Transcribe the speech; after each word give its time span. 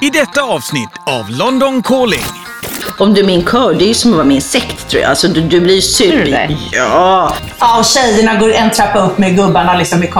I 0.00 0.10
detta 0.10 0.42
avsnitt 0.42 0.90
av 1.06 1.30
London 1.30 1.82
Calling. 1.82 2.24
Om 2.98 3.14
du 3.14 3.20
är 3.20 3.24
min 3.24 3.44
kör, 3.46 3.74
det 3.74 3.84
är 3.84 3.88
ju 3.88 3.94
som 3.94 4.10
att 4.10 4.16
vara 4.16 4.26
min 4.26 4.42
sekt 4.42 4.88
tror 4.88 5.02
jag. 5.02 5.10
Alltså 5.10 5.28
du, 5.28 5.40
du 5.40 5.60
blir 5.60 5.80
super... 5.80 6.24
det? 6.24 6.56
Ja. 6.72 7.34
Ja, 7.60 7.78
och 7.78 7.84
tjejerna 7.84 8.34
går 8.34 8.52
en 8.52 8.70
trappa 8.70 8.98
upp 8.98 9.18
med 9.18 9.36
gubbarna 9.36 9.74
liksom 9.76 10.02
i 10.02 10.06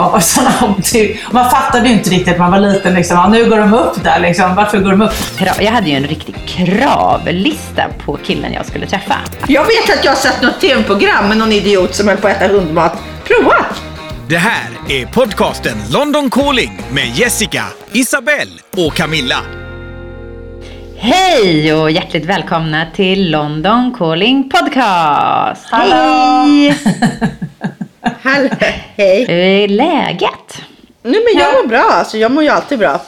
det- 0.93 1.17
Man 1.31 1.51
fattade 1.51 1.89
ju 1.89 1.95
inte 1.95 2.11
riktigt 2.11 2.27
när 2.33 2.39
man 2.39 2.51
var 2.51 2.61
liten. 2.61 2.95
Liksom. 2.95 3.17
Ja, 3.17 3.29
nu 3.29 3.51
går 3.51 3.59
de 3.59 3.75
upp 3.75 4.05
där. 4.05 4.21
Liksom. 4.21 4.55
Varför 4.55 4.79
går 4.79 4.91
de 4.91 5.03
upp? 5.03 5.13
Jag 5.61 5.73
hade 5.73 5.91
ju 5.91 5.97
en 5.97 6.05
riktig 6.07 6.35
kravlista 6.47 7.83
på 8.05 8.19
killen 8.27 8.53
jag 8.53 8.67
skulle 8.67 8.87
träffa. 8.87 9.15
Jag 9.47 9.65
vet 9.65 9.99
att 9.99 10.05
jag 10.05 10.13
har 10.13 10.17
sett 10.19 10.43
något 10.43 10.61
tv-program 10.61 11.29
med 11.29 11.37
någon 11.37 11.53
idiot 11.53 11.95
som 11.95 12.09
höll 12.09 12.17
på 12.17 12.29
att 12.29 12.37
äta 12.43 12.53
hundmat. 12.53 12.99
Prova! 13.25 13.67
Det 14.29 14.37
här 14.39 14.71
är 14.89 15.07
podcasten 15.07 15.77
London 15.91 16.31
Calling 16.31 16.81
med 16.93 17.07
Jessica, 17.17 17.65
Isabelle 17.93 18.53
och 18.77 18.95
Camilla. 18.95 19.64
Hej 21.07 21.75
och 21.75 21.91
hjärtligt 21.91 22.25
välkomna 22.25 22.87
till 22.95 23.31
London 23.31 23.95
Calling 23.99 24.51
Podcast. 24.51 25.67
Hallå! 25.71 25.95
Hej! 26.47 26.79
Hallå, 28.23 28.49
hej. 28.97 29.27
Hur 29.29 29.39
är 29.39 29.69
läget? 29.69 30.63
Nej 31.03 31.21
men 31.25 31.43
jag 31.43 31.53
mår 31.55 31.69
bra, 31.69 31.91
alltså 31.93 32.19
jag 32.19 32.33
mår 32.33 32.43
ju 32.43 32.49
alltid 32.49 32.79
bra. 32.79 33.01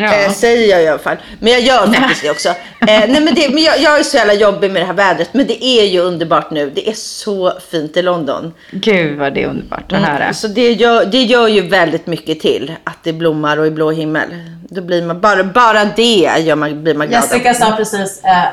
Ja. 0.00 0.14
Eh, 0.14 0.30
säger 0.32 0.70
jag 0.70 0.82
i 0.82 0.88
alla 0.88 0.98
fall. 0.98 1.16
Men 1.38 1.52
jag 1.52 1.60
gör 1.60 1.86
faktiskt 1.86 2.22
det 2.22 2.30
också. 2.30 2.48
Eh, 2.48 2.56
nej, 2.80 3.20
men 3.20 3.34
det, 3.34 3.48
men 3.48 3.62
jag, 3.62 3.80
jag 3.80 3.98
är 3.98 4.02
så 4.02 4.16
jävla 4.16 4.34
jobbig 4.34 4.70
med 4.70 4.82
det 4.82 4.86
här 4.86 4.92
vädret. 4.92 5.34
Men 5.34 5.46
det 5.46 5.64
är 5.64 5.84
ju 5.84 6.00
underbart 6.00 6.50
nu. 6.50 6.70
Det 6.74 6.88
är 6.88 6.94
så 6.94 7.52
fint 7.70 7.96
i 7.96 8.02
London. 8.02 8.52
Gud 8.70 9.18
vad 9.18 9.34
det 9.34 9.42
är 9.42 9.46
underbart 9.46 9.92
att 9.92 9.98
höra. 9.98 10.32
Så 10.32 10.48
det 10.48 10.72
gör, 10.72 11.04
det 11.04 11.22
gör 11.22 11.48
ju 11.48 11.68
väldigt 11.68 12.06
mycket 12.06 12.40
till 12.40 12.72
att 12.84 12.98
det 13.02 13.12
blommar 13.12 13.56
och 13.56 13.66
är 13.66 13.70
blå 13.70 13.90
himmel. 13.90 14.28
Då 14.70 14.80
blir 14.80 15.02
man, 15.02 15.20
bara, 15.20 15.44
bara 15.44 15.84
det 15.84 16.36
gör 16.38 16.56
man, 16.56 16.82
blir 16.82 16.94
man 16.94 17.08
glad. 17.08 17.22
Jessica 17.22 17.54
sa 17.54 17.76
precis 17.76 18.24
eh, 18.24 18.44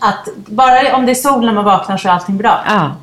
att 0.00 0.28
bara 0.34 0.96
om 0.96 1.06
det 1.06 1.12
är 1.12 1.14
sol 1.14 1.46
när 1.46 1.52
man 1.52 1.64
vaknar 1.64 1.96
så 1.96 2.08
är 2.08 2.12
allting 2.12 2.36
bra. 2.36 2.64
Ja. 2.66 2.96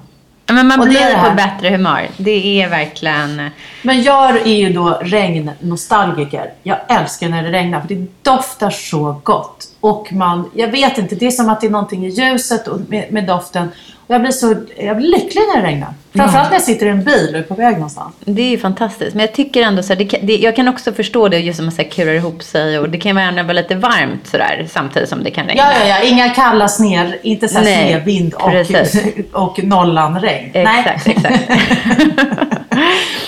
Men 0.53 0.67
man 0.67 0.80
Och 0.80 0.88
blir 0.88 1.00
det 1.00 1.30
på 1.30 1.36
bättre 1.36 1.69
humör. 1.69 2.08
Det 2.17 2.61
är 2.61 2.69
verkligen... 2.69 3.50
Men 3.81 4.03
jag 4.03 4.36
är 4.36 4.56
ju 4.56 4.73
då 4.73 5.00
regnnostalgiker. 5.02 6.53
Jag 6.64 6.78
älskar 6.89 7.30
när 7.30 7.44
det 7.44 7.52
regnar 7.52 7.81
för 7.81 7.88
det 7.88 8.08
doftar 8.22 8.69
så 8.69 9.22
gott. 9.23 9.67
Och 9.80 10.13
man, 10.13 10.52
jag 10.55 10.67
vet 10.67 10.97
inte, 10.97 11.16
det 11.16 11.27
är 11.27 11.31
som 11.31 11.49
att 11.49 11.61
det 11.61 11.67
är 11.67 11.72
någonting 11.72 12.05
i 12.05 12.09
ljuset 12.09 12.67
och 12.67 12.80
med, 12.88 13.11
med 13.11 13.25
doften. 13.25 13.69
Och 14.09 14.16
jag 14.16 14.22
blir 14.22 14.31
så 14.31 14.55
jag 14.77 14.97
blir 14.97 15.08
lycklig 15.08 15.41
när 15.53 15.61
det 15.61 15.67
regnar. 15.67 15.94
Framförallt 16.16 16.49
när 16.49 16.55
jag 16.55 16.63
sitter 16.63 16.85
i 16.85 16.89
en 16.89 17.03
bil 17.03 17.30
och 17.33 17.39
är 17.39 17.44
på 17.44 17.53
väg 17.53 17.73
någonstans. 17.73 18.16
Det 18.19 18.41
är 18.41 18.50
ju 18.50 18.57
fantastiskt. 18.57 19.16
Men 19.16 19.25
jag 19.25 19.33
tycker 19.33 19.61
ändå 19.61 19.83
så 19.83 19.94
här, 19.94 19.95
det 19.95 20.05
kan, 20.05 20.19
det, 20.23 20.38
jag 20.38 20.55
kan 20.55 20.67
också 20.67 20.94
förstå 20.94 21.27
det 21.27 21.39
just 21.39 21.57
så 21.57 21.63
här 21.63 21.83
kurar 21.83 22.13
ihop 22.13 22.44
sig 22.44 22.80
och 22.80 22.89
det 22.89 22.97
kan 22.97 23.16
vara 23.16 23.44
vara 23.44 23.53
lite 23.53 23.75
varmt 23.75 24.27
sådär 24.27 24.67
samtidigt 24.69 25.09
som 25.09 25.23
det 25.23 25.31
kan 25.31 25.47
regna. 25.47 25.63
Ja, 25.63 25.73
ja, 25.80 25.88
ja. 25.88 26.02
Inga 26.02 26.30
kalla 26.30 26.67
sner, 26.67 27.17
inte 27.22 27.47
så 27.47 27.61
Nej, 27.61 27.89
snedvind 27.89 28.33
och, 28.33 28.52
precis. 28.52 29.03
och 29.33 29.63
nollanregn. 29.63 30.52
Exakt, 30.53 31.07
exakt. 31.07 31.50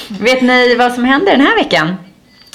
Vet 0.07 0.41
ni 0.41 0.75
vad 0.75 0.93
som 0.93 1.05
händer 1.05 1.31
den 1.31 1.41
här 1.41 1.63
veckan? 1.63 1.95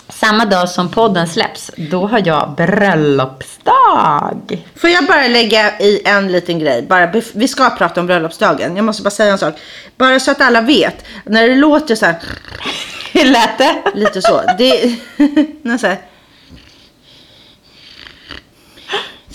Samma 0.08 0.44
dag 0.44 0.68
som 0.68 0.90
podden 0.90 1.28
släpps, 1.28 1.70
då 1.76 2.06
har 2.06 2.22
jag 2.24 2.54
bröllopsdag. 2.56 4.64
Får 4.76 4.90
jag 4.90 5.06
bara 5.06 5.28
lägga 5.28 5.78
i 5.78 6.02
en 6.04 6.32
liten 6.32 6.58
grej? 6.58 6.82
Bara, 6.82 7.12
vi 7.34 7.48
ska 7.48 7.70
prata 7.70 8.00
om 8.00 8.06
bröllopsdagen. 8.06 8.76
Jag 8.76 8.84
måste 8.84 9.02
bara 9.02 9.10
säga 9.10 9.32
en 9.32 9.38
sak. 9.38 9.54
Bara 9.96 10.20
så 10.20 10.30
att 10.30 10.40
alla 10.40 10.60
vet. 10.60 11.04
När 11.24 11.48
det 11.48 11.54
låter 11.54 11.94
så 11.94 12.06
här, 12.06 12.14
Hur 13.12 13.24
lät 13.24 13.58
det? 13.58 13.74
lite 13.94 14.22
så. 14.22 14.40
Det, 14.58 14.96
när 15.62 15.78
så 15.78 15.86
här, 15.86 15.98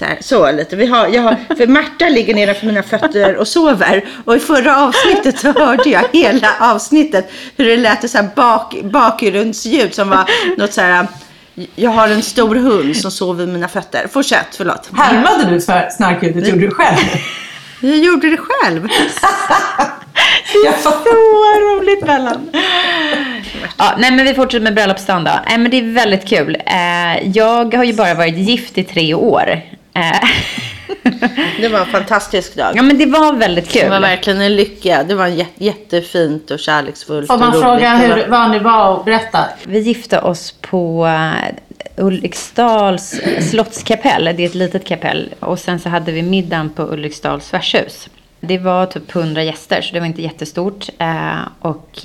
så, 0.01 0.05
här, 0.05 0.17
så 0.21 0.51
lite. 0.51 0.75
Vi 0.75 0.85
har, 0.85 1.07
jag 1.07 1.21
har, 1.21 1.55
för 1.57 1.67
Märta 1.67 2.09
ligger 2.09 2.35
nedanför 2.35 2.65
mina 2.65 2.83
fötter 2.83 3.35
och 3.35 3.47
sover. 3.47 4.05
Och 4.25 4.35
i 4.35 4.39
förra 4.39 4.83
avsnittet 4.83 5.39
så 5.39 5.51
hörde 5.51 5.89
jag 5.89 6.03
hela 6.13 6.55
avsnittet 6.59 7.31
hur 7.57 7.65
det 7.65 7.77
lät 7.77 8.09
så 8.09 8.17
här 8.17 8.29
bak, 8.35 8.75
bakgrundsljud 8.83 9.93
som 9.93 10.09
var 10.09 10.29
något 10.57 10.73
så 10.73 10.81
här. 10.81 11.07
Jag 11.75 11.89
har 11.89 12.07
en 12.07 12.21
stor 12.21 12.55
hund 12.55 12.97
som 12.97 13.11
sover 13.11 13.45
vid 13.45 13.53
mina 13.53 13.67
fötter. 13.67 14.07
Fortsätt, 14.11 14.47
förlåt. 14.57 14.89
Härmade 14.93 15.49
du 15.49 15.61
för 15.61 15.89
snarkljudet? 15.89 16.47
Gjorde 16.47 16.61
du 16.61 16.71
själv? 16.71 16.97
Jag 17.81 17.97
gjorde 17.97 18.29
det 18.29 18.37
själv. 18.37 18.87
Jag 20.65 20.73
Så 20.79 20.89
roligt 21.61 22.05
mellan. 22.05 22.49
Ja, 23.77 23.93
nej 23.97 24.11
men 24.11 24.25
vi 24.25 24.33
fortsätter 24.33 24.63
med 24.63 24.75
bröllopsdagen 24.75 25.23
då. 25.23 25.31
Nej 25.47 25.57
men 25.57 25.71
det 25.71 25.77
är 25.77 25.93
väldigt 25.93 26.27
kul. 26.27 26.57
Eh, 26.65 27.27
jag 27.37 27.73
har 27.73 27.83
ju 27.83 27.93
bara 27.93 28.13
varit 28.13 28.37
gift 28.37 28.77
i 28.77 28.83
tre 28.83 29.13
år. 29.13 29.61
Eh, 29.93 30.29
Det 31.61 31.67
var 31.67 31.79
en 31.79 31.85
fantastisk 31.85 32.55
dag. 32.55 32.73
ja 32.75 32.81
men 32.81 32.97
det 32.97 33.05
var 33.05 33.33
väldigt 33.33 33.73
Det 33.73 33.89
var 33.89 33.95
kul. 33.95 34.01
verkligen 34.01 34.41
en 34.41 34.55
lycka. 34.55 35.03
Det 35.03 35.15
var 35.15 35.31
jättefint 35.55 36.51
och 36.51 36.59
kärleksfullt 36.59 37.27
Får 37.27 37.37
man 37.37 37.51
fråga 37.51 37.93
var- 37.93 37.97
hur, 38.15 38.27
vad 38.29 38.51
ni 38.51 38.59
var 38.59 38.97
och 38.97 39.05
berätta? 39.05 39.39
Vi 39.65 39.79
gifte 39.79 40.19
oss 40.19 40.51
på 40.61 41.05
eh, 41.07 42.03
Ulriksdals 42.05 43.19
slottskapell. 43.51 44.23
Det 44.25 44.43
är 44.43 44.45
ett 44.45 44.55
litet 44.55 44.85
kapell. 44.87 45.29
Och 45.39 45.59
sen 45.59 45.79
så 45.79 45.89
hade 45.89 46.11
vi 46.11 46.21
middagen 46.21 46.69
på 46.69 46.83
Ulriksdals 46.83 47.53
värdshus. 47.53 48.09
Det 48.39 48.57
var 48.57 48.85
typ 48.85 49.15
100 49.15 49.43
gäster, 49.43 49.81
så 49.81 49.93
det 49.93 49.99
var 49.99 50.07
inte 50.07 50.21
jättestort. 50.21 50.89
Eh, 50.99 51.39
och 51.59 51.99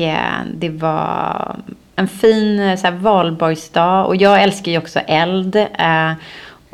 det 0.55 0.69
var 0.69 1.57
en 1.97 2.09
fin 2.09 2.79
så 2.79 2.87
här, 2.87 2.95
valborgsdag. 2.95 4.07
Och 4.07 4.17
jag 4.17 4.43
älskar 4.43 4.73
ju 4.73 4.79
också 4.79 4.99
eld. 5.01 5.67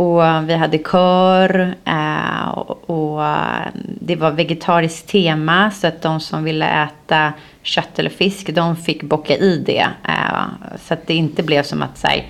Och 0.03 0.27
eh, 0.27 0.43
vi 0.43 0.55
hade 0.55 0.79
kör 0.79 1.75
eh, 1.85 2.49
och, 2.59 3.25
eh, 3.25 3.67
det 4.01 4.17
var 4.17 4.31
vegetariskt 4.31 5.09
tema 5.09 5.71
så 5.71 5.87
att 5.87 6.03
de 6.03 6.21
som 6.21 6.45
ville 6.45 6.85
äta 6.85 7.33
kött 7.63 7.99
eller 7.99 8.11
fisk 8.11 8.55
de 8.55 8.77
fick 8.77 9.03
bocka 9.03 9.37
i 9.37 9.63
det. 9.67 9.87
Så 10.79 10.95
att 10.95 11.07
det 11.07 11.15
inte 11.15 11.43
blev 11.43 11.63
som 11.63 11.83
att 11.83 11.99
så 11.99 12.07
här, 12.07 12.27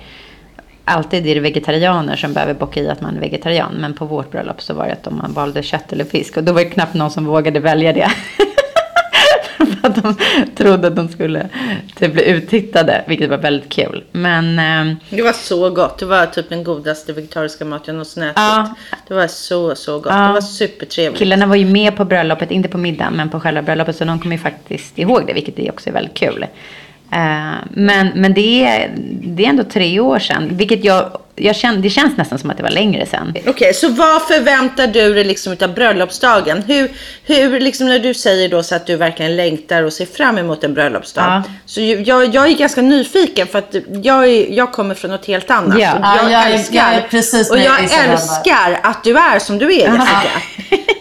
alltid 0.85 1.27
är 1.27 1.35
det 1.35 1.41
vegetarianer 1.41 2.15
som 2.15 2.33
behöver 2.33 2.53
bocka 2.53 2.79
i 2.79 2.89
att 2.89 3.01
man 3.01 3.15
är 3.15 3.19
vegetarian. 3.19 3.73
Men 3.79 3.93
på 3.93 4.05
vårt 4.05 4.31
bröllop 4.31 4.61
så 4.61 4.73
var 4.73 4.85
det 4.85 4.93
att 4.93 5.07
om 5.07 5.17
man 5.17 5.33
valde 5.33 5.63
kött 5.63 5.93
eller 5.93 6.05
fisk 6.05 6.37
och 6.37 6.43
då 6.43 6.53
var 6.53 6.59
det 6.59 6.69
knappt 6.69 6.93
någon 6.93 7.11
som 7.11 7.25
vågade 7.25 7.59
välja 7.59 7.93
det. 7.93 8.11
För 9.81 9.87
att 9.87 10.03
de 10.03 10.15
trodde 10.55 10.87
att 10.87 10.95
de 10.95 11.09
skulle 11.09 11.49
typ 11.95 12.13
bli 12.13 12.29
uttittade, 12.29 13.03
vilket 13.07 13.29
var 13.29 13.37
väldigt 13.37 13.69
kul. 13.69 14.03
Men 14.11 14.59
ehm, 14.59 14.95
Det 15.09 15.21
var 15.21 15.33
så 15.33 15.69
gott. 15.69 15.97
Det 15.97 16.05
var 16.05 16.25
typ 16.25 16.49
den 16.49 16.63
godaste 16.63 17.13
vegetariska 17.13 17.65
mat 17.65 17.81
jag 17.85 17.93
någonsin 17.93 18.23
ätit. 18.23 18.33
Ja. 18.35 18.75
Det 19.07 19.13
var 19.13 19.27
så, 19.27 19.75
så 19.75 19.99
gott. 19.99 20.13
Ja. 20.13 20.27
Det 20.27 20.33
var 20.33 20.41
supertrevligt. 20.41 21.19
Killarna 21.19 21.45
var 21.45 21.55
ju 21.55 21.65
med 21.65 21.95
på 21.95 22.05
bröllopet, 22.05 22.51
inte 22.51 22.69
på 22.69 22.77
middagen, 22.77 23.13
men 23.13 23.29
på 23.29 23.39
själva 23.39 23.61
bröllopet. 23.61 23.95
Så 23.95 24.05
de 24.05 24.19
kommer 24.19 24.35
ju 24.35 24.41
faktiskt 24.41 24.99
ihåg 24.99 25.23
det, 25.27 25.33
vilket 25.33 25.59
är 25.59 25.71
också 25.71 25.89
är 25.89 25.93
väldigt 25.93 26.17
kul. 26.17 26.45
Eh, 27.11 27.53
men 27.69 28.11
men 28.15 28.33
det, 28.33 28.65
är, 28.65 28.91
det 29.23 29.45
är 29.45 29.49
ändå 29.49 29.63
tre 29.63 29.99
år 29.99 30.19
sedan, 30.19 30.49
vilket 30.51 30.83
jag, 30.83 31.17
jag 31.35 31.55
känner, 31.55 31.77
det 31.77 31.89
känns 31.89 32.17
nästan 32.17 32.39
som 32.39 32.49
att 32.49 32.57
det 32.57 32.63
var 32.63 32.69
längre 32.69 33.05
sedan. 33.05 33.33
Okej, 33.47 33.73
så 33.73 33.89
vad 33.89 34.21
förväntar 34.21 34.87
du 34.87 35.13
dig 35.13 35.23
liksom 35.23 35.53
utav 35.53 35.73
bröllopsdagen? 35.73 36.63
Hur, 36.67 36.91
hur 37.23 37.59
liksom 37.59 37.87
när 37.87 37.99
du 37.99 38.13
säger 38.13 38.49
då 38.49 38.63
så 38.63 38.75
att 38.75 38.87
du 38.87 38.95
verkligen 38.95 39.35
längtar 39.35 39.83
och 39.83 39.93
ser 39.93 40.05
fram 40.05 40.37
emot 40.37 40.63
en 40.63 40.73
bröllopsdag. 40.73 41.23
Ja. 41.23 41.43
Så 41.65 41.81
jag, 41.81 42.35
jag 42.35 42.47
är 42.47 42.55
ganska 42.55 42.81
nyfiken 42.81 43.47
för 43.47 43.59
att 43.59 43.75
jag, 44.03 44.27
är, 44.27 44.51
jag 44.51 44.71
kommer 44.71 44.95
från 44.95 45.11
något 45.11 45.25
helt 45.25 45.51
annat. 45.51 45.79
Ja. 45.79 45.93
Och 45.93 45.99
Ja, 46.03 46.17
jag, 46.21 46.31
jag 46.31 46.51
älskar, 46.51 46.75
jag 46.75 46.93
är 46.93 47.07
precis 47.09 47.51
och 47.51 47.57
jag 47.57 47.83
älskar 47.83 48.79
att 48.83 49.03
du 49.03 49.17
är 49.17 49.39
som 49.39 49.57
du 49.57 49.65
är 49.65 49.93
Jessica. 49.93 50.41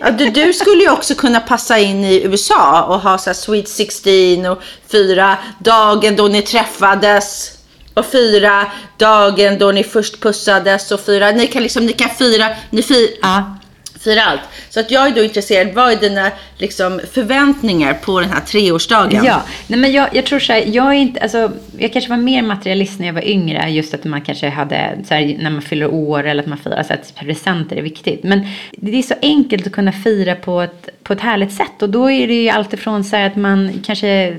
Ja, 0.00 0.10
du, 0.10 0.31
du 0.31 0.53
skulle 0.53 0.82
ju 0.82 0.91
också 0.91 1.15
kunna 1.15 1.41
passa 1.41 1.78
in 1.78 2.04
i 2.04 2.22
USA 2.25 2.82
och 2.82 3.00
ha 3.00 3.19
så 3.19 3.31
här 3.31 3.34
Sweet 3.34 3.69
16 3.69 4.47
och 4.47 4.62
fira 4.88 5.37
dagen 5.59 6.16
då 6.16 6.28
ni 6.28 6.42
träffades. 6.42 7.53
Och 7.94 8.06
fira 8.06 8.66
dagen 8.97 9.58
då 9.58 9.72
ni 9.72 9.84
först 9.84 10.20
pussades 10.20 10.92
och 10.92 11.00
fira, 11.00 11.30
ni 11.30 11.47
kan 11.47 11.62
liksom, 11.62 11.86
ni 11.86 11.92
kan 11.92 12.10
fira, 12.10 12.47
ni 12.71 12.83
fi, 12.83 13.18
Ja. 13.22 13.59
fira 14.04 14.22
allt. 14.22 14.41
Så 14.71 14.80
att 14.80 14.91
jag 14.91 15.06
är 15.06 15.10
då 15.10 15.22
intresserad, 15.24 15.74
vad 15.74 15.92
är 15.92 15.97
dina 15.97 16.30
liksom, 16.59 17.00
förväntningar 17.12 17.94
på 17.94 18.21
den 18.21 18.30
här 18.30 18.41
treårsdagen? 18.41 19.24
Ja, 19.24 19.42
nej 19.66 19.78
men 19.78 19.92
jag, 19.92 20.09
jag 20.12 20.27
tror 20.27 20.39
så 20.39 20.53
här, 20.53 20.65
jag 20.66 20.86
är 20.86 20.92
inte, 20.92 21.21
alltså, 21.21 21.50
jag 21.78 21.92
kanske 21.92 22.10
var 22.10 22.16
mer 22.16 22.42
materialist 22.42 22.98
när 23.00 23.06
jag 23.06 23.15
var 23.15 23.28
yngre, 23.28 23.71
just 23.71 23.94
att 23.94 24.04
man 24.04 24.21
kanske 24.21 24.48
hade, 24.48 24.98
så 25.09 25.15
här, 25.15 25.36
när 25.41 25.50
man 25.50 25.62
fyller 25.62 25.86
år 25.94 26.24
eller 26.27 26.42
att 26.42 26.48
man 26.48 26.59
firar, 26.59 26.83
så 26.83 26.92
att 26.92 27.15
presenter 27.15 27.77
är 27.77 27.83
viktigt. 27.83 28.22
Men 28.22 28.47
det 28.77 28.98
är 28.98 29.03
så 29.03 29.15
enkelt 29.22 29.66
att 29.66 29.72
kunna 29.72 29.92
fira 29.92 30.34
på 30.34 30.60
ett, 30.60 30.89
på 31.03 31.12
ett 31.12 31.21
härligt 31.21 31.53
sätt 31.53 31.83
och 31.83 31.91
då 31.91 32.10
är 32.10 32.27
det 32.27 32.42
ju 32.42 32.48
alltifrån 32.48 33.04
så 33.04 33.16
här 33.16 33.27
att 33.27 33.36
man 33.36 33.83
kanske 33.86 34.36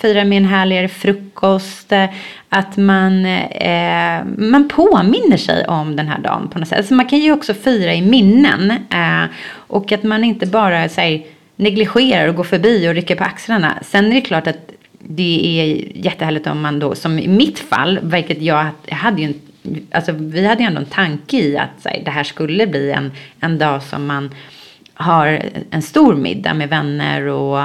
firar 0.00 0.24
med 0.24 0.38
en 0.38 0.44
härligare 0.44 0.88
frukost, 0.88 1.92
att 2.54 2.76
man, 2.76 3.26
eh, 3.26 4.24
man 4.36 4.68
påminner 4.68 5.36
sig 5.36 5.64
om 5.66 5.96
den 5.96 6.08
här 6.08 6.18
dagen 6.18 6.48
på 6.48 6.58
något 6.58 6.68
sätt. 6.68 6.78
Alltså 6.78 6.94
man 6.94 7.06
kan 7.06 7.18
ju 7.18 7.32
också 7.32 7.54
fira 7.54 7.94
i 7.94 8.02
minnen 8.02 8.70
eh, 8.70 9.30
och 9.54 9.92
att 9.92 10.02
man 10.02 10.24
inte 10.24 10.46
bara 10.46 10.76
här, 10.76 11.22
negligerar 11.56 12.28
och 12.28 12.34
går 12.34 12.44
förbi 12.44 12.88
och 12.88 12.94
rycker 12.94 13.16
på 13.16 13.24
axlarna. 13.24 13.78
Sen 13.82 14.06
är 14.06 14.14
det 14.14 14.20
klart 14.20 14.46
att 14.46 14.70
det 14.98 15.60
är 15.60 15.96
jättehärligt 16.04 16.46
om 16.46 16.60
man 16.60 16.78
då, 16.78 16.94
som 16.94 17.18
i 17.18 17.28
mitt 17.28 17.58
fall, 17.58 17.98
vilket 18.02 18.42
jag, 18.42 18.66
jag 18.86 18.96
hade 18.96 19.22
ju 19.22 19.26
en 19.26 19.34
alltså 19.90 20.12
vi 20.12 20.46
hade 20.46 20.60
ju 20.62 20.66
ändå 20.66 20.80
en 20.80 20.86
tanke 20.86 21.36
i 21.36 21.58
att 21.58 21.84
här, 21.84 22.02
det 22.04 22.10
här 22.10 22.24
skulle 22.24 22.66
bli 22.66 22.90
en, 22.90 23.12
en 23.40 23.58
dag 23.58 23.82
som 23.82 24.06
man 24.06 24.30
har 24.94 25.42
en 25.70 25.82
stor 25.82 26.14
middag 26.14 26.54
med 26.54 26.68
vänner 26.68 27.26
och, 27.26 27.60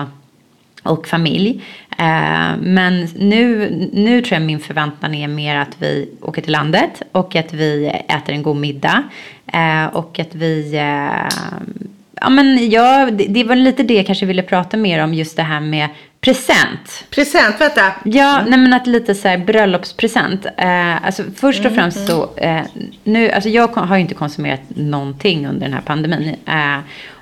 och 0.83 1.07
familj. 1.07 1.63
Eh, 1.97 2.51
men 2.59 3.07
nu, 3.15 3.69
nu 3.93 4.21
tror 4.21 4.39
jag 4.39 4.45
min 4.47 4.59
förväntan 4.59 5.13
är 5.13 5.27
mer 5.27 5.55
att 5.55 5.75
vi 5.79 6.09
åker 6.21 6.41
till 6.41 6.51
landet 6.51 7.01
och 7.11 7.35
att 7.35 7.53
vi 7.53 7.87
äter 8.07 8.33
en 8.33 8.43
god 8.43 8.57
middag. 8.57 9.03
Eh, 9.53 9.85
och 9.85 10.19
att 10.19 10.35
vi 10.35 10.75
eh, 10.75 11.29
Ja, 12.21 12.29
men 12.29 12.69
ja, 12.69 13.09
det, 13.11 13.25
det 13.25 13.43
var 13.43 13.55
lite 13.55 13.83
det 13.83 13.93
jag 13.93 14.05
kanske 14.05 14.25
ville 14.25 14.43
prata 14.43 14.77
mer 14.77 15.03
om, 15.03 15.13
just 15.13 15.37
det 15.37 15.43
här 15.43 15.59
med 15.59 15.89
present. 16.21 17.05
Present, 17.09 17.61
vänta. 17.61 17.81
Ja, 18.03 18.41
nej 18.47 18.59
men 18.59 18.73
att 18.73 18.87
lite 18.87 19.15
så 19.15 19.27
här 19.27 19.37
bröllopspresent. 19.37 20.45
Eh, 20.57 21.05
alltså 21.05 21.23
först 21.35 21.65
och 21.65 21.71
främst 21.71 22.07
så, 22.07 22.29
eh, 22.37 22.61
nu, 23.03 23.31
alltså 23.31 23.49
jag 23.49 23.67
har 23.67 23.95
ju 23.95 24.01
inte 24.01 24.13
konsumerat 24.13 24.61
någonting 24.67 25.47
under 25.47 25.61
den 25.61 25.73
här 25.73 25.81
pandemin. 25.81 26.35
Eh, 26.45 26.79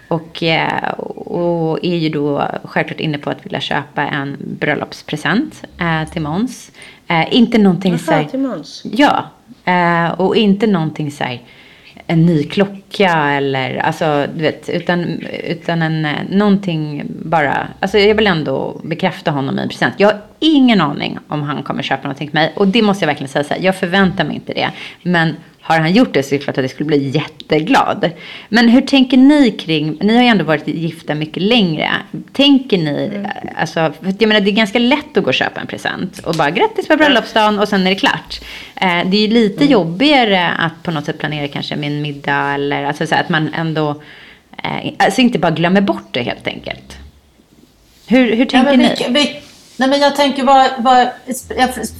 och, 0.08 0.44
eh, 0.44 0.90
och 1.00 1.86
är 1.86 1.96
ju 1.96 2.10
då 2.10 2.48
självklart 2.64 3.00
inne 3.00 3.18
på 3.18 3.30
att 3.30 3.46
vilja 3.46 3.62
köpa 3.62 4.02
en 4.02 4.38
bröllopspresent 4.40 5.64
eh, 5.80 6.10
till 6.12 6.22
Måns. 6.22 6.72
Eh, 7.08 7.36
inte 7.36 7.58
någonting 7.58 8.00
så 8.00 8.12
Jaha, 8.12 8.22
här, 8.22 8.30
till 8.30 8.40
Måns. 8.40 8.84
Ja, 8.92 9.26
eh, 9.66 10.12
och 10.12 10.36
inte 10.36 10.68
någonting 10.68 11.12
så 11.12 11.24
här, 11.24 11.42
en 12.08 12.26
ny 12.26 12.44
klocka 12.44 13.32
eller 13.32 13.78
alltså 13.78 14.28
du 14.36 14.42
vet, 14.42 14.70
utan, 14.70 15.04
utan 15.44 15.82
en, 15.82 16.06
eh, 16.06 16.12
någonting 16.30 17.04
bara, 17.08 17.68
alltså 17.80 17.98
jag 17.98 18.16
vill 18.16 18.28
ändå 18.28 18.82
bekräfta 18.84 19.32
honom 19.32 19.60
i 19.60 19.62
en 19.62 19.70
present. 19.70 19.94
Jag 19.98 20.08
har 20.08 20.22
ingen 20.40 20.82
aning 20.82 21.20
om 21.28 21.44
han 21.44 21.64
kommer 21.64 21.84
köpa 21.84 22.04
någonting 22.04 22.28
till 22.28 22.36
mig 22.36 22.54
och 22.56 22.68
det 22.68 22.82
måste 22.82 23.04
jag 23.04 23.08
verkligen 23.08 23.30
säga 23.30 23.44
så 23.44 23.54
här, 23.54 23.62
jag 23.62 23.76
förväntar 23.76 24.24
mig 24.24 24.36
inte 24.36 24.54
det. 24.54 24.72
Men 25.04 25.36
har 25.68 25.80
han 25.80 25.94
gjort 25.94 26.14
det 26.14 26.24
så 26.24 26.36
är 26.36 26.40
det 26.40 26.44
klart 26.44 26.58
att 26.58 26.64
jag 26.64 26.72
skulle 26.72 26.88
bli 26.88 27.10
jätteglad. 27.10 28.10
Men 28.50 28.70
hur 28.70 28.82
tänker 28.82 29.18
ni 29.18 29.52
kring, 29.52 29.98
ni 30.02 30.16
har 30.16 30.24
ju 30.24 30.28
ändå 30.30 30.44
varit 30.44 30.68
gifta 30.68 31.16
mycket 31.16 31.44
längre. 31.44 31.90
Tänker 32.34 32.78
ni, 32.78 33.26
alltså, 33.58 33.94
för 34.02 34.14
jag 34.20 34.28
menar 34.28 34.42
det 34.42 34.50
är 34.50 34.54
ganska 34.54 34.80
lätt 34.80 35.18
att 35.18 35.24
gå 35.24 35.28
och 35.30 35.34
köpa 35.34 35.62
en 35.62 35.68
present 35.68 36.20
och 36.20 36.36
bara 36.36 36.50
grattis 36.52 36.88
på 36.88 36.96
bröllopsdagen 36.98 37.60
och 37.60 37.68
sen 37.68 37.82
är 37.88 37.90
det 37.90 37.96
klart. 37.96 38.40
Eh, 38.76 39.10
det 39.10 39.18
är 39.18 39.22
ju 39.22 39.28
lite 39.28 39.66
jobbigare 39.66 40.50
att 40.50 40.84
på 40.84 40.92
något 40.92 41.06
sätt 41.06 41.20
planera 41.20 41.48
kanske 41.48 41.76
en 41.76 42.02
middag 42.02 42.54
eller 42.54 42.84
alltså 42.84 43.08
så 43.08 43.16
att 43.16 43.30
man 43.30 43.54
ändå, 43.54 44.02
eh, 44.64 44.94
alltså 44.98 45.22
inte 45.22 45.40
bara 45.40 45.52
glömmer 45.52 45.82
bort 45.82 46.08
det 46.12 46.22
helt 46.24 46.48
enkelt. 46.48 46.98
Hur, 48.08 48.36
hur 48.36 48.48
Ja, 48.52 48.64
tänker 48.64 48.78
ni? 48.78 48.96
vi, 49.08 49.14
vi, 49.14 49.40
nej 49.78 49.90
men 49.90 50.00
jag 50.00 50.16
tänker, 50.16 50.44
vad, 50.44 50.72
vad, 50.78 51.08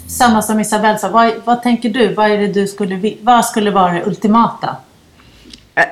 samma 0.08 0.42
som 0.42 0.60
Isabelle 0.60 0.98
sa, 0.98 1.10
vad, 1.10 1.34
vad 1.46 1.64
tänker 1.64 1.90
du? 1.90 2.14
Vad, 2.14 2.32
är 2.32 2.38
det 2.38 2.48
du 2.48 2.68
skulle, 2.68 3.14
vad 3.22 3.46
skulle 3.46 3.72
vara 3.72 3.94
det 3.94 4.06
ultimata? 4.06 4.76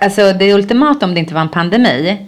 Alltså 0.01 0.33
det 0.33 0.53
ultimata 0.53 1.05
om 1.05 1.13
det 1.13 1.19
inte 1.19 1.33
var 1.33 1.41
en 1.41 1.49
pandemi. 1.49 2.27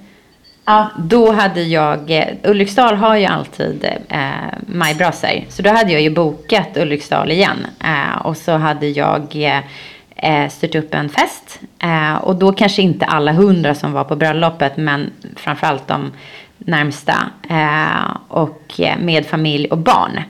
Ja, 0.65 0.89
Då 0.97 1.31
hade 1.31 1.63
jag, 1.63 2.11
eh, 2.11 2.27
Ulriksdal 2.43 2.95
har 2.95 3.15
ju 3.15 3.25
alltid 3.25 3.85
eh, 4.09 4.29
majbrasor. 4.67 5.45
Så 5.49 5.61
då 5.61 5.69
hade 5.69 5.91
jag 5.91 6.01
ju 6.01 6.09
bokat 6.09 6.77
Ulriksdal 6.77 7.31
igen. 7.31 7.67
Eh, 7.83 8.25
och 8.25 8.37
så 8.37 8.51
hade 8.51 8.87
jag 8.87 9.35
eh, 9.35 9.61
eh, 10.15 10.49
styrt 10.49 10.75
upp 10.75 10.93
en 10.93 11.09
fest. 11.09 11.59
Eh, 11.79 12.15
och 12.15 12.35
då 12.35 12.51
kanske 12.51 12.81
inte 12.81 13.05
alla 13.05 13.31
hundra 13.31 13.75
som 13.75 13.91
var 13.91 14.03
på 14.03 14.15
bröllopet, 14.15 14.77
men 14.77 15.11
framförallt 15.35 15.87
de 15.87 16.11
närmsta. 16.67 17.29
Eh, 17.49 18.17
och 18.27 18.79
med 18.99 19.25
familj 19.25 19.67
och 19.67 19.77
barn. 19.77 20.21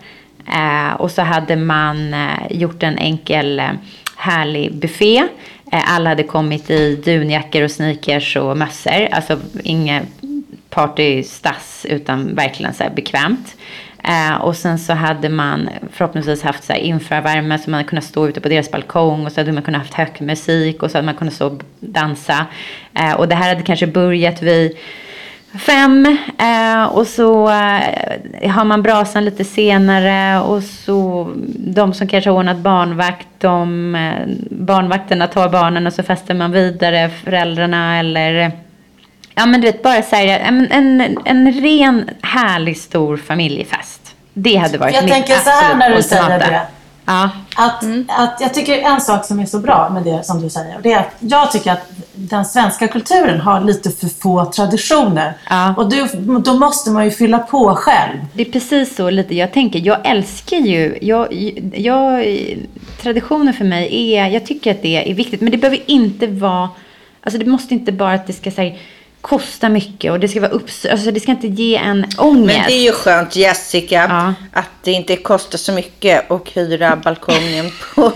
Eh, 0.48 0.94
och 0.94 1.12
så 1.12 1.22
hade 1.22 1.56
man 1.56 2.14
eh, 2.14 2.30
gjort 2.50 2.84
en 2.84 2.98
enkel 2.98 3.62
härlig 4.18 4.76
buffé. 4.76 5.24
Alla 5.72 6.10
hade 6.10 6.24
kommit 6.24 6.70
i 6.70 6.96
dunjackor 6.96 7.64
och 7.64 7.72
sneakers 7.72 8.36
och 8.36 8.58
mössor. 8.58 9.08
Alltså 9.12 9.40
inget 9.64 10.04
partystass 10.70 11.86
utan 11.90 12.36
verkligen 12.36 12.74
så 12.74 12.84
här 12.84 12.92
bekvämt. 12.96 13.56
Eh, 14.04 14.36
och 14.36 14.56
sen 14.56 14.80
så 14.80 14.94
hade 14.94 15.30
man 15.30 15.70
förhoppningsvis 15.92 16.44
haft 16.44 16.64
så 16.64 16.74
här 16.74 16.80
infravärme 16.80 17.60
så 17.60 17.70
man 17.70 17.78
hade 17.78 17.90
kunnat 17.90 18.04
stå 18.04 18.28
ute 18.28 18.42
på 18.42 18.50
deras 18.50 18.72
balkong 18.72 19.26
och 19.26 19.32
så 19.32 19.40
hade 19.40 19.52
man 19.52 19.64
kunnat 19.64 19.82
haft 19.82 19.94
hög 19.94 20.22
musik 20.22 20.84
och 20.84 20.92
så 20.92 20.98
hade 20.98 21.06
man 21.06 21.16
kunnat 21.16 21.34
stå 21.34 21.48
och 21.48 21.62
dansa. 21.80 22.46
Eh, 22.94 23.14
och 23.14 23.28
det 23.28 23.36
här 23.36 23.50
hade 23.50 23.62
kanske 23.62 23.88
börjat 23.88 24.42
vid 24.42 24.78
fem 25.58 26.18
eh, 26.40 26.86
och 26.86 27.08
så 27.08 27.50
eh, 27.50 28.52
har 28.52 28.66
man 28.66 28.82
brasan 28.82 29.26
lite 29.26 29.44
senare 29.44 30.40
och 30.42 30.64
så 30.64 31.32
de 31.58 31.94
som 31.94 32.08
kanske 32.08 32.30
har 32.30 32.38
ordnat 32.38 32.58
barnvakt, 32.58 33.28
de, 33.38 33.96
eh, 33.96 34.28
barnvakterna 34.50 35.28
tar 35.28 35.50
barnen 35.50 35.88
och 35.88 35.94
så 35.94 36.04
festar 36.04 36.34
man 36.34 36.52
vidare, 36.52 37.10
föräldrarna 37.24 38.00
eller 38.00 38.52
Ja 39.36 39.46
men 39.46 39.62
du 39.62 39.68
vet 39.68 39.84
bara 39.84 40.02
så 40.02 40.16
här, 40.16 40.40
en, 40.40 40.72
en, 40.72 41.18
en 41.26 41.52
ren 41.52 42.10
härlig 42.22 42.78
stor 42.78 43.18
familjefest. 43.18 44.16
Det 44.34 44.56
hade 44.56 44.78
varit 44.78 44.96
Jag 44.96 45.04
mitt 45.04 45.14
tänker 45.14 45.34
så 45.34 45.50
här 45.50 45.76
när 45.76 45.96
du 45.96 46.04
säger 46.04 46.40
det. 46.40 46.62
Ja. 47.08 47.30
Att, 47.56 47.84
att 48.08 48.42
jag 48.42 48.54
tycker 48.54 48.78
en 48.78 49.02
sak 49.02 49.26
som 49.26 49.40
är 49.40 49.46
så 49.46 49.60
bra 49.60 49.90
med 49.90 50.04
det 50.04 50.26
som 50.26 50.42
du 50.42 50.50
säger, 50.50 50.76
och 50.76 50.82
det 50.82 50.94
är 50.94 51.00
att 51.00 51.16
jag 51.20 51.52
tycker 51.52 51.72
att 51.72 51.92
den 52.16 52.46
svenska 52.46 52.88
kulturen 52.88 53.42
har 53.42 53.62
lite 53.62 53.92
för 53.92 54.08
få 54.08 54.46
traditioner. 54.46 55.34
Ja. 55.50 55.74
Och 55.78 55.90
du, 55.90 56.08
då 56.40 56.54
måste 56.54 56.90
man 56.90 57.06
ju 57.06 57.12
fylla 57.12 57.40
på 57.40 57.76
själv. 57.76 58.18
Det 58.34 58.42
är 58.42 58.52
precis 58.52 58.96
så 58.96 59.10
lite 59.10 59.36
jag 59.36 59.54
tänker. 59.54 59.80
Jag 59.80 59.98
älskar 60.04 60.58
ju, 60.58 60.98
jag, 61.02 61.34
jag, 61.74 62.26
traditioner 63.02 63.54
för 63.54 63.66
mig 63.66 64.14
är, 64.14 64.28
jag 64.28 64.46
tycker 64.46 64.72
att 64.72 64.82
det 64.82 65.12
är 65.12 65.16
viktigt. 65.16 65.42
Men 65.42 65.52
det 65.52 65.58
behöver 65.58 65.92
inte 65.92 66.28
vara, 66.28 66.70
alltså 67.22 67.40
det 67.40 67.46
måste 67.46 67.74
inte 67.74 67.92
bara 67.92 68.14
att 68.14 68.28
det 68.28 68.34
ska 68.34 68.52
säga 68.52 68.76
kosta 69.22 69.70
mycket 69.70 70.12
och 70.12 70.20
det 70.20 70.28
ska 70.28 70.42
vara 70.42 70.52
upps, 70.52 70.86
alltså 70.86 71.12
det 71.12 71.20
ska 71.20 71.32
inte 71.32 71.48
ge 71.48 71.76
en 71.76 72.06
ångest. 72.18 72.58
Men 72.58 72.68
det 72.68 72.74
är 72.74 72.84
ju 72.84 72.92
skönt 72.92 73.36
Jessica 73.36 74.06
Ja. 74.10 74.34
att 74.60 74.70
det 74.84 74.92
inte 74.92 75.16
kostar 75.16 75.58
så 75.58 75.72
mycket 75.72 76.32
att 76.32 76.48
hyra 76.54 76.96
balkongen 76.96 77.72
på 77.96 78.12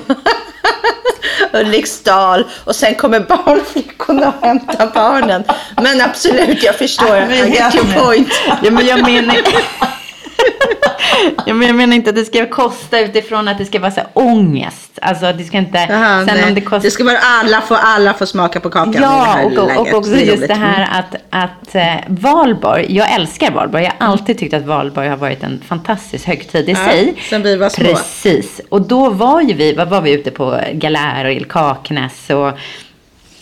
Ulriksdal 1.53 2.45
och 2.63 2.75
sen 2.75 2.95
kommer 2.95 3.19
barnflickorna 3.19 4.33
och 4.39 4.47
hämtar 4.47 4.91
barnen. 4.93 5.43
Men 5.81 6.01
absolut, 6.01 6.63
jag 6.63 6.75
förstår. 6.75 7.17
I 7.31 7.49
get 7.49 7.75
your 7.75 7.93
point. 8.03 8.29
Ja, 8.63 8.71
men 8.71 8.85
jag 8.87 9.01
menar... 9.01 9.37
ja, 11.45 11.53
men 11.53 11.67
jag 11.67 11.75
menar 11.75 11.95
inte 11.95 12.09
att 12.09 12.15
det 12.15 12.25
ska 12.25 12.45
kosta 12.49 12.99
utifrån 12.99 13.47
att 13.47 13.57
det 13.57 13.65
ska 13.65 13.79
vara 13.79 13.91
så 13.91 13.99
här 13.99 14.09
ångest. 14.13 14.99
Alltså 15.01 15.33
det 15.33 15.43
ska 15.43 15.57
inte... 15.57 15.77
Jaha, 15.89 16.25
sen 16.25 16.37
nej. 16.37 16.47
om 16.49 16.55
det 16.55 16.61
kostar... 16.61 16.79
det 16.79 16.91
ska 16.91 17.03
vara 17.03 17.17
alla 17.17 17.61
få, 17.61 17.75
alla 17.75 18.13
får 18.13 18.25
smaka 18.25 18.59
på 18.59 18.69
kakan 18.69 18.95
Ja, 19.01 19.43
och, 19.43 19.57
och 19.57 19.67
läget. 19.67 19.93
också 19.93 20.11
Det 20.11 20.21
just 20.21 20.47
det 20.47 20.53
här 20.53 20.99
att, 20.99 21.15
att 21.29 21.75
eh, 21.75 21.95
Valborg, 22.07 22.85
jag 22.97 23.11
älskar 23.13 23.51
Valborg. 23.51 23.83
Jag 23.83 23.93
har 24.05 24.11
alltid 24.11 24.37
tyckt 24.37 24.53
att 24.53 24.65
Valborg 24.65 25.07
har 25.09 25.17
varit 25.17 25.43
en 25.43 25.61
fantastisk 25.67 26.27
högtid 26.27 26.69
i 26.69 26.71
Ja, 26.71 26.77
sig. 26.77 27.15
sen 27.29 27.43
vi 27.43 27.55
var 27.55 27.69
små. 27.69 27.85
Precis. 27.85 28.61
Och 28.69 28.81
då 28.81 29.09
var 29.09 29.41
ju 29.41 29.53
vi, 29.53 29.73
vad 29.73 29.89
var 29.89 30.01
vi 30.01 30.11
ute 30.13 30.31
på 30.31 30.59
Galär 30.73 31.41
och 31.41 31.47
Kaknäs 31.51 32.29
och 32.29 32.51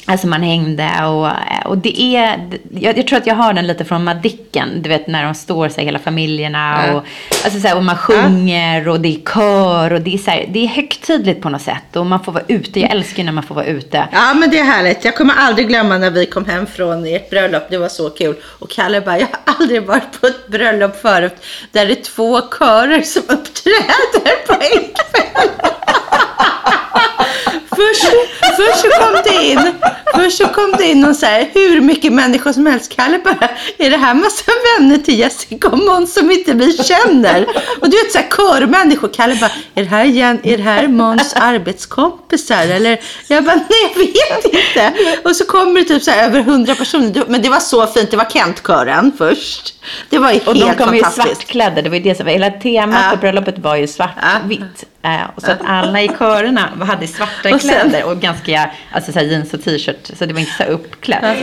Alltså 0.10 0.28
man 0.28 0.44
hängde 0.44 0.90
och, 1.06 1.30
och 1.72 1.78
det 1.78 2.02
är, 2.02 2.50
jag, 2.72 2.98
jag 2.98 3.08
tror 3.08 3.18
att 3.20 3.28
jag 3.28 3.36
har 3.36 3.54
den 3.54 3.68
lite 3.68 3.86
från 3.86 4.04
Madicken, 4.04 4.82
du 4.82 4.90
vet 4.90 5.08
när 5.08 5.24
de 5.24 5.36
står 5.36 5.70
så 5.70 5.76
här, 5.78 5.86
hela 5.86 6.00
familjerna 6.00 6.84
Ja. 6.88 6.94
och, 6.94 7.04
alltså 7.44 7.60
så 7.60 7.68
här, 7.68 7.78
och 7.78 7.84
man 7.84 7.98
sjunger 7.98 8.88
och 8.88 9.00
det 9.00 9.16
är 9.16 9.20
kör 9.34 9.94
och 9.94 10.02
det 10.02 10.14
är 10.14 10.18
så 10.18 10.32
här, 10.32 10.46
det 10.50 10.64
är 10.64 10.68
högtidligt 10.68 11.42
på 11.42 11.50
något 11.50 11.62
sätt 11.62 11.96
och 11.96 12.06
man 12.06 12.24
får 12.24 12.32
vara 12.32 12.44
ute, 12.48 12.80
jag 12.80 12.92
älskar 12.92 13.24
när 13.24 13.32
man 13.32 13.44
får 13.44 13.56
vara 13.56 13.66
ute. 13.66 14.08
Ja 14.12 14.34
men 14.34 14.50
det 14.50 14.60
är 14.60 14.64
härligt. 14.64 15.06
Jag 15.06 15.16
kommer 15.16 15.34
aldrig 15.38 15.68
glömma 15.68 15.98
när 15.98 16.12
vi 16.12 16.26
kom 16.26 16.46
hem 16.46 16.66
från 16.68 17.06
ert 17.06 17.30
bröllop. 17.30 17.64
Det 17.70 17.78
var 17.78 17.90
så 17.90 18.10
kul. 18.10 18.36
Och 18.44 18.70
Kalle 18.70 19.02
bara, 19.02 19.20
jag 19.20 19.28
har 19.28 19.56
aldrig 19.56 19.84
varit 19.84 20.22
på 20.22 20.28
ett 20.28 20.48
bröllop 20.48 21.02
förut 21.02 21.36
där 21.72 21.86
det 21.86 21.92
är 22.00 22.04
två 22.04 22.42
körer 22.42 23.02
som 23.02 23.22
uppträder 23.28 24.46
på 24.48 24.54
en 24.54 24.60
kväll. 24.70 25.72
Först, 27.80 28.06
först 28.58 28.80
så 28.82 28.88
kom 29.02 29.22
det 29.24 29.44
in, 29.46 29.74
först 30.16 30.38
så 30.38 30.48
kom 30.48 30.72
det 30.78 30.86
in 30.86 31.06
och 31.06 31.16
så 31.16 31.26
här, 31.26 31.50
hur 31.54 31.82
mycket 31.82 32.14
människor 32.14 32.54
som 32.54 32.66
helst. 32.66 32.96
Kalle 32.96 33.20
bara, 33.24 33.50
är 33.78 33.90
det 33.90 33.98
här 33.98 34.14
massa 34.14 34.52
vänner 34.80 34.98
till 34.98 35.20
Jessica 35.20 35.68
och 35.68 35.78
Måns 35.78 36.14
som 36.14 36.32
inte 36.32 36.54
vi 36.54 36.78
känner? 36.78 37.46
Och 37.82 37.90
du 37.90 37.98
vet 37.98 38.12
så 38.12 38.18
här 38.18 38.28
körmänniskor. 38.38 39.08
Kalle 39.14 39.36
bara, 39.36 39.52
är 39.76 39.84
det 39.84 39.90
här, 39.90 40.04
Jen, 40.06 40.40
är 40.44 40.58
det 40.58 40.64
här 40.64 40.88
Måns 40.88 41.34
arbetskompisar? 41.34 42.68
Eller 42.68 43.00
jag 43.28 43.44
bara, 43.44 43.56
nej 43.56 43.66
jag 43.94 44.00
vet 44.00 44.46
inte. 44.46 44.94
Och 45.24 45.36
så 45.36 45.46
kommer 45.46 45.80
det 45.80 45.86
typ 45.86 46.04
så 46.04 46.12
här 46.12 46.26
över 46.26 46.42
hundra 46.42 46.76
personer. 46.76 47.24
Men 47.28 47.42
det 47.42 47.50
var 47.50 47.60
så 47.60 47.88
fint, 47.88 48.12
det 48.12 48.18
var 48.18 48.26
Kent-kören 48.30 49.12
först. 49.18 49.74
Det 50.10 50.18
var 50.18 50.32
ju 50.32 50.40
Och 50.40 50.56
helt 50.56 50.78
de 50.78 50.84
kom 50.86 50.96
ju 50.96 51.02
fantastiskt. 51.04 51.36
svartklädda, 51.38 51.82
det 51.82 51.90
var 51.90 51.96
ju 51.98 52.04
det 52.04 52.16
som 52.16 52.26
var, 52.26 52.34
hela 52.34 52.50
temat 52.52 53.00
Ja. 53.04 53.12
på 53.12 53.18
bröllopet 53.18 53.60
var 53.60 53.76
ju 53.76 53.88
svartvitt. 53.88 54.86
Eh, 55.04 55.12
och 55.36 55.42
så 55.42 55.52
att 55.52 55.60
alla 55.66 56.02
i 56.02 56.08
körerna 56.20 56.70
hade 56.88 57.08
svarta 57.08 57.56
Och 57.56 57.62
sen- 57.62 57.69
kläder 57.70 58.04
och 58.04 58.20
ganska, 58.20 58.72
alltså 58.92 59.12
så 59.12 59.20
jeans 59.20 59.54
och 59.54 59.64
t-shirt, 59.64 60.12
så 60.18 60.26
det 60.26 60.34
var 60.34 60.40
inte 60.40 60.54
så 60.58 60.64
uppklätt. 60.64 61.38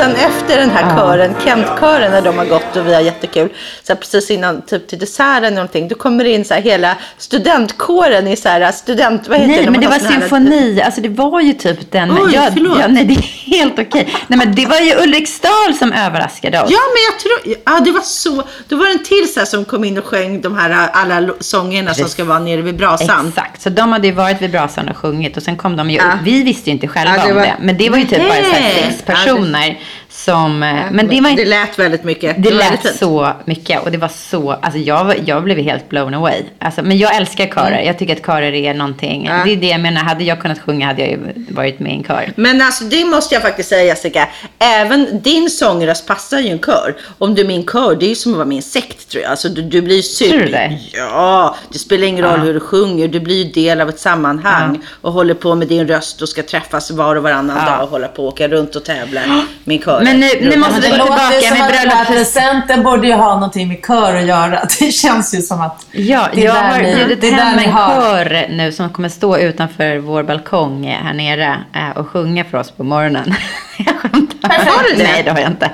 Sen 0.00 0.10
efter 0.16 0.56
den 0.60 0.70
här 0.70 0.96
kören, 0.96 1.34
Kent-kören, 1.44 2.10
när 2.12 2.22
de 2.22 2.38
har 2.38 2.44
gått 2.44 2.76
och 2.76 2.86
vi 2.86 2.94
har 2.94 3.00
jättekul. 3.00 3.48
Så 3.82 3.92
här, 3.92 4.00
precis 4.00 4.30
innan 4.30 4.62
typ 4.62 4.88
till 4.88 4.98
desserten 4.98 5.44
eller 5.44 5.50
någonting. 5.56 5.88
Då 5.88 5.94
kommer 5.94 6.24
det 6.24 6.30
in 6.30 6.44
så 6.44 6.54
här 6.54 6.60
hela 6.62 6.96
studentkåren 7.18 8.28
i 8.28 8.36
så 8.36 8.48
här 8.48 8.72
student... 8.72 9.28
Vad 9.28 9.38
heter 9.38 9.48
Nej, 9.52 9.64
när 9.64 9.70
men 9.70 9.80
det 9.80 9.86
var 9.88 9.98
sån 9.98 10.06
här- 10.08 10.20
symfoni. 10.20 10.82
Alltså 10.82 11.00
det 11.00 11.08
var 11.08 11.40
ju 11.40 11.52
typ 11.52 11.92
den. 11.92 12.10
Oj, 12.12 12.30
ja, 12.34 12.48
förlåt. 12.54 12.78
ja, 12.80 12.86
nej, 12.88 13.04
det 13.04 13.14
är 13.14 13.52
helt 13.56 13.78
okej. 13.78 14.08
Nej, 14.26 14.38
men 14.38 14.54
det 14.54 14.66
var 14.66 14.78
ju 14.80 14.94
Ulriksdal 15.02 15.74
som 15.78 15.92
överraskade 15.92 16.62
oss. 16.62 16.70
Ja, 16.70 16.78
men 16.94 17.02
jag 17.10 17.18
tror... 17.20 17.62
Ja, 17.64 17.80
det 17.84 17.92
var 17.92 18.00
så... 18.02 18.42
Då 18.68 18.76
var 18.76 18.84
det 18.86 18.92
en 18.92 19.04
till 19.04 19.32
så 19.32 19.40
här 19.40 19.46
som 19.46 19.64
kom 19.64 19.84
in 19.84 19.98
och 19.98 20.04
sjöng 20.04 20.40
de 20.40 20.56
här 20.58 20.88
alla 20.92 21.28
sångerna 21.40 21.94
som 21.94 22.08
ska 22.08 22.24
vara 22.24 22.38
nere 22.38 22.62
vid 22.62 22.76
brasan. 22.76 23.28
Exakt, 23.28 23.62
så 23.62 23.68
de 23.70 23.92
hade 23.92 24.06
ju 24.06 24.12
varit 24.12 24.42
vid 24.42 24.50
brasan 24.50 24.88
och 24.88 24.96
sjungit 24.96 25.36
och 25.36 25.42
sen 25.42 25.56
kom 25.56 25.76
de 25.76 25.90
ju 25.90 25.96
Ja. 25.96 26.04
Vi 26.24 26.42
visste 26.42 26.70
ju 26.70 26.74
inte 26.74 26.88
själva 26.88 27.16
Ja, 27.16 27.22
det 27.24 27.30
om 27.30 27.36
var- 27.36 27.42
det. 27.44 27.56
Men 27.60 27.76
det 27.76 27.90
var 27.90 27.98
ju 27.98 28.04
typ 28.04 28.18
bara 28.18 28.28
så 28.28 28.50
här 28.50 28.60
Nej. 28.60 28.84
sex 28.90 29.02
personer 29.02 29.78
som... 30.24 30.62
eh, 30.62 30.74
men 30.90 31.08
det 31.08 31.20
var 31.20 31.36
det 31.36 31.44
lät 31.44 31.78
väldigt 31.78 32.04
mycket. 32.04 32.36
Det 32.42 32.50
väldigt 32.50 32.70
lät 32.70 32.82
fint. 32.82 32.96
så 32.96 33.32
mycket 33.44 33.82
och 33.84 33.90
det 33.90 33.98
var 33.98 34.08
så, 34.08 34.50
alltså 34.52 34.78
jag, 34.78 35.14
jag 35.26 35.42
blev 35.44 35.58
helt 35.58 35.88
blown 35.88 36.14
away. 36.14 36.42
Alltså, 36.58 36.82
men 36.82 36.98
jag 36.98 37.16
älskar 37.16 37.46
körer, 37.46 37.80
jag 37.82 37.98
tycker 37.98 38.16
att 38.16 38.26
körer 38.26 38.52
är 38.54 38.74
någonting, 38.74 39.26
Mm. 39.26 39.38
Ja. 39.38 39.44
det 39.44 39.52
är 39.52 39.56
det 39.56 39.66
jag 39.66 39.80
menar, 39.80 40.00
hade 40.00 40.24
jag 40.24 40.40
kunnat 40.40 40.58
sjunga 40.58 40.86
hade 40.86 41.00
jag 41.02 41.10
ju 41.10 41.18
varit 41.50 41.80
med 41.80 41.92
i 41.92 41.96
en 41.96 42.04
kör. 42.04 42.32
Men 42.36 42.62
alltså 42.62 42.84
det 42.84 43.04
måste 43.04 43.34
jag 43.34 43.42
faktiskt 43.42 43.68
säga 43.68 43.84
Jessica. 43.84 44.28
Även 44.58 45.22
din 45.22 45.50
sångröst 45.50 46.06
passar 46.06 46.38
ju 46.38 46.48
en 46.48 46.58
kör. 46.58 46.96
Om 47.18 47.34
du 47.34 47.42
är 47.42 47.46
min 47.46 47.66
kör, 47.66 47.96
det 47.96 48.06
är 48.06 48.08
ju 48.08 48.14
som 48.14 48.32
att 48.32 48.36
vara 48.36 48.46
med 48.46 48.54
i 48.54 48.58
en 48.58 48.62
sekt 48.62 49.08
tror 49.10 49.22
jag. 49.22 49.30
Alltså 49.30 49.48
du, 49.48 49.62
du 49.62 49.82
blir 49.82 49.96
ju 49.96 50.02
super... 50.02 50.30
Tror 50.30 50.40
du 50.46 50.50
det? 50.52 50.78
Ja, 50.92 51.56
det 51.72 51.78
spelar 51.78 52.06
ingen 52.06 52.24
roll 52.24 52.38
Ja. 52.38 52.44
hur 52.44 52.54
du 52.54 52.60
sjunger. 52.60 53.08
Du 53.08 53.20
blir 53.20 53.44
ju 53.44 53.52
del 53.52 53.80
av 53.80 53.88
ett 53.88 54.00
sammanhang. 54.00 54.80
Och 55.00 55.12
håller 55.12 55.34
på 55.34 55.54
med 55.54 55.68
din 55.68 55.88
röst 55.88 56.22
och 56.22 56.28
ska 56.28 56.42
träffas 56.42 56.90
var 56.90 57.16
och 57.16 57.22
varannan 57.22 57.56
Ja. 57.66 57.72
dag 57.72 57.82
och 57.84 57.88
hålla 57.90 58.08
på 58.08 58.22
och 58.26 58.28
åka 58.32 58.48
runt 58.48 58.76
och 58.76 58.84
tävla. 58.84 59.20
Min 59.64 59.82
kör. 59.82 60.00
Men 60.02 60.09
nu- 60.16 60.48
nu 60.50 60.56
måste 60.56 60.72
Men 60.72 60.82
vi 60.82 60.88
gå 60.88 60.94
tillbaka 61.04 61.54
med 61.54 61.70
bröllops- 61.72 62.06
presenten 62.06 62.82
borde 62.82 63.06
ju 63.06 63.12
ha 63.12 63.34
någonting 63.34 63.68
med 63.68 63.78
kör 63.86 64.16
att 64.16 64.24
göra. 64.26 64.60
Det 64.80 64.92
känns 64.92 65.34
ju 65.34 65.42
som 65.42 65.60
att 65.60 65.86
Ja, 65.92 66.28
det 66.34 66.40
är 66.40 66.44
jag 66.44 66.54
där 66.54 66.62
har 66.62 66.78
bjudit 66.82 67.20
det 67.20 67.28
är 67.28 67.32
där 67.36 67.42
hem 67.42 67.58
en 67.58 67.64
kör 67.76 68.46
nu 68.50 68.72
som 68.72 68.90
kommer 68.90 69.08
stå 69.08 69.38
utanför 69.38 69.96
vår 69.98 70.22
balkong 70.22 70.86
eh, 70.86 71.02
här 71.04 71.12
nere 71.14 71.56
eh, 71.74 71.98
och 71.98 72.08
sjunga 72.08 72.44
för 72.44 72.58
oss 72.58 72.70
på 72.70 72.84
morgonen. 72.84 73.34
jag 73.78 73.94
skämtar. 73.96 74.48
Har 74.48 74.82
du 74.90 74.96
det? 74.96 75.02
Nej, 75.02 75.22
det 75.24 75.30
har 75.30 75.38
jag 75.38 75.50
inte. 75.50 75.70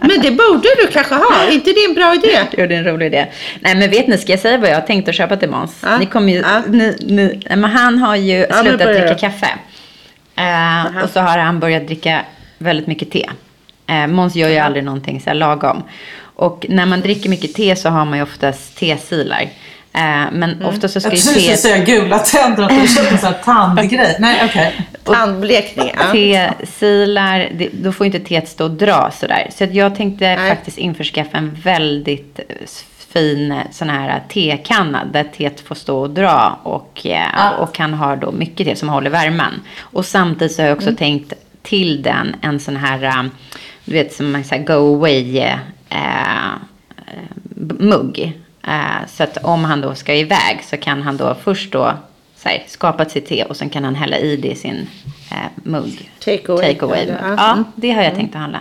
Men 0.00 0.20
det 0.22 0.30
borde 0.30 0.68
du 0.82 0.86
kanske 0.92 1.14
ha. 1.14 1.48
inte 1.50 1.70
det 1.72 1.84
en 1.88 1.94
bra 1.94 2.14
idé? 2.14 2.38
Jo, 2.58 2.66
det 2.66 2.74
är 2.74 2.78
en 2.78 2.84
rolig 2.84 3.06
idé. 3.06 3.26
Nej, 3.60 3.74
men 3.74 3.90
vet 3.90 4.06
ni, 4.08 4.18
ska 4.18 4.32
jag 4.32 4.40
säga 4.40 4.58
vad 4.58 4.70
jag 4.70 4.74
har 4.74 4.82
tänkt 4.82 5.08
att 5.08 5.14
köpa 5.14 5.36
till 5.36 5.50
Måns? 5.50 5.76
Ja. 5.82 5.98
Ni 5.98 6.06
kommer 6.06 6.32
ju, 6.32 6.38
Ja. 6.38 6.62
ni, 6.68 6.96
ni, 7.00 7.42
men 7.56 7.64
han 7.64 7.98
har 7.98 8.16
ju 8.16 8.46
men 8.50 8.62
slutat 8.62 8.86
börja 8.86 9.00
dricka 9.00 9.14
kaffe. 9.30 9.48
Eh, 10.36 11.04
och 11.04 11.10
så 11.10 11.20
har 11.20 11.38
han 11.38 11.60
börjat 11.60 11.86
dricka 11.86 12.20
väldigt 12.58 12.86
mycket 12.86 13.10
te. 13.10 13.30
Eh, 13.86 14.06
Måns 14.06 14.34
gör 14.36 14.48
ju 14.48 14.58
aldrig 14.58 14.84
någonting 14.84 15.20
så 15.20 15.30
här 15.30 15.34
lagom. 15.34 15.82
Och 16.36 16.66
när 16.68 16.86
man 16.86 17.00
dricker 17.00 17.28
mycket 17.30 17.54
te 17.54 17.76
så 17.76 17.88
har 17.88 18.04
man 18.04 18.18
ju 18.18 18.22
oftast 18.24 18.76
tesilar. 18.78 19.40
Eh, 19.92 20.24
men 20.32 20.42
Mm. 20.42 20.66
ofta 20.66 20.88
så 20.88 21.00
ska 21.00 21.08
Jag 21.10 21.18
ju 21.18 21.48
te... 21.50 21.56
säga 21.56 21.84
gula 21.84 22.18
tänder 22.18 22.64
och 22.64 22.70
att 22.72 22.82
du 22.82 22.88
köpte 22.88 23.10
en 23.10 23.18
sån 23.18 23.32
här 23.32 23.42
tandgrej. 23.44 24.16
Nej, 24.20 24.40
okej. 24.44 24.72
Tandblekning. 25.04 25.90
Ja. 25.96 26.52
Tesilar, 26.60 27.48
det- 27.54 27.68
då 27.72 27.92
får 27.92 28.06
inte 28.06 28.20
teet 28.20 28.48
stå 28.48 28.64
och 28.64 28.70
dra 28.70 29.10
sådär. 29.20 29.48
Så 29.56 29.64
att 29.64 29.74
jag 29.74 29.94
tänkte 29.96 30.36
Nej. 30.36 30.48
faktiskt 30.50 30.78
införskaffa 30.78 31.38
en 31.38 31.54
väldigt 31.62 32.38
eh, 32.38 32.44
fin 33.12 33.52
eh, 33.52 33.58
sån 33.72 33.88
här 33.90 34.22
tekanna 34.28 35.04
där 35.12 35.24
teet 35.24 35.60
får 35.60 35.74
stå 35.74 35.98
och 35.98 36.10
dra 36.10 36.58
och, 36.62 37.00
eh, 37.04 37.26
Ja. 37.36 37.50
och 37.50 37.74
kan 37.74 37.94
ha 37.94 38.16
då 38.16 38.32
mycket 38.32 38.66
te 38.66 38.76
som 38.76 38.88
håller 38.88 39.10
värmen. 39.10 39.60
Och 39.80 40.04
samtidigt 40.06 40.52
så 40.56 40.62
har 40.62 40.68
jag 40.68 40.76
också 40.76 40.88
Mm. 40.88 40.96
tänkt 40.96 41.32
till 41.62 42.02
den 42.02 42.36
en 42.42 42.60
sån 42.60 42.76
här, 42.76 43.02
eh, 43.02 43.22
du 43.84 43.92
vet 43.92 44.12
som 44.14 44.34
en 44.34 44.44
sån 44.44 44.58
här 44.58 44.64
go 44.64 44.94
away 44.96 45.38
eh, 45.38 45.52
eh, 45.90 46.54
mugg. 47.78 48.40
Eh, 48.66 49.06
så 49.08 49.22
att 49.22 49.36
om 49.44 49.64
han 49.64 49.80
då 49.80 49.94
ska 49.94 50.14
iväg 50.14 50.64
så 50.70 50.76
kan 50.76 51.02
han 51.02 51.16
då 51.16 51.36
först 51.44 51.72
då 51.72 51.92
så 52.36 52.48
här, 52.48 52.62
skapa 52.68 53.04
sitt 53.04 53.26
te 53.28 53.44
och 53.44 53.56
sen 53.56 53.70
kan 53.70 53.84
han 53.84 53.94
hälla 53.94 54.18
i 54.18 54.36
det 54.36 54.48
i 54.48 54.56
sin 54.56 54.88
eh, 55.30 55.36
mugg. 55.54 56.10
Take 56.24 56.52
away. 56.52 56.72
Take 56.74 56.84
away. 56.84 57.06
Ja. 57.08 57.14
Ja, 57.38 57.52
Mm. 57.52 57.64
det 57.74 57.90
har 57.90 58.02
jag 58.02 58.14
tänkt 58.14 58.34
att 58.34 58.40
handla. 58.40 58.60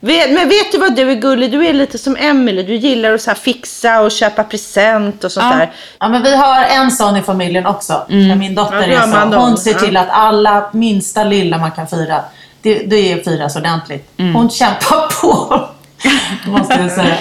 Vet, 0.00 0.32
men 0.32 0.48
vet 0.48 0.72
du 0.72 0.78
vad 0.78 0.96
du 0.96 1.10
är 1.10 1.14
gullig? 1.14 1.50
Du 1.52 1.66
är 1.66 1.72
lite 1.72 1.98
som 1.98 2.16
Emily. 2.16 2.62
Du 2.62 2.74
gillar 2.74 3.12
att 3.14 3.20
så 3.20 3.30
här 3.30 3.34
fixa 3.36 4.00
och 4.00 4.10
köpa 4.10 4.44
present 4.44 5.24
och 5.24 5.32
sånt 5.32 5.46
Ja. 5.50 5.56
där. 5.58 5.70
Ja, 6.00 6.08
men 6.08 6.22
vi 6.22 6.36
har 6.36 6.62
en 6.64 6.90
sån 6.90 7.16
i 7.16 7.22
familjen 7.22 7.66
också. 7.66 8.06
Mm. 8.10 8.38
Min 8.38 8.54
dotter 8.54 8.88
Ja, 8.88 9.02
är 9.02 9.30
så. 9.30 9.36
Hon 9.36 9.56
ser 9.58 9.74
till 9.74 9.96
att 9.96 10.08
alla 10.10 10.70
minsta 10.72 11.24
lilla 11.24 11.58
man 11.58 11.70
kan 11.70 11.86
fira, 11.86 12.20
det, 12.64 12.78
det 12.90 13.24
firas 13.24 13.56
ordentligt. 13.56 14.10
Mm. 14.16 14.34
Hon 14.34 14.50
kämpar 14.50 15.20
på, 15.20 15.60
måste 16.50 16.74
jag 16.74 16.90
säga. 16.90 17.16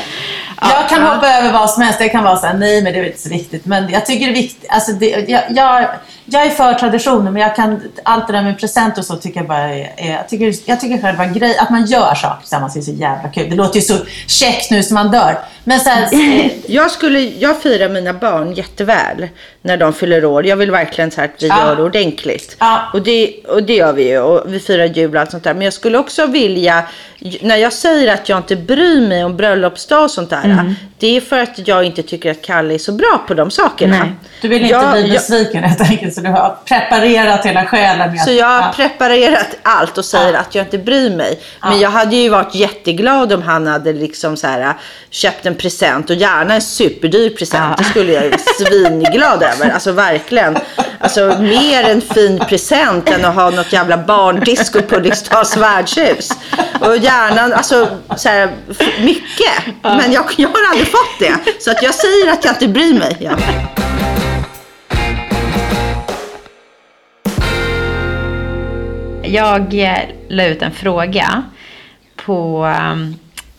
Jag 0.62 0.90
kan 0.90 1.04
hoppa 1.04 1.28
över 1.28 1.54
vad 1.54 1.70
som 1.70 1.84
helst. 1.84 2.00
Jag 2.02 2.12
kan 2.12 2.24
vara 2.24 2.38
såhär, 2.38 2.54
nej 2.54 2.82
men 2.82 2.94
det 2.94 3.00
är 3.00 3.04
inte 3.04 3.20
så 3.20 3.30
viktigt. 3.30 3.66
Men 3.66 3.90
jag 3.90 4.06
tycker 4.06 4.26
det 4.26 4.32
är 4.32 4.42
viktigt. 4.42 4.70
Alltså 4.70 4.92
det, 4.92 5.26
jag, 5.28 5.44
jag, 5.50 5.90
jag 6.26 6.46
är 6.46 6.50
för 6.50 6.74
traditioner 6.74 7.32
men 7.32 7.42
jag 7.42 7.56
kan, 7.56 7.82
allt 8.04 8.28
det 8.28 8.34
där 8.34 8.42
med 8.44 8.60
present 8.60 8.98
och 8.98 9.06
så 9.06 9.16
tycker 9.16 9.40
jag 9.40 9.48
bara 9.48 9.74
är, 9.76 9.90
jag, 9.98 10.30
tycker, 10.30 10.54
jag 10.66 10.80
tycker 10.80 11.02
själva 11.02 11.26
grej, 11.26 11.58
att 11.58 11.70
man 11.70 11.86
gör 11.86 12.16
saker 12.16 12.40
tillsammans 12.40 12.76
är 12.76 12.82
så 12.82 12.92
jävla 12.92 13.30
kul. 13.30 13.50
Det 13.50 13.56
låter 13.56 13.76
ju 13.76 13.82
så 13.82 13.94
käckt 14.28 14.72
nu 14.72 14.84
som 14.84 14.96
man 14.96 15.12
dör. 15.12 15.38
Men 15.64 15.80
så 15.80 15.90
här, 15.90 16.04
eh, 16.14 16.52
Jag, 16.68 16.92
skulle, 16.92 17.20
jag 17.20 17.62
firar 17.62 17.90
mina 17.90 18.14
barn 18.14 18.54
jätteväl 18.54 19.28
när 19.62 19.78
de 19.78 19.94
fyller 19.94 20.26
år. 20.26 20.46
Jag 20.46 20.56
vill 20.56 20.72
verkligen 20.72 21.12
så 21.12 21.22
här 21.22 21.28
att 21.28 21.44
vi 21.44 21.48
Ja. 21.48 21.68
gör 21.68 21.76
det 21.76 21.84
ordentligt. 21.84 22.56
Ja. 22.60 22.82
Och, 22.94 23.02
det, 23.02 23.34
och 23.48 23.64
det 23.64 23.76
gör 23.76 23.94
vi 23.94 24.10
ju. 24.10 24.20
Och 24.20 24.54
vi 24.54 24.60
firar 24.60 24.86
jul 24.86 25.16
och 25.16 25.22
allt 25.22 25.32
sånt 25.32 25.44
där. 25.44 25.54
Men 25.54 25.62
jag 25.64 25.74
skulle 25.74 25.98
också 25.98 26.26
vilja, 26.26 26.84
när 27.42 27.56
jag 27.58 27.74
säger 27.74 28.14
att 28.14 28.30
jag 28.30 28.40
inte 28.40 28.56
bryr 28.56 29.08
mig 29.08 29.24
om 29.24 29.38
bröllopsdag 29.38 30.04
och 30.04 30.12
sånt 30.12 30.30
där. 30.30 30.44
Mm. 30.44 30.76
Det 31.00 31.18
är 31.18 31.22
för 31.22 31.40
att 31.40 31.68
jag 31.68 31.84
inte 31.84 32.04
tycker 32.04 32.32
att 32.32 32.42
Kalle 32.42 32.74
är 32.74 32.78
så 32.78 32.92
bra 32.92 33.22
på 33.28 33.34
de 33.34 33.52
sakerna. 33.52 33.98
Nej. 34.00 34.12
du 34.42 34.48
vill 34.48 34.62
inte 34.62 34.74
Jag- 34.74 34.92
bli 34.92 35.02
jag- 35.02 35.10
besviken 35.12 35.64
helt 35.64 35.82
enkelt. 35.82 36.14
Så 36.14 36.22
du 36.22 36.30
har 36.30 36.58
preparerat 36.66 37.46
hela 37.46 37.66
själen 37.66 38.12
med 38.12 38.20
Så 38.22 38.30
att- 38.30 38.36
jag 38.36 38.46
har 38.46 38.62
ja. 38.62 38.74
preparerat 38.76 39.48
allt 39.64 39.98
och 39.98 40.06
säger 40.06 40.34
Ja. 40.34 40.40
att 40.40 40.56
jag 40.56 40.66
inte 40.66 40.78
bryr 40.78 41.16
mig. 41.16 41.40
Men 41.62 41.72
Ja. 41.72 41.78
jag 41.78 41.90
hade 41.90 42.16
ju 42.16 42.30
varit 42.30 42.56
jätteglad 42.56 43.34
om 43.34 43.42
han 43.42 43.68
hade 43.68 43.94
liksom 43.94 44.38
så 44.38 44.48
här, 44.48 44.74
köpt 45.10 45.46
en 45.46 45.56
present 45.56 46.10
och 46.10 46.16
gärna 46.16 46.54
en 46.54 46.62
superdyr 46.62 47.30
present. 47.30 47.78
Det 47.78 47.84
skulle 47.84 48.14
jag 48.14 48.24
ju 48.26 48.32
svinglad 48.66 49.44
över. 49.54 49.70
Alltså 49.74 49.92
verkligen. 49.92 50.58
Alltså 51.00 51.36
mer 51.40 51.84
en 51.90 52.02
fin 52.02 52.40
present 52.50 53.10
än 53.10 53.26
att 53.26 53.36
ha 53.36 53.50
något 53.50 53.74
jävla 53.74 53.98
barndisco 53.98 54.82
på 54.82 54.96
Ulriksdals 54.96 55.58
värdshus. 55.58 56.30
Och 56.80 56.98
gärna, 56.98 57.56
alltså 57.56 57.88
så 58.18 58.30
här, 58.30 58.50
mycket. 59.02 59.74
Men 59.82 60.12
jag, 60.12 60.26
jag 60.38 60.50
har 60.50 60.70
aldrig 60.72 60.88
fått 60.94 61.20
det. 61.20 61.62
Så 61.62 61.72
att 61.72 61.84
jag 61.84 61.96
säger 61.96 62.32
att 62.32 62.46
jag 62.46 62.54
inte 62.54 62.68
bryr 62.68 62.94
mig. 62.94 63.18
Ja. 63.20 63.38
Jag 69.24 69.74
eh, 69.74 70.00
la 70.28 70.46
ut 70.46 70.62
en 70.62 70.72
fråga 70.72 71.44
på 72.16 72.68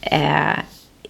eh, 0.00 0.58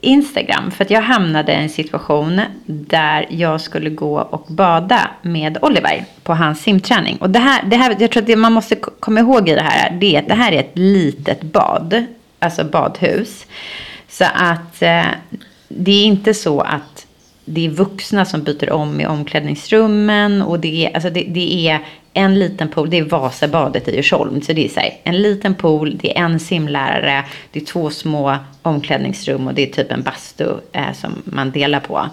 Instagram. 0.00 0.70
För 0.70 0.84
att 0.84 0.90
jag 0.90 1.02
hamnade 1.02 1.52
i 1.52 1.56
en 1.56 1.68
situation 1.68 2.40
där 2.66 3.26
jag 3.30 3.60
skulle 3.60 3.90
gå 3.90 4.18
och 4.18 4.46
bada 4.48 5.10
med 5.22 5.58
Oliver 5.62 6.04
på 6.22 6.34
hans 6.34 6.62
simträning. 6.62 7.16
Och 7.16 7.30
det 7.30 7.38
här, 7.38 7.62
det 7.66 7.76
här 7.76 7.96
jag 7.98 8.10
tror 8.10 8.22
att 8.22 8.26
det 8.26 8.36
man 8.36 8.52
måste 8.52 8.76
komma 8.76 9.20
ihåg 9.20 9.48
i 9.48 9.54
det 9.54 9.62
här, 9.62 9.90
det 9.90 10.16
är 10.16 10.22
att 10.22 10.28
det 10.28 10.34
här 10.34 10.52
är 10.52 10.60
ett 10.60 10.78
litet 10.78 11.42
bad. 11.42 12.04
Alltså 12.38 12.64
badhus. 12.64 13.46
Så 14.08 14.24
att 14.34 14.82
eh, 14.82 15.06
det 15.76 15.92
är 15.92 16.04
inte 16.04 16.34
så 16.34 16.60
att 16.60 17.06
det 17.44 17.66
är 17.66 17.70
vuxna 17.70 18.24
som 18.24 18.42
byter 18.42 18.70
om 18.70 19.00
i 19.00 19.06
omklädningsrummen 19.06 20.42
och 20.42 20.60
det 20.60 20.86
är, 20.86 20.94
alltså 20.94 21.10
det, 21.10 21.24
det 21.28 21.68
är 21.68 21.80
en 22.12 22.38
liten 22.38 22.68
pool, 22.68 22.90
det 22.90 22.98
är 22.98 23.04
Vasabadet 23.04 23.88
i 23.88 23.96
Djursholm. 23.96 24.42
Så 24.42 24.52
det 24.52 24.64
är 24.64 24.68
så 24.68 24.80
här, 24.80 24.92
en 25.04 25.22
liten 25.22 25.54
pool, 25.54 25.98
det 26.02 26.18
är 26.18 26.24
en 26.24 26.40
simlärare, 26.40 27.24
det 27.52 27.60
är 27.60 27.64
två 27.64 27.90
små 27.90 28.36
omklädningsrum 28.62 29.46
och 29.46 29.54
det 29.54 29.62
är 29.62 29.72
typ 29.72 29.92
en 29.92 30.02
bastu 30.02 30.48
eh, 30.72 30.92
som 30.94 31.22
man 31.24 31.50
delar 31.50 31.80
på. 31.80 32.08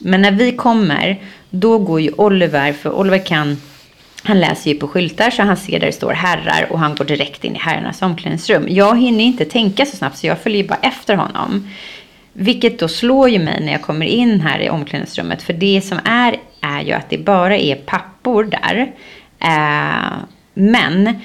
Men 0.00 0.22
när 0.22 0.32
vi 0.32 0.52
kommer, 0.52 1.22
då 1.50 1.78
går 1.78 2.00
ju 2.00 2.12
Oliver, 2.12 2.72
för 2.72 2.92
Oliver 2.92 3.26
kan 3.26 3.56
han 4.22 4.40
läser 4.40 4.70
ju 4.70 4.76
på 4.76 4.88
skyltar 4.88 5.30
så 5.30 5.42
han 5.42 5.56
ser 5.56 5.80
där 5.80 5.86
det 5.86 5.92
står 5.92 6.12
herrar 6.12 6.66
och 6.70 6.78
han 6.78 6.94
går 6.94 7.04
direkt 7.04 7.44
in 7.44 7.56
i 7.56 7.58
herrarnas 7.58 8.02
omklädningsrum. 8.02 8.66
Jag 8.68 9.00
hinner 9.00 9.24
inte 9.24 9.44
tänka 9.44 9.86
så 9.86 9.96
snabbt 9.96 10.18
så 10.18 10.26
jag 10.26 10.38
följer 10.38 10.64
bara 10.64 10.78
efter 10.82 11.14
honom. 11.14 11.68
Vilket 12.40 12.78
då 12.78 12.88
slår 12.88 13.28
ju 13.28 13.38
mig 13.38 13.60
när 13.60 13.72
jag 13.72 13.82
kommer 13.82 14.06
in 14.06 14.40
här 14.40 14.58
i 14.58 14.70
omklädningsrummet. 14.70 15.42
För 15.42 15.52
det 15.52 15.80
som 15.84 15.98
är, 16.04 16.36
är 16.60 16.80
ju 16.80 16.92
att 16.92 17.10
det 17.10 17.18
bara 17.18 17.56
är 17.56 17.74
pappor 17.74 18.44
där. 18.44 18.92
Eh, 19.38 20.18
men 20.54 21.20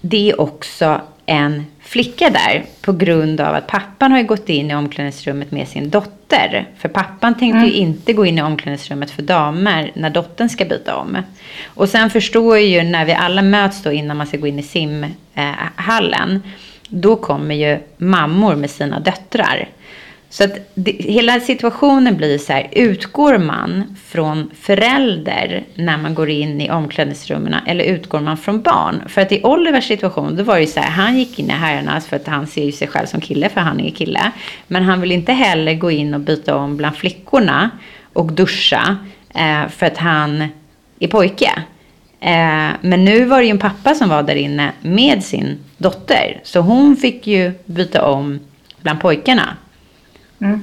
det 0.00 0.30
är 0.30 0.40
också 0.40 1.00
en 1.26 1.66
flicka 1.80 2.30
där 2.30 2.64
på 2.80 2.92
grund 2.92 3.40
av 3.40 3.54
att 3.54 3.66
pappan 3.66 4.12
har 4.12 4.18
ju 4.18 4.24
gått 4.24 4.48
in 4.48 4.70
i 4.70 4.74
omklädningsrummet 4.74 5.50
med 5.50 5.68
sin 5.68 5.90
dotter. 5.90 6.68
För 6.78 6.88
pappan 6.88 7.38
tänkte 7.38 7.66
ju 7.66 7.72
inte 7.72 8.12
gå 8.12 8.26
in 8.26 8.38
i 8.38 8.42
omklädningsrummet 8.42 9.10
för 9.10 9.22
damer 9.22 9.90
när 9.94 10.10
dottern 10.10 10.48
ska 10.48 10.64
byta 10.64 10.96
om. 10.96 11.18
Och 11.66 11.88
sen 11.88 12.10
förstår 12.10 12.56
jag 12.56 12.66
ju 12.66 12.82
när 12.82 13.04
vi 13.04 13.12
alla 13.12 13.42
möts 13.42 13.82
då 13.82 13.92
innan 13.92 14.16
man 14.16 14.26
ska 14.26 14.36
gå 14.36 14.46
in 14.46 14.58
i 14.58 14.62
simhallen. 14.62 16.42
då 16.88 17.16
kommer 17.16 17.54
ju 17.54 17.78
mammor 17.96 18.54
med 18.54 18.70
sina 18.70 19.00
döttrar. 19.00 19.68
Så 20.34 20.44
att 20.44 20.58
det, 20.74 20.90
hela 20.90 21.40
situationen 21.40 22.16
blir 22.16 22.38
så 22.38 22.52
här, 22.52 22.68
utgår 22.72 23.38
man 23.38 23.96
från 24.06 24.50
förälder 24.60 25.64
när 25.74 25.98
man 25.98 26.14
går 26.14 26.30
in 26.30 26.60
i 26.60 26.70
omklädningsrummen 26.70 27.54
eller 27.66 27.84
utgår 27.84 28.20
man 28.20 28.36
från 28.36 28.62
barn? 28.62 29.02
För 29.08 29.20
att 29.20 29.32
i 29.32 29.42
Olivers 29.42 29.88
situation, 29.88 30.36
då 30.36 30.42
var 30.42 30.54
det 30.54 30.60
ju 30.60 30.66
så 30.66 30.80
här, 30.80 30.90
han 30.90 31.18
gick 31.18 31.38
in 31.38 31.46
i 31.46 31.52
herrarnas 31.52 32.06
för 32.06 32.16
att 32.16 32.26
han 32.26 32.46
ser 32.46 32.64
ju 32.64 32.72
sig 32.72 32.88
själv 32.88 33.06
som 33.06 33.20
kille, 33.20 33.48
för 33.48 33.60
han 33.60 33.80
är 33.80 33.90
kille. 33.90 34.30
Men 34.66 34.82
han 34.82 35.00
vill 35.00 35.12
inte 35.12 35.32
heller 35.32 35.74
gå 35.74 35.90
in 35.90 36.14
och 36.14 36.20
byta 36.20 36.56
om 36.56 36.76
bland 36.76 36.96
flickorna 36.96 37.70
och 38.12 38.32
duscha 38.32 38.96
eh, 39.34 39.68
för 39.68 39.86
att 39.86 39.98
han 39.98 40.48
är 40.98 41.08
pojke. 41.08 41.52
Eh, 42.20 42.70
men 42.80 43.04
nu 43.04 43.24
var 43.24 43.38
det 43.38 43.44
ju 43.44 43.50
en 43.50 43.58
pappa 43.58 43.94
som 43.94 44.08
var 44.08 44.22
där 44.22 44.36
inne 44.36 44.72
med 44.82 45.24
sin 45.24 45.58
dotter. 45.76 46.40
Så 46.42 46.60
hon 46.60 46.96
fick 46.96 47.26
ju 47.26 47.52
byta 47.64 48.04
om 48.04 48.40
bland 48.82 49.00
pojkarna. 49.00 49.56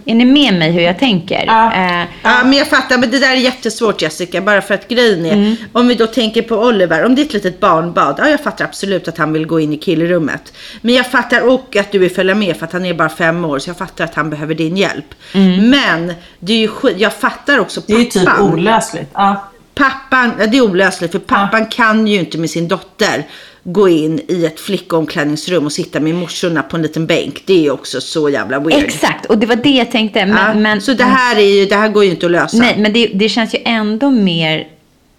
Är 0.05 0.15
ni 0.15 0.25
med 0.25 0.53
mig 0.53 0.71
hur 0.71 0.81
jag 0.81 0.99
tänker? 0.99 1.43
Ja. 1.47 1.73
Eh, 1.73 2.05
Ja, 2.23 2.43
men 2.43 2.53
jag 2.53 2.67
fattar. 2.67 2.97
Men 2.97 3.11
det 3.11 3.19
där 3.19 3.31
är 3.31 3.35
jättesvårt 3.35 4.01
Jessica. 4.01 4.41
Bara 4.41 4.61
för 4.61 4.73
att 4.73 4.87
grejen 4.87 5.25
är, 5.25 5.33
Mm. 5.33 5.55
om 5.73 5.87
vi 5.87 5.95
då 5.95 6.07
tänker 6.07 6.41
på 6.41 6.55
Oliver. 6.55 7.05
Om 7.05 7.15
det 7.15 7.21
är 7.21 7.25
ett 7.25 7.33
litet 7.33 7.59
barnbad. 7.59 8.15
Ja, 8.19 8.29
jag 8.29 8.39
fattar 8.43 8.65
absolut 8.65 9.07
att 9.07 9.17
han 9.17 9.33
vill 9.33 9.45
gå 9.45 9.59
in 9.59 9.73
i 9.73 9.77
killrummet. 9.77 10.53
Men 10.81 10.95
jag 10.95 11.11
fattar 11.11 11.41
och 11.47 11.75
att 11.75 11.91
du 11.91 11.99
vill 11.99 12.11
följa 12.11 12.35
med 12.35 12.57
för 12.57 12.65
att 12.65 12.73
han 12.73 12.85
är 12.85 12.93
bara 12.93 13.09
fem 13.09 13.45
år. 13.45 13.59
Så 13.59 13.69
jag 13.69 13.77
fattar 13.77 14.03
att 14.05 14.15
han 14.15 14.29
behöver 14.29 14.55
din 14.55 14.77
hjälp. 14.77 15.05
Mm. 15.33 15.69
Men 15.69 16.13
det 16.39 16.53
är 16.53 16.57
ju. 16.57 16.69
Jag 16.97 17.13
fattar 17.13 17.59
också 17.59 17.81
Det 17.87 17.93
är 17.93 17.97
ju 17.99 18.05
typ 18.05 18.25
pappan. 18.25 18.53
olösligt. 18.53 19.11
Ja. 19.13 19.47
Pappan, 19.75 20.31
det 20.51 20.57
är 20.57 20.61
olösligt 20.61 21.11
för 21.11 21.19
pappan 21.19 21.65
kan 21.65 22.07
ju 22.07 22.19
inte 22.19 22.37
med 22.37 22.49
sin 22.49 22.67
dotter 22.67 23.27
gå 23.63 23.89
in 23.89 24.21
i 24.27 24.45
ett 24.45 24.59
flickomklädningsrum 24.59 25.65
och 25.65 25.71
sitta 25.71 25.99
med 25.99 26.15
morsorna 26.15 26.63
på 26.63 26.75
en 26.75 26.81
liten 26.81 27.05
bänk. 27.05 27.43
Det 27.45 27.65
är 27.65 27.71
också 27.71 28.01
så 28.01 28.29
jävla 28.29 28.59
weird. 28.59 28.83
exakt, 28.83 29.25
och 29.25 29.37
det 29.37 29.45
var 29.45 29.55
det 29.55 29.69
jag 29.69 29.91
tänkte. 29.91 30.25
Men, 30.25 30.37
Ja, 30.37 30.53
men, 30.53 30.81
så 30.81 30.93
det 30.93 31.03
här, 31.03 31.35
är 31.35 31.59
ju, 31.59 31.65
det 31.65 31.75
här 31.75 31.89
går 31.89 32.03
ju 32.03 32.09
inte 32.11 32.25
att 32.25 32.31
lösa. 32.31 32.57
Nej, 32.57 32.75
men 32.77 32.93
det, 32.93 33.07
det 33.13 33.29
känns 33.29 33.53
ju 33.55 33.59
ändå 33.65 34.11
mer 34.11 34.67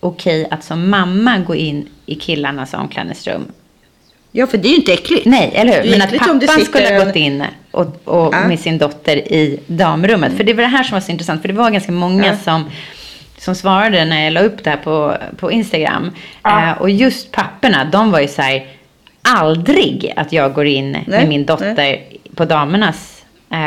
okej 0.00 0.48
att 0.50 0.64
som 0.64 0.90
mamma 0.90 1.38
gå 1.38 1.54
in 1.54 1.88
i 2.06 2.14
killarnas 2.14 2.74
omklädningsrum. 2.74 3.44
Ja, 4.34 4.46
för 4.46 4.58
det 4.58 4.68
är 4.68 4.70
ju 4.70 4.76
inte 4.76 4.92
äckligt. 4.92 5.26
Nej, 5.26 5.50
eller 5.54 5.82
hur? 5.82 5.90
Men 5.90 6.02
att 6.02 6.18
pappan 6.18 6.64
skulle 6.64 6.98
ha 6.98 7.04
gått 7.04 7.16
in 7.16 7.44
och, 7.70 7.86
och 8.04 8.34
Ja. 8.34 8.48
med 8.48 8.60
sin 8.60 8.78
dotter 8.78 9.16
i 9.16 9.60
damrummet. 9.66 10.36
För 10.36 10.44
det 10.44 10.54
var 10.54 10.62
det 10.62 10.68
här 10.68 10.82
som 10.82 10.94
var 10.94 11.00
så 11.00 11.12
intressant. 11.12 11.40
För 11.40 11.48
det 11.48 11.54
var 11.54 11.70
ganska 11.70 11.92
många 11.92 12.26
Ja. 12.26 12.36
som, 12.44 12.70
som 13.42 13.54
svarade 13.54 14.04
när 14.04 14.24
jag 14.24 14.32
la 14.32 14.40
upp 14.40 14.64
det 14.64 14.70
här 14.70 14.76
på, 14.76 15.16
på 15.36 15.52
Instagram. 15.52 16.10
Ja. 16.42 16.70
Eh, 16.70 16.72
och 16.80 16.90
just 16.90 17.32
papporna, 17.32 17.84
de 17.84 18.10
var 18.10 18.20
ju 18.20 18.28
så 18.28 18.42
här, 18.42 18.66
aldrig 19.22 20.12
att 20.16 20.32
jag 20.32 20.52
går 20.52 20.66
in 20.66 20.92
Nej, 20.92 21.04
med 21.06 21.28
min 21.28 21.46
dotter 21.46 22.00
på 22.34 22.44
damernas. 22.44 23.24
Eh, 23.50 23.58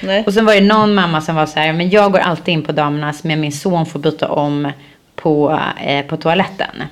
Nej. 0.00 0.24
och 0.26 0.34
sen 0.34 0.46
var 0.46 0.54
det 0.54 0.60
någon 0.60 0.94
mamma 0.94 1.20
som 1.20 1.36
var 1.36 1.46
så 1.46 1.60
här, 1.60 1.72
men 1.72 1.90
jag 1.90 2.12
går 2.12 2.18
alltid 2.18 2.54
in 2.54 2.62
på 2.62 2.72
damernas, 2.72 3.24
men 3.24 3.40
min 3.40 3.52
son 3.52 3.86
får 3.86 3.98
byta 3.98 4.28
om 4.28 4.72
på, 5.16 5.60
eh, 5.84 6.06
på 6.06 6.16
toaletten. 6.16 6.82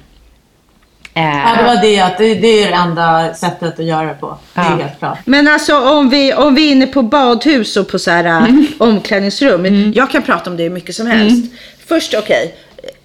Eh, 1.14 1.24
ja, 1.24 1.54
det 1.58 1.64
var 1.64 1.82
det 1.82 2.00
att 2.00 2.18
det, 2.18 2.34
det 2.34 2.62
är 2.62 2.68
det 2.68 2.74
enda 2.74 3.34
sättet 3.34 3.78
att 3.78 3.84
göra 3.84 4.04
det 4.06 4.14
på. 4.14 4.38
Det 4.54 4.60
är 4.60 4.64
Ja. 4.70 4.76
helt 4.76 4.98
klart. 4.98 5.18
Men 5.24 5.48
alltså 5.48 5.78
om 5.90 6.08
vi, 6.10 6.34
om 6.34 6.54
vi 6.54 6.68
är 6.68 6.72
inne 6.72 6.86
på 6.86 7.02
badhus 7.02 7.76
och 7.76 7.88
på 7.88 7.98
så 7.98 8.10
här 8.10 8.24
Mm. 8.24 8.58
äh, 8.60 8.82
omklädningsrum. 8.88 9.92
Jag 9.96 10.10
kan 10.10 10.22
prata 10.22 10.50
om 10.50 10.56
det 10.56 10.62
hur 10.62 10.70
mycket 10.70 10.94
som 10.94 11.06
helst. 11.06 11.52
Först 11.86 12.14
okej. 12.14 12.54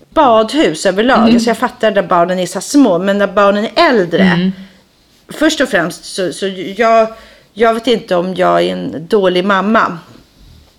badhus 0.10 0.86
överlag. 0.86 1.18
Mm. 1.20 1.34
Alltså 1.34 1.50
jag 1.50 1.58
fattar 1.58 1.92
när 1.92 2.02
barnen 2.04 2.40
är 2.40 2.46
så 2.46 2.62
små. 2.62 3.00
Men 3.00 3.18
när 3.18 3.28
barnen 3.28 3.66
är 3.76 3.90
äldre. 3.90 4.24
Mm. 4.24 4.52
Först 5.30 5.62
och 5.62 5.70
främst 5.70 6.06
så, 6.06 6.34
så 6.34 6.48
jag, 6.78 7.08
jag 7.54 7.74
vet 7.74 7.88
inte 7.88 8.16
om 8.16 8.36
jag 8.36 8.62
är 8.64 8.72
en 8.74 9.08
dålig 9.08 9.46
mamma. 9.46 9.98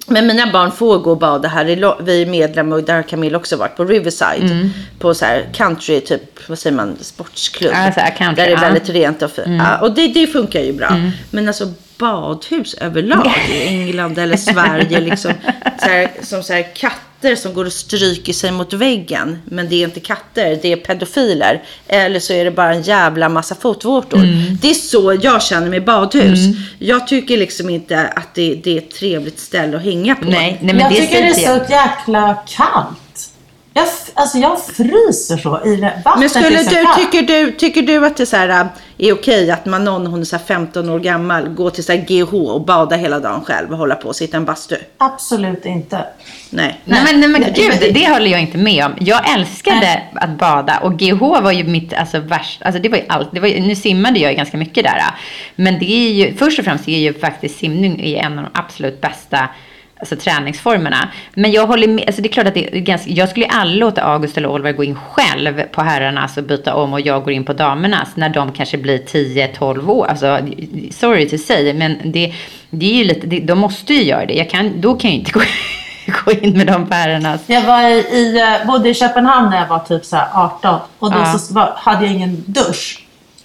Men 0.06 0.26
mina 0.26 0.52
barn 0.52 0.73
får 0.73 0.99
gå 0.99 1.11
och 1.11 1.18
bada 1.18 1.49
här. 1.49 1.64
Vi 2.02 2.23
är 2.23 2.26
medlemmar 2.26 2.76
och 2.76 2.82
där 2.82 2.94
har 2.94 3.02
Camilla 3.02 3.38
också 3.38 3.56
varit 3.56 3.76
på 3.76 3.84
Riverside. 3.84 4.50
Mm. 4.50 4.70
På 4.98 5.14
så 5.14 5.24
här 5.24 5.48
country, 5.52 6.00
typ, 6.00 6.48
vad 6.48 6.59
säger 6.59 6.76
man, 6.76 6.96
sportsklubb. 7.00 7.72
Ja, 7.74 7.92
så 7.92 8.00
här 8.00 8.16
country, 8.16 8.42
där 8.42 8.50
det 8.50 8.52
är. 8.52 8.57
Mm. 8.57 8.72
väldigt 8.72 8.88
rent 8.88 9.22
och 9.22 9.31
fint. 9.31 9.46
Ja, 9.46 9.78
och 9.78 9.94
det, 9.94 10.09
det 10.09 10.26
funkar 10.26 10.61
ju 10.61 10.72
bra. 10.72 11.11
Men 11.31 11.48
alltså 11.48 11.72
badhus 11.98 12.74
överlag 12.74 13.33
i 13.50 13.66
England 13.66 14.18
eller 14.18 14.37
Sverige. 14.37 15.00
Liksom, 15.11 15.33
så 15.78 15.87
här, 15.87 16.11
som 16.22 16.42
så 16.42 16.52
här 16.52 16.74
katter 17.20 17.37
som 17.37 17.55
går 17.55 17.64
och 17.64 17.72
stryker 17.72 18.33
sig 18.33 18.50
mot 18.50 18.72
väggen. 18.72 19.38
Men 19.44 19.68
det 19.68 19.77
är 19.77 19.85
inte 19.85 20.00
katter, 20.00 20.59
det 20.62 20.72
är 20.72 20.77
pedofiler. 20.77 21.62
Eller 21.88 22.20
så 22.20 22.33
är 22.33 22.44
det 22.44 22.50
bara 22.50 22.74
en 22.74 22.83
jävla 22.83 23.29
massa 23.29 23.55
fotvårtor. 23.55 24.18
Mm. 24.18 24.59
Det 24.62 24.70
är 24.70 24.74
så 24.74 25.18
jag 25.22 25.42
känner 25.42 25.68
med 25.68 25.85
badhus. 25.85 26.38
Jag 26.79 27.07
tycker 27.07 27.37
liksom 27.37 27.70
inte 27.70 28.07
att 28.07 28.35
det, 28.35 28.55
det 28.55 28.70
är 28.70 28.79
ett 28.79 28.94
trevligt 28.94 29.38
ställe 29.38 29.77
att 29.77 29.83
hänga 29.83 30.14
på. 30.14 30.24
nej, 30.24 30.59
nej, 30.61 30.74
men 30.74 30.79
jag 30.79 30.90
det 30.90 31.00
tycker 31.00 31.22
det 31.22 31.29
är 31.29 31.59
så 31.59 31.72
jäkla 31.72 32.38
kallt. 32.48 32.98
Jag, 33.76 33.87
alltså 34.14 34.38
jag 34.38 34.62
fryser 34.64 35.37
så 35.37 35.66
i. 35.66 35.80
Vattnet 35.80 36.18
Men 36.18 36.28
skulle 36.28 36.62
du, 36.62 36.87
tycker 36.96 37.22
du, 37.22 37.52
tycker 37.52 37.82
du 37.82 38.06
att 38.06 38.16
det 38.16 38.26
så 38.26 38.37
här, 38.37 38.48
äh, 38.48 38.66
är 38.98 39.12
okej 39.12 39.50
att 39.50 39.66
man 39.66 39.84
någon, 39.84 40.06
hon 40.06 40.20
är 40.20 40.24
så 40.24 40.37
här 40.37 40.44
15 40.44 40.88
år 40.88 40.98
gammal, 40.98 41.48
går 41.48 41.70
till 41.70 41.84
så 41.84 41.92
här 41.92 41.98
GH 41.98 42.34
och 42.34 42.64
badar 42.64 42.96
hela 42.96 43.20
dagen 43.20 43.44
själv 43.44 43.72
och 43.72 43.78
hålla 43.78 43.94
på 43.94 44.08
och 44.08 44.16
sitta 44.16 44.37
i 44.37 44.38
en 44.38 44.44
bastu? 44.44 44.76
Absolut 44.98 45.66
inte. 45.66 46.04
Nej. 46.50 46.80
Nej, 46.84 47.02
men, 47.04 47.20
nej, 47.20 47.28
men 47.28 47.40
Nej, 47.40 47.52
gud, 47.56 47.68
men 47.68 47.78
det, 47.80 47.90
det- 47.90 48.12
håller 48.12 48.30
jag 48.30 48.40
inte 48.40 48.58
med 48.58 48.84
om. 48.84 48.92
Jag 49.00 49.32
älskade 49.34 50.02
att 50.14 50.38
bada 50.38 50.78
och 50.78 50.98
GH 50.98 51.20
var 51.20 51.52
ju 51.52 51.64
mitt 51.64 51.92
alltså, 51.92 52.18
värst, 52.18 52.62
alltså 52.62 52.82
det 52.82 52.88
var 52.88 52.98
ju 52.98 53.04
allt. 53.08 53.28
Det 53.32 53.40
var 53.40 53.48
ju, 53.48 53.60
nu 53.60 53.76
simmade 53.76 54.18
jag 54.18 54.30
ju 54.30 54.37
ganska 54.37 54.56
mycket 54.56 54.84
där. 54.84 55.02
Men 55.56 55.78
det 55.78 55.92
är 55.92 56.10
ju, 56.10 56.34
först 56.34 56.58
och 56.58 56.64
främst 56.64 56.88
är 56.88 56.98
ju 56.98 57.14
faktiskt 57.14 57.58
simning 57.58 58.00
är 58.04 58.16
en 58.22 58.38
av 58.38 58.44
de 58.44 58.50
absolut 58.60 59.00
bästa 59.00 59.48
alltså, 60.12 60.30
träningsformerna. 60.30 61.08
Men 61.34 61.52
jag 61.52 61.66
håller 61.66 61.88
med, 61.88 62.04
alltså 62.06 62.22
det 62.22 62.28
är 62.28 62.32
klart 62.32 62.46
att 62.46 62.54
det 62.54 62.76
är 62.76 62.80
ganska, 62.80 63.10
jag 63.10 63.28
skulle 63.28 63.46
aldrig 63.46 63.80
låta 63.80 64.02
August 64.02 64.36
eller 64.36 64.48
Oliver 64.48 64.72
gå 64.72 64.84
in 64.84 64.94
själv 64.94 65.62
på 65.62 65.82
herrarnas 65.82 66.36
och 66.36 66.44
byta 66.44 66.74
om 66.74 66.92
och 66.92 67.00
jag 67.00 67.24
går 67.24 67.32
in 67.32 67.44
på 67.44 67.52
damernas 67.52 68.08
när 68.14 68.28
de 68.28 68.52
kanske 68.52 68.78
blir 68.78 68.98
10-12 68.98 69.88
år. 69.88 70.06
Alltså, 70.06 70.38
sorry 70.90 71.28
to 71.28 71.38
say, 71.38 71.72
men 71.74 71.98
det, 72.04 72.34
det 72.70 72.86
är 72.86 72.94
ju 72.94 73.04
lite, 73.04 73.26
det, 73.26 73.40
de 73.40 73.58
måste 73.58 73.94
ju 73.94 74.02
göra 74.02 74.26
det. 74.26 74.34
Jag 74.34 74.50
kan, 74.50 74.80
då 74.80 74.94
kan 74.94 75.10
jag 75.10 75.18
inte 75.18 75.32
gå 75.32 75.40
gå 76.24 76.32
in 76.32 76.56
med 76.58 76.66
de 76.66 76.90
herrarnas. 76.90 77.40
Jag 77.46 77.62
var 77.62 77.82
i, 77.88 77.92
i, 77.92 78.40
eh, 78.40 78.66
bodde 78.66 78.88
i 78.88 78.94
Köpenhamn 78.94 79.50
när 79.50 79.56
jag 79.60 79.68
var 79.68 79.78
typ 79.78 80.04
så 80.04 80.16
här 80.16 80.28
18 80.32 80.80
och 80.98 81.10
då 81.10 81.18
Ja. 81.18 81.38
så 81.38 81.54
var, 81.54 81.72
hade 81.76 82.04
jag 82.04 82.14
ingen 82.14 82.44
dusch. 82.46 83.03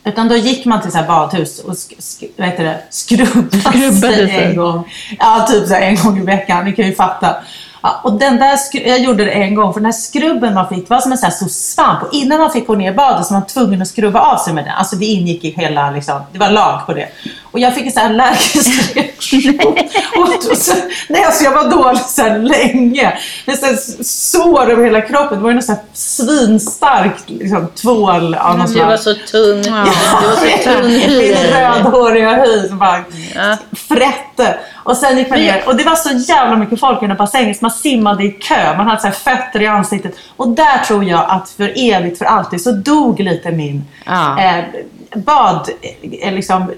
Utan 0.10 0.28
då 0.28 0.36
gick 0.36 0.66
man 0.66 0.82
till 0.82 0.92
så 0.92 1.04
badhus 1.08 1.60
och 1.60 1.78
sk, 1.78 1.94
sk, 2.00 2.24
vad 2.38 2.48
heter 2.48 2.64
det, 2.64 2.84
skrubbade, 2.90 4.28
sig 4.28 4.30
en 4.30 4.56
gång. 4.56 4.94
Ja, 5.20 5.48
typ 5.50 5.68
så 5.68 5.76
en 5.76 5.96
gång 5.96 6.20
i 6.20 6.22
veckan. 6.22 6.66
Ni 6.66 6.72
kan 6.72 6.86
ju 6.86 6.96
fatta. 6.96 7.36
Ja, 7.82 8.00
och 8.04 8.14
den 8.14 8.38
där 8.38 8.58
jag 8.74 9.00
gjorde 9.00 9.26
det 9.26 9.32
en 9.32 9.56
gång, 9.56 9.74
för 9.74 9.80
den 9.80 9.86
här 9.86 9.92
skrubben 10.00 10.54
man 10.54 10.70
fick, 10.70 10.90
var 10.90 11.00
som 11.00 11.12
en 11.12 11.18
sån 11.18 11.26
här 11.30 11.36
stor 11.36 11.48
svamp. 11.48 12.04
Och 12.04 12.14
innan 12.14 12.40
man 12.40 12.52
fick 12.52 12.68
gå 12.68 12.76
ner 12.76 12.92
i 12.92 12.96
badet 12.96 13.26
så 13.26 13.34
var 13.34 13.40
man 13.40 13.48
tvungen 13.48 13.82
att 13.82 13.88
skrubba 13.88 14.20
av 14.20 14.38
sig 14.38 14.54
med 14.54 14.64
den. 14.66 14.74
Alltså 14.74 14.96
det 14.96 15.06
ingick 15.06 15.44
i 15.44 15.50
hela, 15.50 15.92
liksom, 15.92 16.22
det 16.32 16.40
var 16.40 16.50
lag 16.50 16.82
på 16.86 16.94
det. 16.94 17.08
Och 17.52 17.60
jag 17.60 17.76
fick 17.76 17.86
en 17.86 17.92
sån 17.92 18.02
här 18.02 18.10
allergisk 18.10 18.96
reaktion. 18.96 19.60
och, 20.18 20.52
och 20.52 20.58
så, 20.58 20.74
nej, 21.10 21.24
alltså 21.24 21.44
jag 21.44 21.52
var 21.52 21.72
dålig 21.72 22.02
så 22.02 22.22
här 22.22 22.40
länge. 22.40 23.18
Här 23.48 24.04
sår 24.04 24.72
över 24.72 24.84
hela 24.84 25.02
kroppen. 25.02 25.38
Det 25.38 25.44
var 25.44 25.50
ju 25.50 25.54
någon 25.56 25.64
sån 25.64 25.76
här 25.76 25.84
svinstark 25.94 27.16
liksom, 27.28 27.68
tvål 27.68 28.36
av 28.36 28.58
något 28.58 28.74
Du 28.74 28.80
var 28.84 28.98
så 28.98 29.14
tunn. 29.32 29.62
Du 29.62 29.70
var 29.72 29.86
så 30.36 30.64
tunn 30.64 30.88
Min 30.88 31.00
hy. 31.02 31.34
rödhåriga 31.34 32.30
hy 32.46 32.68
som 32.68 32.80
bara 32.80 33.04
Ja. 33.36 33.58
frätte. 33.88 34.58
Och 34.84 34.98
sen 34.98 35.18
gick 35.18 35.30
man 35.30 35.40
ner 35.40 35.64
och 35.68 35.76
det 35.76 35.84
var 35.84 35.96
så 35.96 36.10
jävla 36.34 36.56
mycket 36.58 36.80
folk 36.80 37.04
i 37.04 37.08
den 37.08 37.18
bassängen 37.18 37.56
man 37.70 37.78
simmade 37.78 38.24
i 38.24 38.32
kö. 38.32 38.78
Man 38.78 38.88
hade 38.88 39.02
så 39.02 39.12
fötter 39.12 39.62
i 39.62 39.68
ansiktet. 39.68 40.14
Och 40.38 40.50
där 40.50 40.78
tror 40.88 41.04
jag 41.04 41.26
att 41.28 41.50
för 41.50 41.74
evigt, 41.76 42.18
för 42.18 42.26
alltid 42.26 42.62
så 42.62 42.72
dog 42.72 43.20
lite 43.20 43.52
min 43.52 43.84
Ja. 44.06 44.40
eh, 44.42 44.64
bad, 45.16 45.70
eh, 46.22 46.34
liksom, 46.34 46.72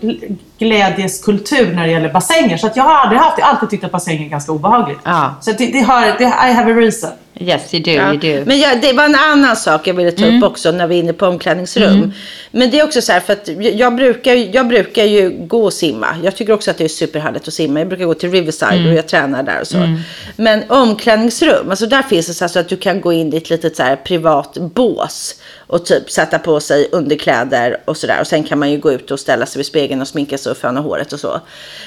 glädjeskultur 0.57 1.73
när 1.75 1.85
det 1.85 1.91
gäller 1.91 2.13
bassänger. 2.13 2.57
Så 2.57 2.67
att 2.67 2.75
jag 2.75 2.83
har 2.83 2.95
aldrig 2.95 3.21
haft, 3.21 3.37
jag 3.37 3.45
har 3.45 3.53
alltid 3.53 3.69
tyckt 3.69 3.83
att 3.83 3.91
bassänger 3.91 4.25
är 4.25 4.29
ganska 4.29 4.51
obehagligt. 4.51 4.99
Ja. 5.03 5.35
Så 5.41 5.51
det, 5.51 5.65
det 5.71 5.81
har, 5.81 6.01
det, 6.01 6.23
I 6.23 6.53
have 6.53 6.71
a 6.71 6.75
reason. 6.75 7.09
Yes, 7.47 7.73
you 7.73 7.83
do, 7.83 7.91
Ja. 7.91 8.13
you 8.13 8.17
do. 8.39 8.43
Men 8.45 8.59
jag, 8.59 8.81
det 8.81 8.93
var 8.93 9.05
en 9.05 9.15
annan 9.15 9.55
sak 9.55 9.87
jag 9.87 9.93
ville 9.93 10.11
ta 10.11 10.23
Mm. 10.25 10.37
upp 10.43 10.49
också 10.51 10.71
när 10.71 10.87
vi 10.87 10.95
är 10.95 10.99
inne 10.99 11.13
på 11.13 11.25
omklädningsrum. 11.25 12.13
Men 12.51 12.71
det 12.71 12.79
är 12.79 12.83
också 12.83 13.01
så 13.01 13.11
här 13.11 13.19
för 13.19 13.33
att 13.33 13.49
jag- 13.77 13.95
brukar, 13.95 14.33
jag 14.55 14.67
brukar 14.67 15.03
ju 15.03 15.29
gå 15.47 15.63
och 15.63 15.73
simma. 15.73 16.07
Jag 16.23 16.35
tycker 16.35 16.53
också 16.53 16.71
att 16.71 16.77
det 16.77 16.83
är 16.83 16.87
superhärligt 16.87 17.47
att 17.47 17.53
simma. 17.53 17.79
Jag 17.79 17.87
brukar 17.87 18.05
gå 18.05 18.13
till 18.13 18.31
Riverside 18.31 18.73
Mm. 18.73 18.87
och 18.91 18.93
jag 18.97 19.07
tränar 19.07 19.43
där 19.43 19.61
och 19.61 19.67
så. 19.67 19.97
Men 20.35 20.63
omklädningsrum, 20.69 21.69
alltså 21.69 21.85
där 21.85 22.01
finns 22.01 22.27
det 22.27 22.33
så, 22.33 22.47
så 22.49 22.59
att 22.59 22.69
du 22.69 22.77
kan 22.77 23.01
gå 23.01 23.13
in 23.13 23.33
i 23.33 23.37
ett 23.37 23.49
litet 23.49 23.75
så 23.75 23.83
här 23.83 23.95
privat 23.95 24.57
bås. 24.57 25.35
Och 25.67 25.85
typ 25.85 26.11
sätta 26.11 26.39
på 26.39 26.59
sig 26.59 26.87
underkläder 26.91 27.77
och 27.85 27.97
sådär. 27.97 28.17
Och 28.21 28.27
sen 28.27 28.43
kan 28.43 28.59
man 28.59 28.71
ju 28.71 28.77
gå 28.77 28.91
ut 28.91 29.11
och 29.11 29.19
ställa 29.19 29.45
sig 29.45 29.59
vid 29.59 29.65
spegeln 29.65 30.01
och 30.01 30.07
sminka 30.07 30.37
sig 30.37 30.51
och 30.51 30.57
föna 30.57 30.79
håret 30.81 31.13
och 31.13 31.19
så. 31.19 31.41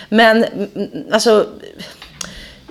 Men 0.08 0.44
mm, 0.44 0.68
alltså 1.12 1.46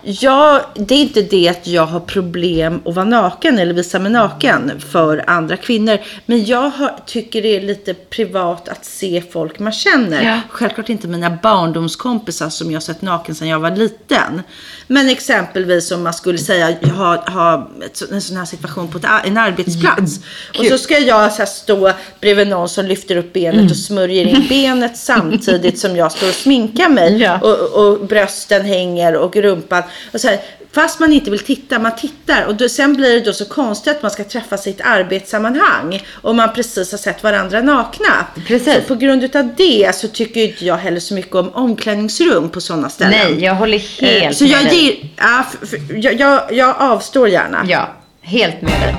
Ja, 0.05 0.61
det 0.75 0.95
är 0.95 0.99
inte 0.99 1.21
det 1.21 1.49
att 1.49 1.67
jag 1.67 1.85
har 1.85 1.99
problem 1.99 2.81
att 2.85 2.95
vara 2.95 3.05
naken 3.05 3.59
eller 3.59 3.73
visa 3.73 3.99
mig 3.99 4.11
naken 4.11 4.81
för 4.91 5.23
andra 5.27 5.57
kvinnor. 5.57 5.97
Men 6.25 6.45
jag 6.45 6.69
har, 6.69 6.95
tycker 7.05 7.41
det 7.41 7.55
är 7.55 7.61
lite 7.61 7.93
privat 7.93 8.69
att 8.69 8.85
se 8.85 9.23
folk 9.31 9.59
man 9.59 9.71
känner. 9.71 10.23
Ja. 10.23 10.39
Självklart 10.49 10.89
inte 10.89 11.07
mina 11.07 11.37
barndomskompisar 11.43 12.49
som 12.49 12.71
jag 12.71 12.75
har 12.75 12.81
sett 12.81 13.01
naken 13.01 13.35
sedan 13.35 13.47
jag 13.47 13.59
var 13.59 13.71
liten. 13.71 14.41
Men 14.87 15.09
exempelvis 15.09 15.91
om 15.91 16.03
man 16.03 16.13
skulle 16.13 16.37
säga, 16.37 16.75
jag 16.81 16.93
har, 16.93 17.67
en 18.11 18.21
sån 18.21 18.37
här 18.37 18.45
situation 18.45 18.87
på 18.87 18.97
ett, 18.97 19.05
en 19.25 19.37
arbetsplats. 19.37 20.19
Och 20.59 20.65
så 20.65 20.77
ska 20.77 20.99
jag 20.99 21.31
så 21.31 21.37
här, 21.37 21.45
stå 21.45 21.91
bredvid 22.19 22.47
någon 22.47 22.69
som 22.69 22.85
lyfter 22.85 23.15
upp 23.15 23.33
benet 23.33 23.71
och 23.71 23.77
smörjer 23.77 24.25
in 24.25 24.45
benet 24.49 24.97
samtidigt 24.97 25.79
som 25.79 25.95
jag 25.95 26.11
står 26.11 26.27
och 26.27 26.33
sminkar 26.33 26.89
mig. 26.89 27.21
Ja. 27.21 27.39
Och, 27.39 27.85
och 27.85 28.07
brösten 28.07 28.65
hänger 28.65 29.15
och 29.15 29.35
rumpan. 29.35 29.83
Och 30.13 30.19
här, 30.23 30.39
fast 30.71 30.99
man 30.99 31.13
inte 31.13 31.31
vill 31.31 31.39
titta, 31.39 31.79
man 31.79 31.95
tittar. 31.95 32.45
Och 32.45 32.55
då, 32.55 32.69
sen 32.69 32.93
blir 32.93 33.13
det 33.13 33.19
då 33.19 33.33
så 33.33 33.45
konstigt 33.45 33.95
att 33.95 34.01
man 34.01 34.11
ska 34.11 34.23
träffas 34.23 34.67
i 34.67 34.69
ett 34.69 34.81
arbetssammanhang. 34.83 36.03
Och 36.11 36.35
man 36.35 36.53
precis 36.53 36.91
har 36.91 36.97
sett 36.97 37.23
varandra 37.23 37.61
nakna. 37.61 38.27
Precis. 38.47 38.73
Så 38.75 38.81
på 38.81 38.95
grund 38.95 39.23
utav 39.23 39.49
det 39.57 39.95
så 39.95 40.07
tycker 40.07 40.41
inte 40.41 40.65
jag 40.65 40.77
heller 40.77 40.99
så 40.99 41.13
mycket 41.13 41.35
om 41.35 41.49
omklädningsrum 41.53 42.49
på 42.49 42.61
sådana 42.61 42.89
ställen. 42.89 43.31
Nej, 43.31 43.43
jag 43.43 43.55
håller 43.55 43.77
Eh, 43.77 43.81
helt 44.21 44.37
Så 44.37 44.43
med 44.43 44.51
jag, 44.53 44.63
dig. 44.65 44.85
ger, 44.85 45.09
ja, 45.17 45.45
f- 45.53 45.57
f- 45.73 45.79
jag, 45.95 46.19
jag, 46.19 46.53
jag 46.53 46.75
avstår 46.79 47.27
gärna. 47.29 47.65
Ja, 47.69 47.89
helt 48.21 48.61
med 48.61 48.71
dig. 48.81 48.95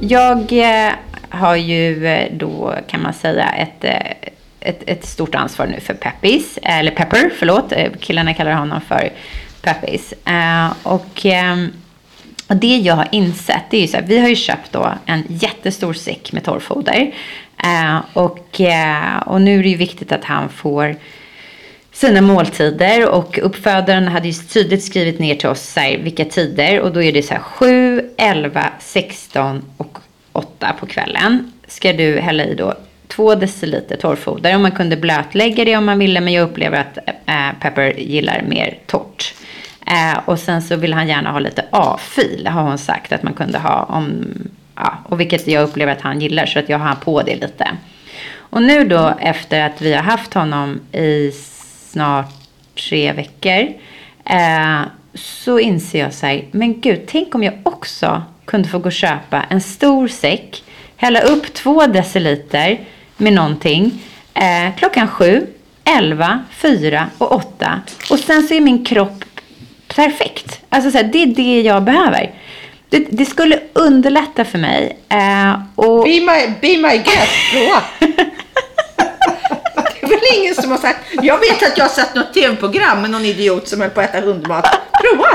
Jag 0.00 0.52
eh, 0.52 0.92
har 1.30 1.56
ju 1.56 2.06
eh, 2.06 2.32
då 2.32 2.74
kan 2.86 3.02
man 3.02 3.12
säga 3.14 3.44
ett, 3.52 3.84
eh, 3.84 4.30
ett, 4.66 4.82
ett 4.86 5.06
stort 5.06 5.34
ansvar 5.34 5.66
nu 5.66 5.80
för 5.80 5.94
Peppis, 5.94 6.58
eller 6.62 6.90
Pepper, 6.90 7.30
förlåt. 7.38 7.72
Eh, 7.72 7.92
killarna 8.00 8.34
kallar 8.34 8.52
honom 8.52 8.80
för 8.80 9.12
Peppis. 9.62 10.14
Eh, 10.24 10.72
och, 10.82 11.20
ehm, 11.24 11.72
och 12.48 12.56
det 12.56 12.76
jag 12.76 12.94
har 12.94 13.08
insett, 13.12 13.62
det 13.70 13.76
är 13.76 13.80
ju 13.80 13.88
så 13.88 13.96
här, 13.96 14.04
vi 14.06 14.18
har 14.18 14.28
ju 14.28 14.36
köpt 14.36 14.72
då 14.72 14.92
en 15.06 15.24
jättestor 15.28 15.92
säck 15.92 16.32
med 16.32 16.44
torrfoder. 16.44 17.14
Eh, 17.64 18.00
och, 18.12 18.60
eh, 18.60 19.18
och 19.26 19.40
nu 19.40 19.58
är 19.58 19.62
det 19.62 19.68
ju 19.68 19.76
viktigt 19.76 20.12
att 20.12 20.24
han 20.24 20.48
får 20.48 20.96
sina 21.92 22.20
måltider 22.20 23.08
och 23.08 23.38
uppfödaren 23.42 24.08
hade 24.08 24.28
ju 24.28 24.32
tydligt 24.32 24.84
skrivit 24.84 25.18
ner 25.18 25.34
till 25.34 25.48
oss 25.48 25.62
så 25.62 25.80
här, 25.80 25.98
vilka 25.98 26.24
tider 26.24 26.80
och 26.80 26.92
då 26.92 27.02
är 27.02 27.12
det 27.12 27.22
så 27.22 27.34
här 27.34 27.40
7, 27.40 28.10
11, 28.16 28.70
16 28.80 29.62
och 29.76 29.98
8 30.32 30.74
på 30.80 30.86
kvällen 30.86 31.52
ska 31.68 31.92
du 31.92 32.18
hälla 32.20 32.44
i 32.44 32.54
då 32.54 32.74
2 33.08 33.34
deciliter 33.34 33.96
torrfoder 33.96 34.54
och 34.54 34.60
man 34.60 34.72
kunde 34.72 34.96
blötlägga 34.96 35.64
det 35.64 35.76
om 35.76 35.84
man 35.84 35.98
ville 35.98 36.20
men 36.20 36.32
jag 36.32 36.42
upplever 36.42 36.80
att 36.80 36.98
äh, 37.26 37.60
Pepper 37.60 37.92
gillar 37.98 38.42
mer 38.42 38.78
torrt. 38.86 39.34
Äh, 39.86 40.18
och 40.24 40.38
sen 40.38 40.62
så 40.62 40.76
vill 40.76 40.94
han 40.94 41.08
gärna 41.08 41.32
ha 41.32 41.38
lite 41.38 41.64
A-fil 41.70 42.46
har 42.46 42.62
hon 42.62 42.78
sagt 42.78 43.12
att 43.12 43.22
man 43.22 43.32
kunde 43.32 43.58
ha 43.58 43.82
om, 43.82 44.24
ja, 44.74 44.98
och 45.04 45.20
vilket 45.20 45.46
jag 45.46 45.62
upplever 45.62 45.92
att 45.92 46.00
han 46.00 46.20
gillar 46.20 46.46
så 46.46 46.58
att 46.58 46.68
jag 46.68 46.78
har 46.78 46.94
på 46.94 47.22
det 47.22 47.36
lite. 47.36 47.68
Och 48.38 48.62
nu 48.62 48.88
då 48.88 49.14
efter 49.20 49.62
att 49.62 49.82
vi 49.82 49.94
har 49.94 50.02
haft 50.02 50.34
honom 50.34 50.80
i 50.92 51.32
snart 51.90 52.32
tre 52.74 53.12
veckor 53.12 53.68
Äh, 54.30 54.82
så 55.14 55.58
inser 55.58 55.98
jag 55.98 56.14
så 56.14 56.26
här, 56.26 56.44
men 56.50 56.80
gud, 56.80 57.00
tänk 57.06 57.34
om 57.34 57.42
jag 57.42 57.54
också 57.62 58.22
kunde 58.44 58.68
få 58.68 58.78
gå 58.78 58.86
och 58.86 58.92
köpa 58.92 59.42
en 59.42 59.60
stor 59.60 60.08
säck, 60.08 60.64
hälla 60.96 61.20
upp 61.20 61.54
två 61.54 61.86
deciliter 61.86 62.80
med 63.16 63.32
någonting 63.32 64.02
eh, 64.34 64.76
klockan 64.78 65.08
sju, 65.08 65.46
elva, 65.84 66.44
fyra 66.58 67.06
och 67.18 67.32
åtta 67.32 67.80
och 68.10 68.18
sen 68.18 68.48
så 68.48 68.54
är 68.54 68.60
min 68.60 68.84
kropp 68.84 69.24
perfekt. 69.94 70.60
Alltså 70.68 70.90
så 70.90 70.96
här, 70.96 71.04
det 71.04 71.22
är 71.22 71.26
det 71.26 71.60
jag 71.60 71.82
behöver. 71.82 72.34
Det, 72.88 72.98
det 73.10 73.24
skulle 73.24 73.60
underlätta 73.72 74.44
för 74.44 74.58
mig. 74.58 74.98
Eh, 75.08 75.54
och, 75.74 76.04
Be 76.04 76.10
my, 76.10 76.54
be 76.60 76.88
my 76.88 76.96
guest, 76.96 77.32
prova. 77.52 77.82
det 80.00 80.06
är 80.06 80.08
väl 80.08 80.40
ingen 80.40 80.54
som 80.54 80.70
har 80.70 80.78
sagt. 80.78 80.98
Jag 81.22 81.38
vet 81.38 81.62
att 81.62 81.78
jag 81.78 81.84
har 81.84 81.90
sett 81.90 82.14
något 82.14 82.34
tv-program 82.34 83.02
med 83.02 83.10
någon 83.10 83.24
idiot 83.24 83.68
som 83.68 83.80
höll 83.80 83.90
på 83.90 84.00
att 84.00 84.14
äta 84.14 84.26
hundmat. 84.26 84.64
Prova! 85.02 85.28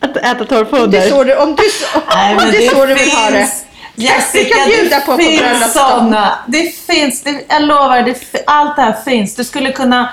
att 0.00 0.16
äta 0.16 0.30
Om 0.30 0.38
det 0.38 0.44
torrfoder. 0.44 1.00
är 1.00 1.08
så 1.08 1.24
du, 1.24 1.36
om 1.36 1.56
du, 1.56 1.62
om 1.94 2.02
Nej, 2.14 2.36
men 2.36 2.50
det 2.50 2.68
så 2.70 2.86
du 2.86 2.94
vill 2.94 3.10
ha 3.10 3.30
det. 3.30 3.48
Jessica, 3.94 4.54
kan 4.54 4.68
bjuda 4.68 4.96
det 4.96 5.06
på 5.06 5.16
på 5.16 5.68
sådana. 5.68 6.28
Det 6.46 6.74
finns, 6.74 7.22
det, 7.22 7.44
jag 7.48 7.62
lovar, 7.62 8.02
det, 8.02 8.42
allt 8.46 8.76
det 8.76 8.82
här 8.82 8.92
finns. 9.04 9.34
Du 9.34 9.44
skulle 9.44 9.72
kunna... 9.72 10.08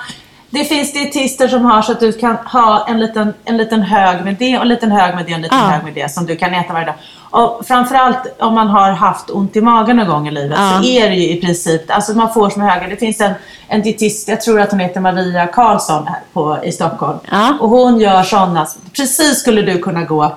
Det 0.52 0.66
finns 0.66 0.94
dietister 0.94 1.48
som 1.48 1.66
har 1.66 1.82
så 1.82 1.92
att 1.92 2.00
du 2.00 2.12
kan 2.14 2.36
ha 2.36 2.86
en 2.88 3.00
liten, 3.00 3.34
en 3.46 3.58
liten 3.58 3.82
hög 3.82 4.24
med 4.24 4.36
det 4.40 4.56
och 4.58 4.62
en 4.62 4.68
liten 4.68 4.92
hög 4.92 5.16
med 5.16 5.26
det 5.26 5.32
och 5.32 5.36
en 5.36 5.42
liten 5.42 5.58
Ja. 5.60 5.66
hög 5.66 5.84
med 5.84 5.94
det 5.94 6.12
som 6.12 6.26
du 6.26 6.36
kan 6.36 6.54
äta 6.54 6.74
varje 6.74 6.86
dag. 6.86 6.96
Och 7.32 7.66
framförallt 7.68 8.18
om 8.40 8.54
man 8.54 8.68
har 8.68 8.92
haft 8.92 9.30
ont 9.30 9.56
i 9.56 9.62
magen 9.62 9.98
någon 9.98 10.08
gång 10.08 10.28
i 10.28 10.32
livet 10.32 10.58
Ja. 10.62 10.80
så 10.82 10.90
är 10.90 11.10
det 11.10 11.16
ju 11.16 11.30
i 11.30 11.42
princip, 11.42 11.82
alltså 11.92 12.14
man 12.14 12.34
får 12.34 12.50
små 12.50 12.64
högar. 12.66 12.88
Det 12.90 12.98
finns 12.98 13.22
en, 13.22 13.32
en 13.68 13.82
dietist, 13.82 14.28
jag 14.28 14.42
tror 14.42 14.62
att 14.62 14.72
hon 14.72 14.80
heter 14.80 15.00
Maria 15.02 15.48
Karlsson 15.48 16.08
här 16.08 16.20
på, 16.34 16.58
i 16.64 16.72
Stockholm. 16.72 17.20
Ja. 17.32 17.58
Och 17.60 17.70
hon 17.70 18.00
gör 18.00 18.24
sådana, 18.24 18.68
precis 18.96 19.40
skulle 19.40 19.62
du 19.62 19.80
kunna 19.80 20.04
gå 20.04 20.36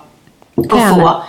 och 0.55 0.71
få 0.81 1.23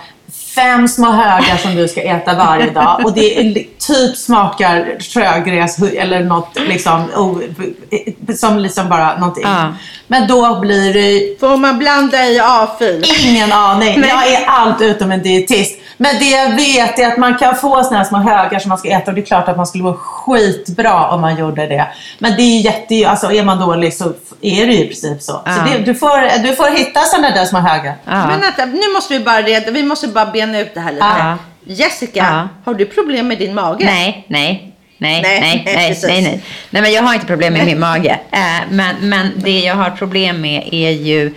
fem 0.54 0.88
små 0.88 1.10
högar 1.10 1.56
som 1.56 1.74
du 1.76 1.88
ska 1.88 2.02
äta 2.02 2.34
varje 2.34 2.70
dag. 2.70 3.00
Och 3.04 3.12
det 3.14 3.38
är 3.38 3.54
typ 3.78 4.16
smakar 4.16 4.98
trögräs 5.12 5.78
eller 5.82 6.24
något 6.24 6.58
liksom, 6.68 7.04
o- 7.16 7.40
som 8.36 8.58
liksom 8.58 8.88
bara 8.88 9.16
någonting. 9.18 9.44
Ja. 9.46 9.74
Men 10.06 10.28
då 10.28 10.60
blir 10.60 10.94
det 10.94 11.40
Får 11.40 11.56
man 11.56 11.78
blanda 11.78 12.24
i 12.26 12.40
A-fil? 12.42 13.04
ingen 13.24 13.52
aning. 13.52 14.04
Jag 14.08 14.28
är 14.32 14.46
allt 14.46 14.80
utom 14.80 15.12
en 15.12 15.22
dietist. 15.22 15.78
Men 15.96 16.18
det 16.18 16.24
jag 16.30 16.56
vet 16.56 16.98
är 16.98 17.06
att 17.08 17.16
man 17.18 17.38
kan 17.38 17.56
få 17.56 17.84
såna 17.84 17.96
här 17.98 18.04
små 18.04 18.18
högar 18.18 18.58
som 18.58 18.68
man 18.68 18.78
ska 18.78 18.88
äta 18.88 19.10
och 19.10 19.14
det 19.14 19.20
är 19.20 19.26
klart 19.26 19.48
att 19.48 19.56
man 19.56 19.66
skulle 19.66 19.84
må 19.84 19.92
skitbra 19.94 21.08
om 21.10 21.20
man 21.20 21.36
gjorde 21.38 21.66
det. 21.66 21.86
Men 22.18 22.36
det 22.36 22.42
är 22.42 22.60
jätte, 22.60 23.08
alltså 23.08 23.32
är 23.32 23.44
man 23.44 23.58
dålig 23.58 23.94
så 23.94 24.04
är 24.40 24.66
det 24.66 24.72
ju 24.72 24.84
i 24.84 24.86
princip 24.86 25.22
så. 25.22 25.42
Ja. 25.46 25.54
Så 25.56 25.62
det, 25.72 25.78
du, 25.78 25.94
får, 25.94 26.42
du 26.42 26.56
får 26.56 26.76
hitta 26.76 27.00
sådana 27.00 27.30
där 27.30 27.44
små 27.44 27.58
högar. 27.58 27.94
Ja. 28.04 28.26
Men 28.26 28.40
vänta, 28.40 28.64
nu 28.64 28.92
måste 28.94 29.18
vi 29.18 29.24
bara 29.24 29.42
reda, 29.42 29.70
vi 29.70 29.82
måste 29.82 30.08
bara 30.08 30.26
bena 30.26 30.60
ut 30.60 30.74
det 30.74 30.80
här 30.80 30.92
lite. 30.92 31.06
Ja. 31.18 31.38
Jessica, 31.66 32.26
Ja. 32.30 32.48
har 32.64 32.74
du 32.74 32.86
problem 32.86 33.28
med 33.28 33.38
din 33.38 33.54
mage? 33.54 33.84
Nej, 33.84 34.24
nej. 34.28 34.70
Nej, 34.98 35.22
Nej, 35.22 35.40
nej, 35.40 35.62
nej, 35.64 35.74
nej, 35.76 35.88
precis. 35.88 36.04
nej, 36.08 36.22
nej. 36.22 36.42
Nej, 36.70 36.82
men 36.82 36.92
jag 36.92 37.02
har 37.02 37.14
inte 37.14 37.26
problem 37.26 37.52
med 37.52 37.66
min 37.66 37.80
mage. 37.80 38.18
Eh, 38.30 38.38
men, 38.70 38.96
men 39.00 39.32
det 39.36 39.58
jag 39.60 39.74
har 39.74 39.90
problem 39.90 40.40
med 40.40 40.68
är 40.72 40.90
ju 40.90 41.34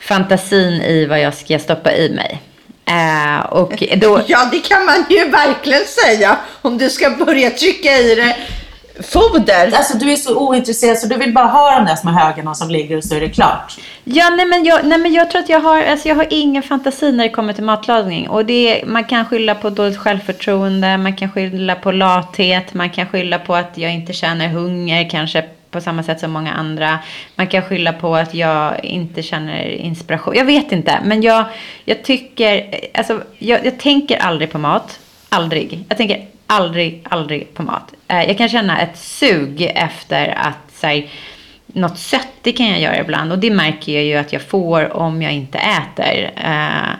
fantasin 0.00 0.72
i 0.82 1.06
vad 1.06 1.20
jag 1.20 1.34
ska 1.34 1.58
stoppa 1.58 1.92
i 1.92 2.10
mig. 2.10 2.42
Eh, 2.90 3.46
och 3.46 3.82
då, 3.96 4.20
Ja, 4.26 4.48
det 4.52 4.58
kan 4.58 4.84
man 4.84 5.04
ju 5.10 5.28
verkligen 5.28 5.84
säga. 5.84 6.36
Om 6.62 6.78
du 6.78 6.90
ska 6.90 7.10
börja 7.10 7.50
trycka 7.50 7.98
i 7.98 8.14
dig 8.14 8.36
foder. 9.02 9.72
Alltså 9.74 9.98
du 9.98 10.12
är 10.12 10.16
så 10.16 10.36
ointresserad 10.36 10.98
så 10.98 11.06
du 11.06 11.16
vill 11.16 11.34
bara 11.34 11.46
ha 11.46 11.78
de 11.78 11.86
där 11.86 11.96
små 11.96 12.10
högarna 12.10 12.54
som 12.54 12.70
ligger 12.70 12.96
och 12.96 13.04
så 13.04 13.14
är 13.14 13.20
det 13.20 13.28
klart. 13.28 13.76
Ja, 14.04 14.30
nej 14.30 14.46
men, 14.46 14.64
jag, 14.64 14.86
nej 14.86 14.98
men 14.98 15.12
jag 15.12 15.30
tror 15.30 15.42
att 15.42 15.48
jag 15.48 15.60
har, 15.60 15.82
alltså 15.82 16.08
jag 16.08 16.16
har 16.16 16.26
ingen 16.30 16.62
fantasi 16.62 17.12
när 17.12 17.24
det 17.24 17.30
kommer 17.30 17.52
till 17.52 17.64
matlagning. 17.64 18.28
Och 18.28 18.44
det 18.44 18.84
man 18.86 19.04
kan 19.04 19.26
skylla 19.26 19.54
på 19.54 19.70
dåligt 19.70 19.98
självförtroende, 19.98 20.98
man 20.98 21.16
kan 21.16 21.32
skylla 21.32 21.74
på 21.74 21.92
lathet, 21.92 22.74
man 22.74 22.90
kan 22.90 23.06
skylla 23.06 23.38
på 23.38 23.54
att 23.54 23.72
jag 23.74 23.94
inte 23.94 24.12
känner 24.12 24.48
hunger 24.48 25.10
kanske 25.10 25.44
på 25.70 25.80
samma 25.80 26.02
sätt 26.02 26.20
som 26.20 26.32
många 26.32 26.52
andra. 26.52 26.98
Man 27.34 27.46
kan 27.46 27.62
skylla 27.62 27.92
på 27.92 28.16
att 28.16 28.34
jag 28.34 28.84
inte 28.84 29.22
känner 29.22 29.68
inspiration. 29.68 30.34
Jag 30.34 30.44
vet 30.44 30.72
inte, 30.72 31.00
men 31.04 31.22
jag, 31.22 31.44
jag 31.84 32.04
tycker, 32.04 32.80
alltså 32.94 33.22
jag, 33.38 33.66
jag 33.66 33.80
tänker 33.80 34.16
aldrig 34.16 34.50
på 34.50 34.58
mat. 34.58 35.00
Aldrig. 35.28 35.84
Jag 35.88 35.98
tänker 35.98 36.26
aldrig, 36.46 37.02
aldrig 37.04 37.54
på 37.54 37.62
mat. 37.62 37.94
Eh, 38.08 38.24
jag 38.24 38.38
kan 38.38 38.48
känna 38.48 38.80
ett 38.80 38.98
sug 38.98 39.72
efter 39.74 40.28
att 40.28 40.72
så 40.80 40.86
här, 40.86 41.06
något 41.66 41.98
sött, 41.98 42.28
det 42.42 42.52
kan 42.52 42.66
jag 42.66 42.80
göra 42.80 43.00
ibland. 43.00 43.32
Och 43.32 43.38
det 43.38 43.50
märker 43.50 43.92
jag 43.92 44.04
ju 44.04 44.14
att 44.14 44.32
jag 44.32 44.42
får 44.42 44.96
om 44.96 45.22
jag 45.22 45.32
inte 45.32 45.58
äter. 45.58 46.30
Eh, 46.36 46.94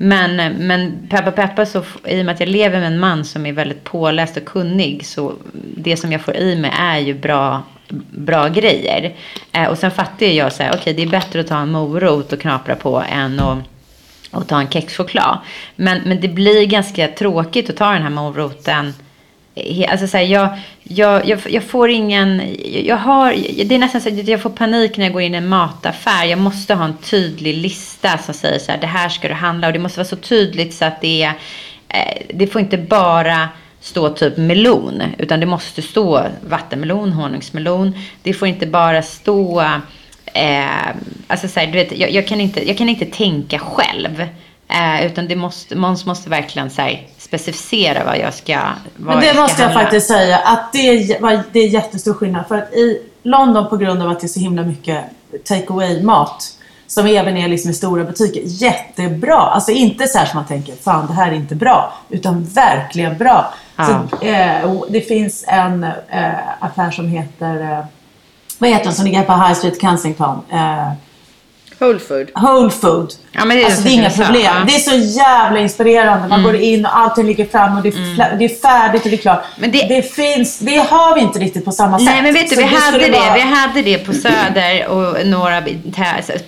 men, 0.00 0.36
men 0.52 1.08
peppa 1.10 1.30
peppa, 1.30 1.66
så, 1.66 1.84
i 2.04 2.20
och 2.20 2.24
med 2.24 2.34
att 2.34 2.40
jag 2.40 2.48
lever 2.48 2.78
med 2.78 2.86
en 2.86 2.98
man 2.98 3.24
som 3.24 3.46
är 3.46 3.52
väldigt 3.52 3.84
påläst 3.84 4.36
och 4.36 4.44
kunnig. 4.44 5.06
Så 5.06 5.32
det 5.76 5.96
som 5.96 6.12
jag 6.12 6.20
får 6.20 6.36
i 6.36 6.56
mig 6.56 6.72
är 6.78 6.98
ju 6.98 7.14
bra, 7.14 7.62
bra 8.10 8.48
grejer. 8.48 9.14
Eh, 9.52 9.64
Och 9.64 9.78
sen 9.78 9.90
fattar 9.90 10.26
jag 10.26 10.52
så 10.52 10.62
här, 10.62 10.74
okej 10.74 10.94
det 10.94 11.02
är 11.02 11.06
bättre 11.06 11.40
att 11.40 11.46
ta 11.46 11.58
en 11.58 11.70
morot 11.72 12.32
och 12.32 12.40
knapra 12.40 12.74
på 12.74 13.04
än 13.10 13.40
att 13.40 13.58
och 14.30 14.48
ta 14.48 14.60
en 14.60 14.68
kexchoklad. 14.68 15.38
Men, 15.76 16.02
men 16.04 16.20
det 16.20 16.28
blir 16.28 16.66
ganska 16.66 17.08
tråkigt 17.08 17.70
att 17.70 17.76
ta 17.76 17.92
den 17.92 18.02
här 18.02 18.10
moroten. 18.10 18.94
Eh, 19.54 19.90
alltså 19.90 20.06
så 20.06 20.16
här, 20.16 20.24
jag, 20.24 20.58
jag, 20.82 21.28
jag, 21.28 21.40
jag 21.48 21.62
får 21.62 21.90
ingen, 21.90 22.42
jag 22.84 22.96
har, 22.96 23.32
det 23.64 23.74
är 23.74 23.78
nästan 23.78 24.00
så 24.00 24.08
att 24.08 24.28
jag 24.28 24.42
får 24.42 24.50
panik 24.50 24.96
när 24.96 25.04
jag 25.04 25.12
går 25.12 25.22
in 25.22 25.34
i 25.34 25.38
en 25.38 25.48
mataffär. 25.48 26.24
Jag 26.24 26.38
måste 26.38 26.74
ha 26.74 26.84
en 26.84 26.96
tydlig 26.96 27.54
lista 27.54 28.18
som 28.18 28.34
säger 28.34 28.58
så 28.58 28.72
här, 28.72 28.78
det 28.80 28.86
här 28.86 29.08
ska 29.08 29.28
du 29.28 29.34
handla 29.34 29.66
och 29.66 29.72
det 29.72 29.78
måste 29.78 29.98
vara 29.98 30.08
så 30.08 30.16
tydligt 30.16 30.74
så 30.74 30.84
att 30.84 31.00
det 31.00 31.22
är, 31.22 31.32
eh, 31.88 32.22
det 32.34 32.46
får 32.46 32.60
inte 32.60 32.78
bara 32.78 33.48
stå 33.88 34.08
typ 34.08 34.36
melon. 34.36 35.02
Utan 35.18 35.40
det 35.40 35.46
måste 35.46 35.82
stå 35.82 36.22
vattenmelon, 36.48 37.12
honungsmelon. 37.12 37.94
Det 38.22 38.34
får 38.34 38.48
inte 38.48 38.66
bara 38.66 39.02
stå... 39.02 39.60
Eh, 40.34 40.88
alltså 41.26 41.48
så 41.48 41.60
här, 41.60 41.66
du 41.66 41.72
vet, 41.72 41.98
jag, 41.98 42.10
jag, 42.10 42.26
kan 42.26 42.40
inte, 42.40 42.68
jag 42.68 42.78
kan 42.78 42.88
inte 42.88 43.04
tänka 43.04 43.58
själv. 43.58 44.20
Eh, 44.68 45.06
utan 45.06 45.28
det 45.28 45.36
måste, 45.36 45.76
man 45.76 45.96
måste 46.06 46.30
verkligen 46.30 46.70
så 46.70 46.82
här, 46.82 47.06
specificera 47.18 48.04
vad 48.04 48.18
jag 48.18 48.34
ska 48.34 48.58
vad 48.96 49.14
Men 49.14 49.20
det 49.20 49.26
jag 49.26 49.34
ska 49.34 49.42
måste 49.42 49.62
jag 49.62 49.68
handla. 49.68 49.82
faktiskt 49.82 50.08
säga 50.08 50.38
att 50.38 50.72
det 50.72 50.78
är, 50.78 51.42
det 51.52 51.58
är 51.58 51.68
jättestor 51.68 52.14
skillnad. 52.14 52.48
För 52.48 52.58
att 52.58 52.72
i 52.72 53.02
London 53.22 53.68
på 53.68 53.76
grund 53.76 54.02
av 54.02 54.10
att 54.10 54.20
det 54.20 54.26
är 54.26 54.28
så 54.28 54.40
himla 54.40 54.62
mycket 54.62 55.04
take 55.44 55.66
away 55.68 56.02
mat 56.02 56.57
som 56.88 57.06
även 57.06 57.36
är 57.36 57.48
liksom 57.48 57.70
i 57.70 57.74
stora 57.74 58.04
butiker. 58.04 58.42
Jättebra! 58.44 59.36
Alltså 59.36 59.72
inte 59.72 60.06
så 60.06 60.18
här 60.18 60.26
som 60.26 60.36
man 60.36 60.46
tänker, 60.46 60.74
fan 60.74 61.06
det 61.06 61.12
här 61.12 61.32
är 61.32 61.36
inte 61.36 61.54
bra. 61.54 61.92
Utan 62.08 62.44
verkligen 62.44 63.18
bra. 63.18 63.54
Ja. 63.76 64.02
Så, 64.10 64.26
eh, 64.26 64.82
det 64.88 65.00
finns 65.00 65.44
en 65.48 65.84
eh, 66.08 66.30
affär 66.60 66.90
som 66.90 67.08
heter, 67.08 67.60
eh, 67.60 67.84
vad 68.58 68.70
heter 68.70 68.84
den 68.84 68.94
som 68.94 69.04
ligger 69.04 69.22
på 69.22 69.32
High 69.32 69.52
Street 69.52 69.80
Kensington? 69.80 70.40
Eh, 70.50 70.92
Whole 71.78 71.98
food. 71.98 72.30
Whole 72.34 72.70
Food. 72.70 73.12
Ja, 73.32 73.44
men 73.44 73.56
det 73.56 73.62
är 73.62 73.66
alltså, 73.66 73.82
det 73.82 73.88
är 73.90 73.92
inga 73.92 74.10
problem. 74.10 74.52
Det 74.66 74.74
är 74.74 74.78
så 74.78 75.18
jävla 75.18 75.58
inspirerande. 75.60 76.28
Man 76.28 76.42
går 76.42 76.54
in 76.56 76.86
och 76.86 76.98
allting 76.98 77.26
ligger 77.26 77.44
fram 77.46 77.76
och 77.76 77.82
det 77.82 77.88
är, 77.88 77.92
fla- 77.92 78.36
det 78.38 78.44
är 78.44 78.48
färdigt 78.48 79.04
och 79.04 79.10
det 79.10 79.16
är 79.16 79.20
klart. 79.20 79.44
Men 79.58 79.70
det- 79.70 79.86
det... 79.88 80.02
finns, 80.14 80.58
det 80.58 80.76
har 80.76 81.14
vi 81.14 81.20
inte 81.20 81.38
riktigt 81.38 81.64
på 81.64 81.72
samma 81.72 81.98
sätt. 81.98 82.04
Nej 82.06 82.22
men 82.22 82.34
vet 82.34 82.50
du, 82.50 82.56
Så 82.56 82.60
vi 82.62 82.66
hade 82.68 82.98
det. 82.98 83.10
vara- 83.10 83.34
Vi 83.34 83.40
hade 83.40 83.82
det 83.82 83.98
på 83.98 84.12
Söder 84.12 84.86
och 84.88 85.26
några 85.26 85.62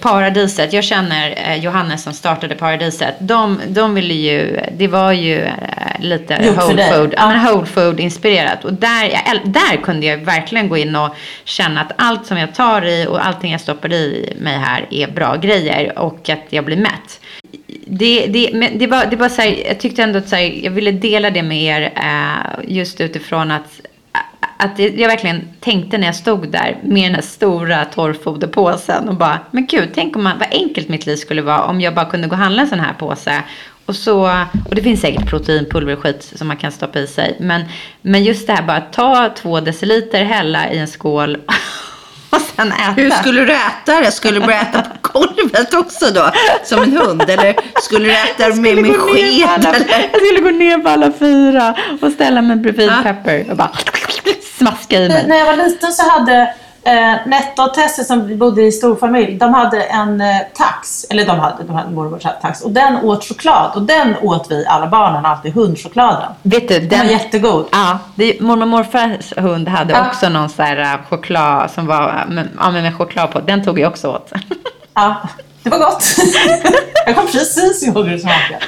Paradiset. 0.00 0.72
Jag 0.72 0.84
känner 0.84 1.34
eh, 1.50 1.56
Johannes 1.64 2.02
som 2.02 2.12
startade 2.12 2.54
Paradiset. 2.54 3.14
De, 3.18 3.60
de 3.68 3.94
ville 3.94 4.14
ju, 4.14 4.60
det 4.78 4.88
var 4.88 5.12
ju 5.12 5.40
eh, 5.44 5.52
lite 6.00 6.34
Gjort 6.42 6.56
whole 6.56 6.92
food, 6.94 7.14
ja. 7.16 7.28
Men 7.28 7.44
whole 7.46 7.66
food 7.66 8.00
inspirerat. 8.00 8.64
Och 8.64 8.72
där, 8.72 9.12
där 9.44 9.82
kunde 9.82 10.06
jag 10.06 10.16
verkligen 10.18 10.68
gå 10.68 10.76
in 10.76 10.96
och 10.96 11.14
känna 11.44 11.80
att 11.80 11.92
allt 11.96 12.26
som 12.26 12.38
jag 12.38 12.54
tar 12.54 12.86
i 12.86 13.06
och 13.06 13.26
allting 13.26 13.52
jag 13.52 13.60
stoppar 13.60 13.92
i 13.92 14.36
mig 14.40 14.58
här 14.58 14.86
är 14.90 15.06
bra 15.10 15.19
bra 15.20 15.36
grejer 15.36 15.98
och 15.98 16.28
att 16.28 16.46
jag 16.50 16.64
blir 16.64 16.76
mätt. 16.76 17.20
Det, 17.86 18.26
det, 18.26 18.50
men 18.52 18.78
det 18.78 18.86
var, 18.86 19.06
det 19.06 19.16
var 19.16 19.28
så 19.28 19.42
här, 19.42 19.56
jag 19.66 19.80
tyckte 19.80 20.02
ändå 20.02 20.18
att 20.18 20.28
så 20.28 20.36
här, 20.36 20.64
jag 20.64 20.70
ville 20.70 20.92
dela 20.92 21.30
det 21.30 21.42
med 21.42 21.62
er 21.62 21.92
eh, 21.96 22.74
just 22.76 23.00
utifrån 23.00 23.50
att 23.50 23.80
att 24.62 24.78
jag 24.78 25.08
verkligen 25.08 25.48
tänkte 25.60 25.98
när 25.98 26.06
jag 26.06 26.14
stod 26.14 26.48
där 26.48 26.78
med 26.82 27.04
den 27.04 27.14
här 27.14 27.22
stora 27.22 27.84
torrfoderpåsen 27.84 29.08
och 29.08 29.14
bara, 29.14 29.38
men 29.50 29.66
gud, 29.66 29.88
tänk 29.94 30.16
om 30.16 30.22
man, 30.22 30.38
vad 30.38 30.48
enkelt 30.50 30.88
mitt 30.88 31.06
liv 31.06 31.16
skulle 31.16 31.42
vara 31.42 31.64
om 31.64 31.80
jag 31.80 31.94
bara 31.94 32.04
kunde 32.04 32.28
gå 32.28 32.32
och 32.32 32.38
handla 32.38 32.62
en 32.62 32.68
sån 32.68 32.80
här 32.80 32.92
påse. 32.92 33.42
Och, 33.86 33.96
så, 33.96 34.44
och 34.68 34.74
det 34.74 34.82
finns 34.82 35.00
säkert 35.00 35.30
proteinpulver 35.30 35.96
och 35.96 36.02
skit 36.02 36.32
som 36.36 36.48
man 36.48 36.56
kan 36.56 36.72
stoppa 36.72 36.98
i 36.98 37.06
sig. 37.06 37.36
Men, 37.40 37.62
men 38.02 38.24
just 38.24 38.46
det 38.46 38.52
här 38.52 38.62
bara 38.62 38.80
ta 38.80 39.30
två 39.36 39.60
deciliter, 39.60 40.24
hälla 40.24 40.70
i 40.72 40.78
en 40.78 40.88
skål 40.88 41.36
sen 42.60 42.72
äta. 42.72 42.92
Hur 43.00 43.10
skulle 43.10 43.44
du 43.44 43.52
äta 43.52 44.00
det? 44.00 44.12
Skulle 44.12 44.40
du 44.40 44.46
börja 44.46 44.60
äta 44.60 44.82
på 44.82 44.96
golvet 45.18 45.74
också 45.74 46.10
då? 46.10 46.30
Som 46.64 46.82
en 46.82 46.96
hund? 46.96 47.22
Eller 47.30 47.54
skulle 47.82 48.04
du 48.04 48.12
äta 48.12 48.48
det 48.48 48.54
med, 48.54 48.76
ner 48.76 48.92
sked? 48.92 49.64
Eller? 49.66 49.84
jag 50.12 50.22
skulle 50.22 50.40
gå 50.40 50.50
ner 50.50 50.78
på 50.78 50.88
alla 50.88 51.12
fyra 51.18 51.74
och 52.00 52.12
ställa 52.12 52.42
mig 52.42 52.56
bredvid 52.56 52.88
Ja. 52.88 53.02
Pepper 53.02 53.50
och 53.50 53.56
bara 53.56 53.70
smaska 54.58 54.98
i 55.00 55.08
mig. 55.08 55.24
När 55.28 55.36
jag 55.36 55.46
var 55.46 55.56
liten 55.56 55.92
så 55.92 56.10
hade 56.10 56.54
eh, 56.82 57.26
Netta 57.26 57.64
och 57.64 57.74
Tessie 57.74 58.04
som 58.04 58.38
bodde 58.38 58.62
i 58.62 58.72
storfamilj, 58.72 59.34
de 59.38 59.54
hade 59.54 59.82
en 59.82 60.20
eh, 60.20 60.36
tax. 60.54 61.06
Eller 61.10 61.26
de 61.26 61.38
hade, 61.38 61.64
de 61.64 61.72
hade 61.76 61.90
mormors 61.90 62.22
tax. 62.42 62.60
Och 62.60 62.70
den 62.70 62.96
åt 62.96 63.24
choklad. 63.24 63.70
Och 63.74 63.82
den 63.82 64.16
åt 64.22 64.46
vi, 64.50 64.66
alla 64.66 64.86
barnen, 64.86 65.26
alltid 65.26 65.54
hundchokladen. 65.54 66.32
Vet 66.42 66.68
du, 66.68 66.80
Den 66.80 66.98
var 66.98 67.06
jättegod. 67.06 67.66
Ja, 67.72 67.98
det, 68.14 68.40
mormor 68.40 68.62
och 68.62 68.68
morfars 68.68 69.32
hund 69.36 69.68
hade 69.68 69.92
Ja. 69.92 70.06
också 70.08 70.28
någon 70.28 70.48
så 70.48 70.62
här 70.62 70.76
äh, 70.94 71.00
choklad 71.08 71.70
som 71.70 71.86
var 71.86 72.08
äh, 72.08 72.34
med, 72.34 72.48
ja, 72.58 72.70
med 72.70 72.96
choklad 72.96 73.30
på. 73.32 73.40
Den 73.40 73.64
tog 73.64 73.78
jag 73.80 73.90
också 73.90 74.08
åt. 74.08 74.32
Ja, 74.94 75.16
det 75.62 75.70
var 75.70 75.78
gott. 75.78 76.04
jag 77.06 77.14
kommer 77.14 77.28
precis 77.28 77.82
ihåg 77.82 78.04
hur 78.06 78.12
det 78.12 78.18
smakade. 78.18 78.58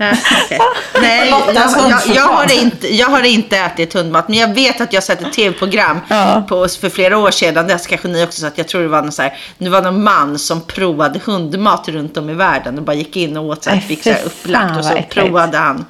Ja, 0.00 0.12
okej. 0.44 0.58
Nej, 1.00 1.28
jag, 1.28 1.54
jag, 1.54 2.16
jag, 2.16 2.22
har 2.22 2.52
inte, 2.62 2.94
jag 2.94 3.06
har 3.06 3.22
inte 3.22 3.58
ätit 3.58 3.94
hundmat, 3.94 4.28
men 4.28 4.38
jag 4.38 4.54
vet 4.54 4.80
att 4.80 4.92
jag 4.92 5.02
sett 5.02 5.22
ett 5.22 5.32
tv-program 5.32 6.00
Ja. 6.08 6.44
på, 6.48 6.68
för 6.68 6.90
flera 6.90 7.18
år 7.18 7.30
sedan. 7.30 7.66
Det 7.66 7.88
kanske 7.88 8.08
ni 8.08 8.24
också 8.24 8.40
sett. 8.40 8.58
Jag 8.58 8.68
tror 8.68 8.82
det 8.82 8.88
var 8.88 9.02
någon, 9.02 9.12
så 9.12 9.22
här, 9.22 9.38
det 9.58 9.68
var 9.68 9.82
någon 9.82 10.02
man 10.02 10.38
som 10.38 10.60
provade 10.60 11.18
hundmat 11.24 11.88
runt 11.88 12.16
om 12.16 12.30
i 12.30 12.34
världen 12.34 12.78
och 12.78 12.84
bara 12.84 12.96
gick 12.96 13.16
in 13.16 13.36
och 13.36 13.44
åt 13.44 13.64
så 13.64 13.70
här, 13.70 13.80
fick 13.80 14.02
så 14.02 14.10
här 14.10 14.24
upplagt 14.24 14.78
och 14.78 14.84
så 14.84 15.02
provade 15.10 15.58
han. 15.58 15.84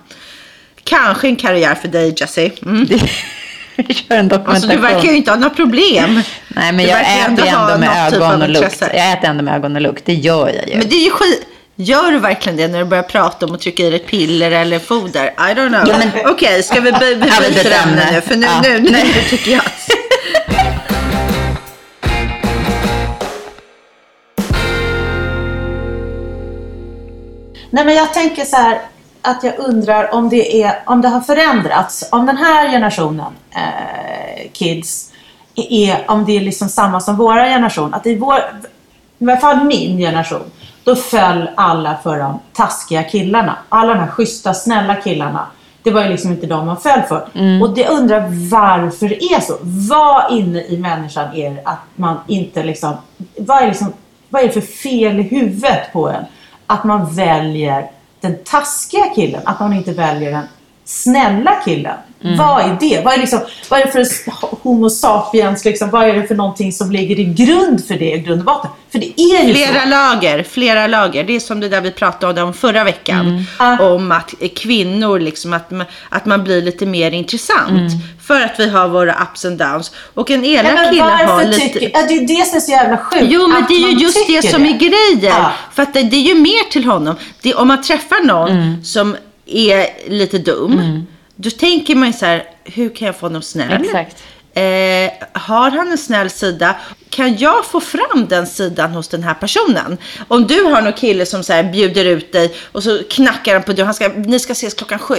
Kanske 0.84 1.28
en 1.28 1.36
karriär 1.36 1.74
för 1.74 1.88
dig 1.88 2.14
Jessie. 2.16 2.52
Mm. 2.62 2.86
Vi 3.76 3.94
kör 3.94 4.16
en 4.16 4.28
dokumentation. 4.28 4.54
Alltså 4.54 4.68
du 4.68 4.76
verkar 4.76 5.08
ju 5.08 5.16
inte 5.16 5.30
ha 5.30 5.38
några 5.38 5.54
problem. 5.54 6.22
Nej, 6.48 6.72
men 6.72 6.76
Du 6.76 6.82
jag 6.90 7.00
äter 7.00 7.46
ändå 7.46 7.78
med 7.78 8.10
typ 8.12 8.22
ögon 8.22 8.42
och 8.42 8.48
lukt. 8.48 8.80
Jag 8.80 9.12
äter 9.12 9.30
ändå 9.30 9.42
med 9.44 9.54
ögon 9.54 9.76
och 9.76 9.82
lukt. 9.82 10.06
Det 10.06 10.14
gör 10.14 10.48
jag 10.48 10.68
ju. 10.68 10.76
Men 10.76 10.88
det 10.88 10.96
är 10.96 11.04
ju 11.04 11.10
skit. 11.10 11.46
Gör 11.82 12.12
du 12.12 12.18
verkligen 12.18 12.56
det 12.56 12.68
när 12.68 12.78
du 12.78 12.84
börjar 12.84 13.02
prata 13.02 13.46
om 13.46 13.54
att 13.54 13.60
trycka 13.60 13.82
i 13.82 13.90
dig 13.90 13.98
piller 13.98 14.50
eller 14.50 14.78
foder? 14.78 15.26
I 15.26 15.30
don't 15.54 15.68
know. 15.68 15.84
Ja, 15.88 15.98
men- 15.98 16.30
Okej, 16.32 16.62
ska 16.62 16.80
vi 16.80 16.92
byta 16.92 17.74
ämne 17.82 18.08
nu? 18.12 18.20
För 18.20 18.36
nu, 18.36 18.46
Ja. 18.46 18.60
nu, 18.62 18.78
nu, 18.80 18.90
nu 18.90 19.22
tycker 19.30 19.50
jag. 19.50 19.62
Nej 27.70 27.84
men 27.84 27.94
jag 27.94 28.14
tänker 28.14 28.44
så 28.44 28.56
här 28.56 28.78
att 29.22 29.44
jag 29.44 29.58
undrar 29.58 30.14
om 30.14 30.28
det, 30.28 30.62
är, 30.62 30.82
om 30.86 31.00
det 31.00 31.08
har 31.08 31.20
förändrats. 31.20 32.08
Om 32.12 32.26
den 32.26 32.36
här 32.36 32.68
generationen 32.70 33.32
eh, 33.50 34.50
kids, 34.52 35.12
är, 35.54 36.04
om 36.10 36.24
det 36.24 36.36
är 36.36 36.40
liksom 36.40 36.68
samma 36.68 37.00
som 37.00 37.16
våra 37.16 37.44
generation. 37.44 37.94
Att 37.94 38.06
i, 38.06 38.16
vår, 38.16 38.36
i 39.18 39.24
alla 39.24 39.36
fall 39.36 39.64
min 39.64 39.98
generation, 39.98 40.50
då 40.84 40.96
föll 40.96 41.50
alla 41.54 41.96
för 42.02 42.18
de 42.18 42.40
taskiga 42.52 43.02
killarna. 43.02 43.56
Alla 43.68 43.94
de 43.94 44.00
här 44.00 44.10
schyssta, 44.10 44.54
snälla 44.54 44.94
killarna. 44.94 45.46
Det 45.82 45.90
var 45.90 46.02
ju 46.02 46.08
liksom 46.08 46.30
inte 46.30 46.46
de 46.46 46.66
man 46.66 46.80
föll 46.80 47.02
för. 47.02 47.28
Och 47.62 47.74
det 47.74 47.88
undrar 47.88 48.50
varför 48.50 49.08
det 49.08 49.24
är 49.24 49.40
så. 49.40 49.56
Vad 49.62 50.32
inne 50.32 50.62
i 50.62 50.78
människan 50.78 51.34
är 51.34 51.60
att 51.64 51.78
man 51.96 52.16
inte 52.26 52.62
liksom... 52.62 52.94
Vad 53.38 53.62
är, 53.62 53.66
liksom, 53.66 53.92
vad 54.28 54.42
är 54.42 54.46
det 54.46 54.52
för 54.52 54.60
fel 54.60 55.20
i 55.20 55.22
huvudet 55.22 55.92
på 55.92 56.08
en? 56.08 56.24
Att 56.66 56.84
man 56.84 57.14
väljer 57.14 57.90
den 58.20 58.36
taskiga 58.44 59.04
killen. 59.14 59.40
Att 59.44 59.60
man 59.60 59.72
inte 59.72 59.92
väljer 59.92 60.30
den 60.30 60.44
snälla 60.84 61.52
killen. 61.64 61.96
Vad 62.22 62.62
är 62.62 62.76
det? 62.80 63.00
Vad 63.04 63.14
är, 63.14 63.18
liksom, 63.18 63.40
vad 63.68 63.80
är 63.80 63.84
det 63.84 63.92
för 63.92 64.06
homo 64.62 64.90
sapiens? 64.90 65.64
Liksom, 65.64 65.90
vad 65.90 66.08
är 66.08 66.14
det 66.14 66.26
för 66.26 66.34
någonting 66.34 66.72
som 66.72 66.92
ligger 66.92 67.18
i 67.18 67.24
grund 67.24 67.84
för 67.84 67.94
det 67.94 68.12
i 68.12 68.18
grund 68.18 68.40
och 68.40 68.44
botten? 68.44 68.70
För 68.92 68.98
det 68.98 69.20
är 69.20 69.46
ju 69.46 69.54
Flera 69.54 69.82
så. 69.82 69.88
lager, 69.88 70.42
flera 70.42 70.86
lager. 70.86 71.24
Det 71.24 71.36
är 71.36 71.40
som 71.40 71.60
det 71.60 71.68
där 71.68 71.80
vi 71.80 71.90
pratade 71.90 72.42
om 72.42 72.54
förra 72.54 72.84
veckan. 72.84 73.44
Ah. 73.58 73.78
Om 73.78 74.12
att 74.12 74.34
kvinnor, 74.56 75.18
liksom, 75.18 75.52
att, 75.52 75.72
att 76.08 76.26
man 76.26 76.44
blir 76.44 76.62
lite 76.62 76.86
mer 76.86 77.10
intressant. 77.10 77.70
Mm. 77.70 77.90
För 78.22 78.40
att 78.40 78.54
vi 78.58 78.68
har 78.68 78.88
våra 78.88 79.22
ups 79.22 79.44
and 79.44 79.58
downs. 79.58 79.92
Och 80.14 80.30
en 80.30 80.44
elak 80.44 80.74
men 80.74 80.90
kille 80.90 81.02
har 81.02 81.44
lite... 81.44 81.58
tycker... 81.58 81.90
Ja, 81.94 82.06
det 82.08 82.14
är 82.14 82.20
det 82.20 82.46
som 82.46 82.56
är 82.56 82.60
så 82.60 82.70
jävla 82.70 82.96
sjukt. 82.96 83.26
Jo, 83.28 83.48
men 83.48 83.64
det 83.68 83.74
är 83.74 83.90
ju 83.90 83.98
just 83.98 84.26
det 84.26 84.50
som 84.50 84.66
är 84.66 84.78
grejen. 84.78 85.34
Ja. 85.38 85.52
För 85.72 85.82
att 85.82 85.94
det, 85.94 86.02
det 86.02 86.16
är 86.16 86.34
ju 86.34 86.34
mer 86.34 86.70
till 86.70 86.84
honom. 86.84 87.16
Det, 87.42 87.54
om 87.54 87.68
man 87.68 87.82
träffar 87.82 88.24
någon 88.24 88.84
som 88.84 89.16
är 89.46 90.10
lite 90.10 90.38
dum, 90.38 91.06
då 91.40 91.50
tänker 91.50 91.94
man 91.94 92.06
ju 92.08 92.12
så 92.12 92.26
här, 92.26 92.44
hur 92.64 92.88
kan 92.94 93.06
jag 93.06 93.16
få 93.16 93.26
honom 93.26 93.42
snäll? 93.42 93.84
Exakt. 93.84 94.22
Eh, 94.54 95.10
har 95.32 95.70
han 95.70 95.90
en 95.90 95.98
snäll 95.98 96.30
sida? 96.30 96.76
Kan 97.10 97.36
jag 97.36 97.64
få 97.66 97.80
fram 97.80 98.26
den 98.28 98.46
sidan 98.46 98.90
hos 98.90 99.08
den 99.08 99.22
här 99.22 99.34
personen? 99.34 99.98
Om 100.28 100.46
du 100.46 100.62
har 100.62 100.82
någon 100.82 100.92
kille 100.92 101.26
som 101.26 101.42
så 101.44 101.62
bjuder 101.72 102.04
ut 102.04 102.32
dig 102.32 102.54
och 102.72 102.82
så 102.82 103.02
knackar 103.10 103.52
han 103.54 103.62
på 103.62 103.72
dörren. 103.72 103.86
Han 103.86 103.94
ska, 103.94 104.08
ni 104.08 104.38
ska 104.38 104.52
ses 104.52 104.74
klockan 104.74 104.98
sju 104.98 105.16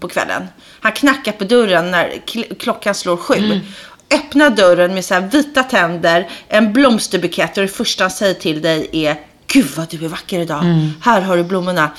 på 0.00 0.08
kvällen. 0.08 0.42
Han 0.80 0.92
knackar 0.92 1.32
på 1.32 1.44
dörren 1.44 1.90
när 1.90 2.08
kl- 2.26 2.54
klockan 2.58 2.94
slår 2.94 3.16
sju. 3.16 3.60
Öppna 4.14 4.50
dörren 4.50 4.94
med 4.94 5.04
så 5.04 5.20
vita 5.32 5.62
tänder, 5.62 6.28
en 6.48 6.72
blomsterbukett 6.72 7.56
och 7.56 7.62
det 7.62 7.68
första 7.68 8.04
han 8.04 8.10
säger 8.10 8.34
till 8.34 8.62
dig 8.62 8.88
är 8.92 9.16
Gud 9.46 9.66
vad 9.76 9.88
du 9.90 10.04
är 10.04 10.08
vacker 10.08 10.38
idag. 10.40 10.64
Här 11.02 11.20
har 11.20 11.36
du 11.36 11.42
blommorna. 11.44 11.90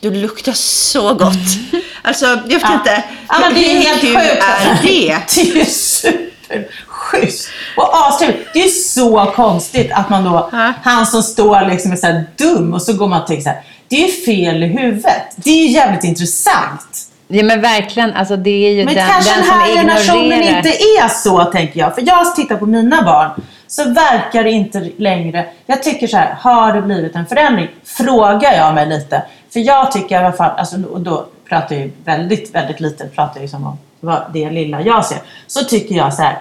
Du 0.00 0.10
luktar 0.10 0.52
så 0.52 1.14
gott. 1.14 1.34
Alltså, 2.02 2.26
jag 2.26 2.36
vet 2.48 2.62
Ja. 2.62 2.74
inte. 2.74 3.04
Ja, 3.28 3.36
men 3.40 3.54
det 3.54 3.70
är 3.70 3.74
Hur 3.74 3.80
helt 3.82 4.00
kul 4.00 4.16
sjukt. 4.16 4.42
är 4.42 4.78
det? 4.82 5.18
Det 5.34 5.40
är 5.50 5.56
ju 5.56 5.64
superschysst. 5.64 7.48
Och 7.76 8.08
astrevligt. 8.08 8.48
Det 8.52 8.62
är 8.64 8.68
så 8.68 9.32
konstigt 9.36 9.90
att 9.92 10.10
man 10.10 10.24
då, 10.24 10.48
Ja. 10.52 10.72
han 10.82 11.06
som 11.06 11.22
står 11.22 11.68
liksom 11.70 11.92
är 11.92 11.96
så 11.96 12.22
dum 12.44 12.74
och 12.74 12.82
så 12.82 12.92
går 12.92 13.08
man 13.08 13.20
och 13.20 13.26
tänker 13.26 13.42
så 13.42 13.48
här, 13.48 13.62
det 13.88 13.96
är 14.02 14.06
ju 14.06 14.12
fel 14.24 14.62
i 14.62 14.66
huvudet. 14.66 15.22
Det 15.36 15.50
är 15.50 15.62
ju 15.66 15.68
jävligt 15.68 16.04
intressant. 16.04 16.98
Ja, 17.32 17.42
men 17.44 17.60
verkligen. 17.60 18.12
Alltså, 18.12 18.36
det 18.36 18.66
är 18.66 18.72
ju 18.72 18.84
Men 18.84 18.94
den, 18.94 19.06
kanske 19.06 19.34
den 19.34 19.42
den 19.42 19.50
här 19.50 19.74
generationen 19.74 20.42
inte 20.42 20.68
är 20.68 21.08
så, 21.08 21.44
tänker 21.44 21.80
jag. 21.80 21.94
För 21.94 22.02
jag 22.06 22.34
tittar 22.36 22.56
på 22.56 22.66
mina 22.66 23.02
barn, 23.02 23.30
så 23.66 23.84
verkar 23.84 24.44
det 24.44 24.50
inte 24.50 24.90
längre... 24.96 25.46
Jag 25.66 25.82
tycker 25.82 26.06
så 26.06 26.16
här, 26.16 26.34
har 26.40 26.72
det 26.72 26.82
blivit 26.82 27.16
en 27.16 27.26
förändring? 27.26 27.68
Frågar 27.84 28.52
jag 28.52 28.74
mig 28.74 28.86
lite. 28.86 29.22
För 29.52 29.60
jag 29.60 29.92
tycker 29.92 30.14
i 30.14 30.18
alla 30.18 30.32
fall, 30.32 30.50
alltså, 30.58 30.76
och 30.92 31.00
då 31.00 31.26
pratar 31.48 31.76
ju 31.76 31.92
väldigt, 32.04 32.54
väldigt 32.54 32.80
lite, 32.80 33.06
pratar 33.06 33.40
ju 33.40 33.48
som 33.48 33.66
om 33.66 33.78
vad 34.00 34.22
det 34.32 34.50
lilla 34.50 34.80
jag 34.82 35.04
ser. 35.04 35.18
Så 35.46 35.64
tycker 35.64 35.94
jag 35.94 36.14
så 36.14 36.22
här, 36.22 36.32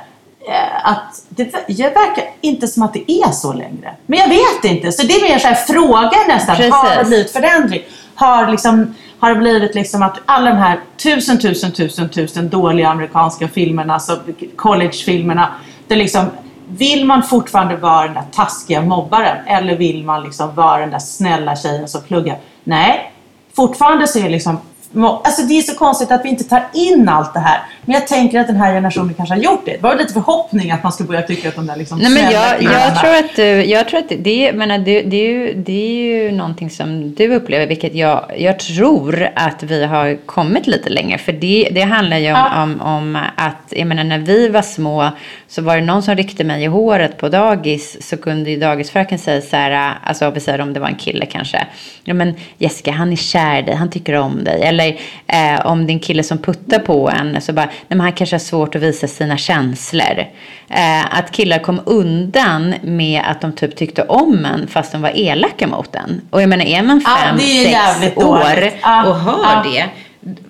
eh, 0.49 0.91
att 0.91 1.21
det 1.29 1.53
jag 1.67 1.89
verkar 1.89 2.23
inte 2.41 2.67
som 2.67 2.83
att 2.83 2.93
det 2.93 3.11
är 3.11 3.31
så 3.31 3.53
längre. 3.53 3.95
Men 4.05 4.19
jag 4.19 4.29
vet 4.29 4.71
inte, 4.71 4.91
så 4.91 5.07
det 5.07 5.13
är 5.13 5.29
mer 5.29 5.39
så 5.39 5.47
här 5.47 5.55
fråga 5.55 6.17
nästan. 6.27 6.55
Precis. 6.55 6.73
Har 6.73 6.95
det 6.95 7.05
blivit 7.05 7.31
förändring? 7.31 7.81
Har, 8.15 8.51
liksom, 8.51 8.95
har 9.19 9.29
det 9.29 9.35
blivit 9.35 9.75
liksom 9.75 10.03
att 10.03 10.19
alla 10.25 10.49
de 10.49 10.57
här 10.57 10.79
tusen, 10.97 11.39
tusen, 11.39 11.71
tusen, 11.71 12.09
tusen 12.09 12.49
dåliga 12.49 12.89
amerikanska 12.89 13.47
filmerna, 13.47 13.93
alltså 13.93 14.19
collegefilmerna, 14.55 15.49
det 15.87 15.95
liksom, 15.95 16.25
vill 16.67 17.05
man 17.05 17.23
fortfarande 17.23 17.75
vara 17.75 18.05
den 18.05 18.13
där 18.13 18.25
taskiga 18.31 18.81
mobbaren 18.81 19.47
eller 19.47 19.77
vill 19.77 20.03
man 20.03 20.23
liksom 20.23 20.55
vara 20.55 20.79
den 20.79 20.91
där 20.91 20.99
snälla 20.99 21.55
tjejen 21.55 21.87
som 21.87 22.01
pluggar? 22.01 22.37
Nej, 22.63 23.11
fortfarande 23.55 24.07
så 24.07 24.19
är 24.19 24.23
det 24.23 24.29
liksom 24.29 24.57
Alltså 24.95 25.41
det 25.41 25.53
är 25.57 25.61
så 25.61 25.75
konstigt 25.75 26.11
att 26.11 26.25
vi 26.25 26.29
inte 26.29 26.43
tar 26.43 26.63
in 26.73 27.09
allt 27.09 27.33
det 27.33 27.39
här. 27.39 27.59
Men 27.85 27.93
jag 27.93 28.07
tänker 28.07 28.39
att 28.39 28.47
den 28.47 28.55
här 28.55 28.73
generationen 28.73 29.13
kanske 29.13 29.35
har 29.35 29.41
gjort 29.41 29.65
det. 29.65 29.71
Det 29.71 29.83
var 29.83 29.95
lite 29.95 30.13
förhoppning 30.13 30.71
att 30.71 30.83
man 30.83 30.91
ska 30.91 31.03
börja 31.03 31.21
tycka 31.21 31.49
att 31.49 31.55
de 31.55 31.67
där 31.67 31.75
liksom 31.75 31.99
Nej, 31.99 32.11
men 32.11 32.31
jag, 32.31 32.63
jag 32.63 32.99
tror 32.99 33.15
att, 33.15 33.35
du, 33.35 33.43
jag 33.43 33.87
tror 33.87 33.99
att 33.99 34.11
det, 34.19 34.53
menar, 34.53 34.77
det, 34.77 35.01
det, 35.01 35.17
är 35.17 35.29
ju, 35.31 35.53
det 35.53 35.71
är 35.71 36.23
ju 36.23 36.31
någonting 36.31 36.69
som 36.69 37.13
du 37.13 37.35
upplever, 37.35 37.67
vilket 37.67 37.95
jag, 37.95 38.25
jag 38.37 38.59
tror 38.59 39.29
att 39.35 39.63
vi 39.63 39.85
har 39.85 40.25
kommit 40.25 40.67
lite 40.67 40.89
längre. 40.89 41.17
För 41.17 41.31
det, 41.31 41.69
det 41.71 41.81
handlar 41.81 42.17
ju 42.17 42.31
om, 42.31 42.39
Ja. 42.39 42.63
om, 42.63 42.81
om 42.81 43.17
att, 43.35 43.65
jag 43.69 43.87
menar, 43.87 44.03
när 44.03 44.19
vi 44.19 44.49
var 44.49 44.61
små 44.61 45.09
så 45.49 45.61
var 45.61 45.75
det 45.75 45.81
någon 45.81 46.03
som 46.03 46.15
ryckte 46.15 46.43
mig 46.43 46.63
i 46.63 46.65
håret 46.65 47.17
på 47.17 47.29
dagis 47.29 48.09
så 48.09 48.17
kunde 48.17 48.49
ju 48.49 48.57
dagisfröken 48.57 49.19
säga 49.19 49.41
så 49.41 49.55
här, 49.55 49.93
alltså 50.03 50.29
vi 50.29 50.39
säger 50.39 50.61
om 50.61 50.73
det 50.73 50.79
var 50.79 50.87
en 50.87 50.95
kille 50.95 51.25
kanske. 51.25 51.67
Ja 52.03 52.13
men 52.13 52.35
Jessica, 52.57 52.91
han 52.91 53.11
är 53.11 53.15
kär 53.15 53.59
i 53.59 53.61
dig, 53.61 53.75
han 53.75 53.89
tycker 53.89 54.13
om 54.13 54.43
dig. 54.43 54.61
Eller 54.61 54.99
eh, 55.27 55.65
om 55.65 55.85
det 55.85 55.91
är 55.91 55.93
en 55.93 55.99
kille 55.99 56.23
som 56.23 56.37
puttar 56.37 56.79
på 56.79 57.09
en 57.09 57.41
så 57.41 57.53
bara, 57.53 57.65
nej 57.65 57.75
men 57.87 57.99
han 57.99 58.11
kanske 58.11 58.33
har 58.33 58.39
svårt 58.39 58.75
att 58.75 58.81
visa 58.81 59.07
sina 59.07 59.37
känslor. 59.37 60.25
Eh, 60.69 61.17
att 61.17 61.31
killar 61.31 61.59
kom 61.59 61.81
undan 61.85 62.75
med 62.81 63.21
att 63.25 63.41
de 63.41 63.51
typ 63.51 63.75
tyckte 63.75 64.03
om 64.03 64.45
en 64.45 64.67
fast 64.67 64.91
de 64.91 65.01
var 65.01 65.11
elaka 65.15 65.67
mot 65.67 65.95
en. 65.95 66.21
Och 66.29 66.41
jag 66.41 66.49
menar 66.49 66.65
är 66.65 66.83
man 66.83 67.01
fem, 67.01 67.37
det 67.37 67.73
är 67.73 67.93
sex 67.99 68.17
år. 68.17 68.71
Ja, 68.81 69.09
och 69.09 69.15
hör 69.15 69.43
ja. 69.43 69.63
det. 69.71 69.89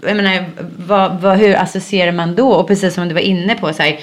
Jag 0.08 0.16
menar, 0.16 0.46
vad, 0.78 1.22
vad, 1.22 1.38
hur 1.38 1.56
associerar 1.56 2.12
man 2.12 2.36
då? 2.36 2.50
Och 2.50 2.68
precis 2.68 2.94
som 2.94 3.08
du 3.08 3.14
var 3.14 3.22
inne 3.22 3.56
på, 3.56 3.74
så 3.74 3.84
här, 3.84 4.00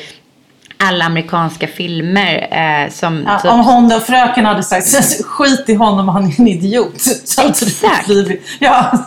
alla 0.79 1.05
amerikanska 1.05 1.67
filmer 1.67 2.49
eh, 2.51 2.91
som 2.93 3.25
Ja, 3.27 3.39
typ, 3.39 3.51
Om 3.51 3.61
hon 3.61 3.89
då, 3.89 4.01
fröken 4.01 4.45
hade 4.45 4.63
sagt 4.63 4.87
skit 5.25 5.65
i 5.69 5.75
honom, 5.75 6.09
han 6.09 6.25
är 6.27 6.41
en 6.41 6.49
idiot. 6.49 7.01
Så 7.25 7.49
Exakt. 7.49 8.07
blivit- 8.07 8.43
Ja, 8.59 8.99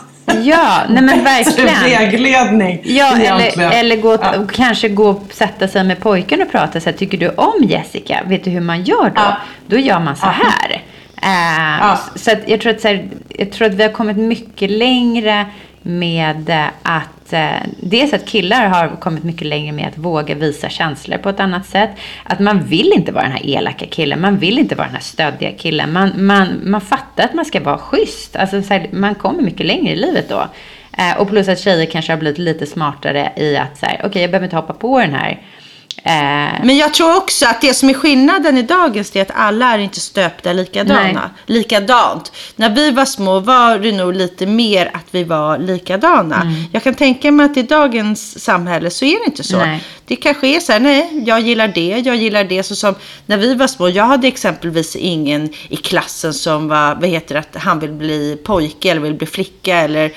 Ja, 0.42 0.78
nej 0.88 1.02
men 1.02 1.24
verkligen. 1.24 1.82
vägledning. 1.84 2.80
Ja, 2.84 3.16
eller, 3.16 3.70
eller 3.72 3.96
gå, 3.96 4.12
Ja. 4.22 4.38
och 4.38 4.52
kanske 4.52 4.88
gå 4.88 5.08
och 5.10 5.22
sätta 5.32 5.68
sig 5.68 5.84
med 5.84 6.00
pojken 6.00 6.42
och 6.42 6.50
prata 6.50 6.80
så 6.80 6.90
här, 6.90 6.96
tycker 6.96 7.18
du 7.18 7.28
om 7.28 7.64
Jessica? 7.64 8.20
Vet 8.26 8.44
du 8.44 8.50
hur 8.50 8.60
man 8.60 8.82
gör 8.84 9.04
då? 9.04 9.12
Ja. 9.14 9.36
Då 9.66 9.76
gör 9.78 9.98
man 10.00 10.16
så 10.16 10.26
här. 10.26 10.82
Eh, 11.22 11.78
Ja. 11.80 11.98
Så 12.14 12.30
jag, 12.46 12.60
tror 12.60 12.72
att, 12.74 12.80
så 12.80 12.88
här, 12.88 13.08
jag 13.28 13.52
tror 13.52 13.68
att 13.68 13.74
vi 13.74 13.82
har 13.82 13.90
kommit 13.90 14.16
mycket 14.16 14.70
längre 14.70 15.46
med 15.82 16.50
eh, 16.50 16.66
att 16.82 17.32
eh, 17.32 17.62
dels 17.76 18.12
att 18.12 18.26
killar 18.26 18.68
har 18.68 18.96
kommit 18.96 19.24
mycket 19.24 19.46
längre 19.46 19.72
med 19.72 19.88
att 19.88 19.98
våga 19.98 20.34
visa 20.34 20.68
känslor 20.68 21.18
på 21.18 21.28
ett 21.28 21.40
annat 21.40 21.66
sätt. 21.66 21.90
Att 22.24 22.40
man 22.40 22.64
vill 22.64 22.92
inte 22.92 23.12
vara 23.12 23.22
den 23.22 23.32
här 23.32 23.46
elaka 23.46 23.86
killen, 23.86 24.20
man 24.20 24.38
vill 24.38 24.58
inte 24.58 24.74
vara 24.74 24.86
den 24.86 24.94
här 24.94 25.02
stöddiga 25.02 25.52
killen. 25.52 25.92
Man, 25.92 26.26
man, 26.26 26.60
man 26.64 26.80
fattar 26.80 27.24
att 27.24 27.34
man 27.34 27.44
ska 27.44 27.60
vara 27.60 27.78
schysst. 27.78 28.36
Alltså, 28.36 28.62
så 28.62 28.74
här, 28.74 28.88
man 28.92 29.14
kommer 29.14 29.42
mycket 29.42 29.66
längre 29.66 29.92
i 29.92 29.96
livet 29.96 30.28
då. 30.28 30.46
Eh, 30.98 31.20
och 31.20 31.28
plus 31.28 31.48
att 31.48 31.60
tjejer 31.60 31.86
kanske 31.86 32.12
har 32.12 32.18
blivit 32.18 32.38
lite 32.38 32.66
smartare 32.66 33.32
i 33.36 33.56
att 33.56 33.78
så 33.78 33.86
här, 33.86 34.00
okej 34.04 34.22
jag 34.22 34.30
behöver 34.30 34.46
inte 34.46 34.56
hoppa 34.56 34.72
på 34.72 35.00
den 35.00 35.14
här. 35.14 35.42
Eh, 36.02 36.64
Men 36.64 36.76
jag 36.76 36.94
tror 36.94 37.16
också 37.16 37.46
att 37.46 37.60
det 37.60 37.74
som 37.74 37.88
är 37.90 37.94
skillnaden 37.94 38.58
i 38.58 38.62
dagens 38.62 39.16
är 39.16 39.22
att 39.22 39.30
alla 39.34 39.74
är 39.74 39.78
inte 39.78 40.00
stöpta 40.00 40.52
likadana. 40.52 41.02
Nej. 41.02 41.22
Likadant. 41.46 42.32
När 42.56 42.70
vi 42.70 42.90
var 42.90 43.04
små 43.04 43.40
var 43.40 43.78
det 43.78 43.92
nog 43.92 44.14
lite 44.14 44.46
mer 44.46 44.90
att 44.94 45.06
vi 45.10 45.24
var 45.24 45.58
likadana. 45.58 46.40
Mm. 46.40 46.54
Jag 46.72 46.82
kan 46.82 46.94
tänka 46.94 47.32
mig 47.32 47.46
att 47.46 47.56
i 47.56 47.62
dagens 47.62 48.44
samhälle 48.44 48.90
så 48.90 49.04
är 49.04 49.18
det 49.18 49.24
inte 49.26 49.44
så. 49.44 49.58
Nej. 49.58 49.84
Det 50.10 50.16
kanske 50.16 50.46
är 50.56 50.60
så 50.60 50.72
här, 50.72 50.80
nej, 50.80 51.22
jag 51.26 51.40
gillar 51.40 51.68
det, 51.68 52.02
jag 52.04 52.16
gillar 52.16 52.44
det. 52.44 52.62
Så 52.62 52.76
som 52.76 52.94
när 53.26 53.36
vi 53.36 53.54
var 53.54 53.66
små, 53.66 53.88
jag 53.88 54.04
hade 54.04 54.28
exempelvis 54.28 54.96
ingen 54.96 55.48
i 55.68 55.76
klassen 55.76 56.34
som 56.34 56.68
var, 56.68 56.94
vad 56.94 57.08
heter 57.08 57.34
det, 57.34 57.40
att 57.40 57.62
han 57.62 57.78
vill 57.80 57.90
bli 57.92 58.38
pojke 58.44 58.90
eller 58.90 59.00
vill 59.00 59.14
bli 59.14 59.26
flicka 59.26 59.76
eller, 59.76 60.10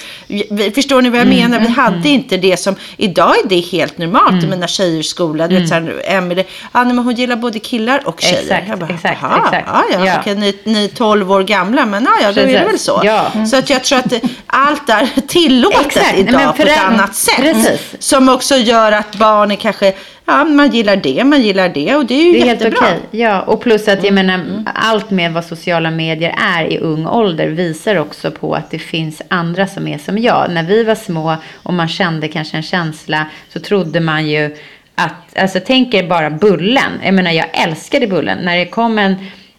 förstår 0.73 1.01
ni 1.01 1.09
vad 1.09 1.19
jag 1.19 1.27
Mm, 1.27 1.37
menar? 1.51 1.59
Vi 1.59 1.67
hade 1.67 2.09
inte 2.09 2.37
det 2.37 2.57
som, 2.57 2.75
idag 2.97 3.35
är 3.43 3.49
det 3.49 3.59
helt 3.59 3.97
normalt 3.97 4.43
i 4.43 4.47
mina 4.47 4.67
tjejers 4.67 5.05
skola. 5.05 5.47
Du 5.47 5.59
vet 5.59 5.67
så 5.69 5.73
här, 5.73 6.01
Emelie, 6.05 6.45
ah, 6.71 6.83
men 6.85 6.97
hon 6.97 7.15
gillar 7.15 7.35
både 7.35 7.59
killar 7.59 8.01
och 8.07 8.21
tjejer. 8.21 8.41
Exakt, 8.41 8.67
jag 8.69 8.79
bara, 8.79 8.93
exakt, 8.93 9.17
"Jaha, 9.21 9.41
exakt. 9.45 9.67
Ja, 9.73 9.83
ja, 9.93 10.05
Ja. 10.05 10.17
Okej, 10.19 10.35
ni, 10.35 10.53
ni 10.63 10.83
är 10.85 10.87
12 10.87 11.31
år 11.31 11.43
gamla, 11.43 11.85
men 11.85 12.03
ja, 12.03 12.11
ja, 12.21 12.31
då 12.31 12.41
är 12.41 12.47
det 12.47 12.65
väl 12.65 12.79
så. 12.79 13.01
Ja. 13.03 13.31
Så 13.51 13.57
att 13.57 13.69
jag 13.69 13.83
tror 13.83 13.99
att 13.99 14.13
allt 14.47 14.89
är 14.89 15.07
tillåtet 15.27 15.85
Exakt, 15.85 16.17
idag 16.17 16.33
men 16.33 16.53
på 16.53 16.61
ett 16.63 16.79
annat 16.83 17.15
sätt. 17.15 17.35
precis. 17.37 17.95
Som 17.99 18.29
också 18.29 18.55
gör 18.55 18.91
att 18.91 19.15
barnen 19.15 19.57
kanske, 19.57 19.82
ja, 20.25 20.43
man 20.43 20.69
gillar 20.71 20.95
det, 20.95 21.23
man 21.23 21.41
gillar 21.41 21.69
det 21.69 21.95
och 21.95 22.05
det 22.05 22.13
är 22.13 22.25
ju 22.25 22.31
Det 22.33 22.41
är 22.41 22.45
helt 22.45 22.61
jättebra. 22.61 22.79
okej. 22.87 23.21
Ja, 23.21 23.41
och 23.41 23.61
plus 23.61 23.87
att 23.87 24.03
jag 24.03 24.13
menar, 24.13 24.63
allt 24.75 25.09
med 25.11 25.33
vad 25.33 25.45
sociala 25.45 25.91
medier 25.91 26.35
är 26.57 26.71
i 26.73 26.77
ung 26.77 27.07
ålder 27.07 27.47
visar 27.47 27.95
också 27.95 28.31
på 28.31 28.55
att 28.55 28.71
det 28.71 28.79
finns 28.79 29.21
andra 29.27 29.67
som 29.67 29.87
är 29.87 29.97
som 29.97 30.17
jag. 30.17 30.51
När 30.51 30.63
vi 30.63 30.83
var 30.83 30.95
små 30.95 31.35
och 31.63 31.73
man 31.73 31.87
kände 31.87 32.27
kanske 32.27 32.57
en 32.57 32.63
känsla 32.63 33.25
så 33.53 33.59
trodde 33.59 33.99
man 33.99 34.27
ju 34.27 34.55
att, 34.95 35.37
alltså 35.39 35.59
tänk 35.67 35.93
er 35.93 36.07
bara 36.07 36.29
Bullen. 36.29 36.91
Jag 37.03 37.13
menar, 37.13 37.31
jag 37.31 37.45
älskade 37.53 38.07
Bullen. 38.07 38.37
När 38.37 38.57
det 38.57 38.65
kom 38.65 38.99
en, 38.99 39.15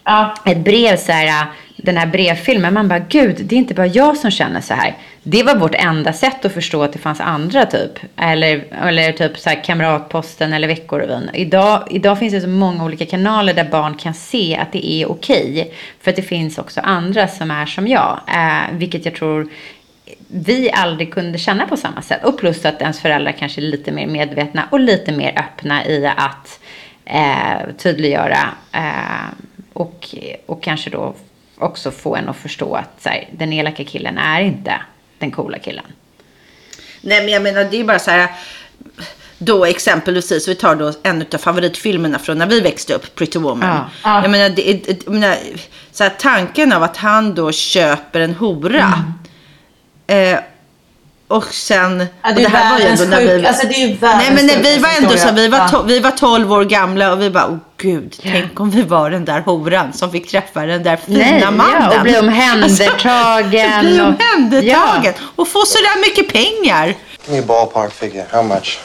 Ja. 0.07 0.35
ett 0.45 0.57
brev 0.57 0.97
så 0.97 1.11
här, 1.11 1.45
den 1.85 1.97
här 1.97 2.05
brevfilmen, 2.05 2.73
man 2.73 2.87
bara 2.87 2.99
gud, 2.99 3.35
det 3.45 3.55
är 3.55 3.57
inte 3.59 3.73
bara 3.73 3.87
jag 3.87 4.17
som 4.17 4.31
känner 4.31 4.61
så 4.61 4.73
här. 4.73 4.95
Det 5.23 5.43
var 5.43 5.55
vårt 5.55 5.75
enda 5.75 6.13
sätt 6.13 6.45
att 6.45 6.53
förstå 6.53 6.83
att 6.83 6.93
det 6.93 6.99
fanns 6.99 7.19
andra 7.19 7.65
typ. 7.65 7.91
Eller, 8.17 8.63
eller 8.81 9.11
typ 9.11 9.37
så 9.37 9.49
här 9.49 9.63
Kamratposten 9.63 10.53
eller 10.53 10.67
Veckorevyn. 10.67 11.29
Idag, 11.33 11.87
idag 11.91 12.19
finns 12.19 12.33
det 12.33 12.41
så 12.41 12.47
många 12.47 12.85
olika 12.85 13.05
kanaler 13.05 13.53
där 13.53 13.69
barn 13.69 13.95
kan 13.95 14.13
se 14.13 14.57
att 14.57 14.71
det 14.71 14.91
är 14.91 15.11
okej. 15.11 15.73
För 16.01 16.11
att 16.11 16.15
det 16.15 16.21
finns 16.21 16.57
också 16.57 16.81
andra 16.81 17.27
som 17.27 17.51
är 17.51 17.65
som 17.65 17.87
jag. 17.87 18.19
Eh, 18.27 18.77
vilket 18.77 19.05
jag 19.05 19.15
tror 19.15 19.47
vi 20.27 20.71
aldrig 20.71 21.13
kunde 21.13 21.37
känna 21.37 21.67
på 21.67 21.77
samma 21.77 22.01
sätt. 22.01 22.23
Och 22.23 22.37
plus 22.37 22.65
att 22.65 22.81
ens 22.81 22.99
föräldrar 22.99 23.31
kanske 23.31 23.61
är 23.61 23.63
lite 23.63 23.91
mer 23.91 24.07
medvetna 24.07 24.67
och 24.71 24.79
lite 24.79 25.11
mer 25.11 25.39
öppna 25.39 25.85
i 25.85 26.05
att 26.17 26.59
eh, 27.05 27.73
tydliggöra 27.77 28.49
eh, 28.71 29.29
och, 29.73 30.15
och 30.45 30.63
kanske 30.63 30.89
då 30.89 31.15
också 31.57 31.91
få 31.91 32.15
en 32.15 32.29
att 32.29 32.37
förstå 32.37 32.75
att 32.75 33.01
så 33.01 33.09
här, 33.09 33.29
den 33.31 33.53
elaka 33.53 33.83
killen 33.83 34.17
är 34.17 34.41
inte 34.41 34.81
den 35.19 35.31
coola 35.31 35.59
killen. 35.59 35.85
Nej 37.01 37.21
men 37.21 37.33
jag 37.33 37.43
menar 37.43 37.63
det 37.63 37.79
är 37.79 37.83
bara 37.83 37.99
så 37.99 38.11
här. 38.11 38.29
Då 39.37 39.65
exempelvis, 39.65 40.47
vi 40.47 40.55
tar 40.55 40.75
då 40.75 40.93
en 41.03 41.25
av 41.33 41.37
favoritfilmerna 41.37 42.19
från 42.19 42.37
när 42.37 42.47
vi 42.47 42.59
växte 42.59 42.93
upp, 42.93 43.15
Pretty 43.15 43.39
Woman. 43.39 43.69
Ja. 43.69 43.89
Ja. 44.03 44.21
Jag 44.21 44.31
menar, 44.31 44.49
det, 44.49 45.03
jag 45.05 45.13
menar 45.13 45.37
så 45.91 46.03
här, 46.03 46.11
tanken 46.19 46.73
av 46.73 46.83
att 46.83 46.97
han 46.97 47.35
då 47.35 47.51
köper 47.51 48.19
en 48.19 48.33
hora. 48.33 49.03
Eh, 50.07 50.39
och 51.27 51.53
sen... 51.53 52.05
Ja, 52.23 52.29
och 52.29 52.35
det 52.35 52.41
när 52.41 53.19
vi 53.19 53.27
sjuk- 53.27 53.41
var- 53.43 53.47
alltså, 53.49 53.67
det 53.67 53.73
är 53.75 53.79
ju 53.79 53.85
Nej 53.87 53.95
världens 53.99 54.29
men 54.35 54.45
nej, 54.45 54.61
vi 54.63 54.77
var 54.77 54.89
ändå 54.89 55.09
så, 55.09 55.15
historia. 55.15 55.33
vi 55.33 55.47
var, 55.47 55.57
Ja. 55.57 55.67
to, 55.69 55.81
vi 55.83 55.99
var 55.99 56.11
12 56.11 56.53
år 56.53 56.63
gamla 56.65 57.11
och 57.13 57.21
vi 57.21 57.29
bara, 57.29 57.47
åh 57.47 57.57
gud, 57.77 58.19
tänk 58.21 58.59
om 58.59 58.69
vi 58.71 58.81
var 58.81 59.09
den 59.09 59.25
där 59.25 59.39
horan 59.41 59.93
som 59.93 60.11
fick 60.11 60.31
träffa 60.31 60.65
den 60.65 60.83
där 60.83 60.95
fina 60.97 61.19
Nej, 61.19 61.39
ja, 61.41 61.51
mannen. 61.51 61.97
och 61.97 62.03
bli 62.03 62.17
omhändertagen 62.19 63.73
Alltså, 63.73 63.81
bli 63.89 64.01
och- 64.01 64.05
omhändertagen 64.07 65.13
Ja. 65.17 65.23
och 65.35 65.47
få 65.47 65.65
sådär 65.65 65.99
mycket 66.01 66.33
pengar. 66.33 66.85
Give 66.87 67.37
me 67.37 67.39
a 67.39 67.43
ballpark 67.47 67.93
figure. 67.93 68.25
How 68.31 68.43
much? 68.43 68.79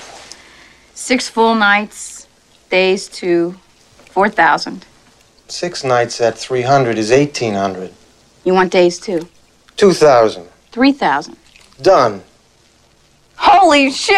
Six 0.94 1.31
full 1.31 1.55
nights, 1.59 2.26
days 2.70 3.09
to 3.09 3.26
4,000. 4.14 4.81
Six 5.48 5.85
nights 5.85 6.20
at 6.20 6.38
300 6.38 6.98
is 6.98 7.11
1800. 7.11 7.88
You 8.44 8.57
want 8.57 8.72
days 8.72 9.00
too? 9.00 9.20
2000. 9.76 10.42
3,000. 10.74 11.37
Done. 11.83 12.20
Holy 13.41 13.91
shit! 13.93 14.16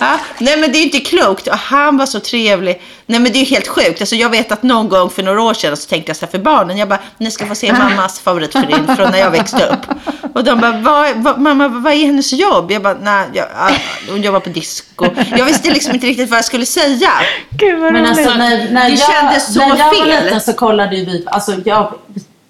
Ja, 0.00 0.18
nej 0.38 0.56
men 0.56 0.72
det 0.72 0.78
är 0.78 0.80
ju 0.80 0.84
inte 0.84 1.00
klokt. 1.00 1.46
Och 1.46 1.58
han 1.58 1.96
var 1.96 2.06
så 2.06 2.20
trevlig. 2.20 2.82
Nej 3.06 3.20
men 3.20 3.32
det 3.32 3.38
är 3.38 3.40
ju 3.40 3.46
helt 3.46 3.68
sjukt. 3.68 4.00
Alltså, 4.00 4.16
jag 4.16 4.30
vet 4.30 4.52
att 4.52 4.62
någon 4.62 4.88
gång 4.88 5.10
för 5.10 5.22
några 5.22 5.42
år 5.42 5.54
sedan 5.54 5.76
så 5.76 5.88
tänkte 5.88 6.10
jag 6.10 6.16
så 6.16 6.26
här 6.26 6.30
för 6.30 6.38
barnen. 6.38 6.78
Jag 6.78 6.88
bara, 6.88 6.98
ni 7.18 7.30
ska 7.30 7.46
få 7.46 7.54
se 7.54 7.72
mammas 7.72 8.20
favoritfilm 8.20 8.96
från 8.96 9.10
när 9.10 9.18
jag 9.18 9.30
växte 9.30 9.66
upp. 9.66 9.96
Och 10.34 10.44
de 10.44 10.60
bara, 10.60 10.72
vad, 10.72 11.16
vad, 11.16 11.40
mamma 11.40 11.68
vad 11.68 11.92
är 11.92 12.06
hennes 12.06 12.32
jobb? 12.32 12.70
Jag 12.70 12.82
bara, 12.82 12.94
nej, 13.02 13.26
jag, 13.32 13.46
ja, 13.58 13.70
hon 14.10 14.22
jobbar 14.22 14.40
på 14.40 14.48
disco. 14.48 15.06
Jag 15.36 15.44
visste 15.44 15.70
liksom 15.70 15.94
inte 15.94 16.06
riktigt 16.06 16.30
vad 16.30 16.38
jag 16.38 16.44
skulle 16.44 16.66
säga. 16.66 17.10
Gud 17.50 17.80
vad 17.80 17.92
Men 17.92 18.06
alltså 18.06 18.34
när, 18.34 18.70
när, 18.70 18.84
Det 18.90 18.96
jag, 18.96 19.10
kändes 19.12 19.54
så 19.54 19.60
när 19.60 19.68
jag 19.68 19.76
var 19.86 19.94
fel. 19.94 20.24
liten 20.24 20.40
så 20.40 20.52
kollade 20.52 20.96
ju 20.96 21.04
vi, 21.04 21.24
alltså 21.26 21.52
jag, 21.64 21.94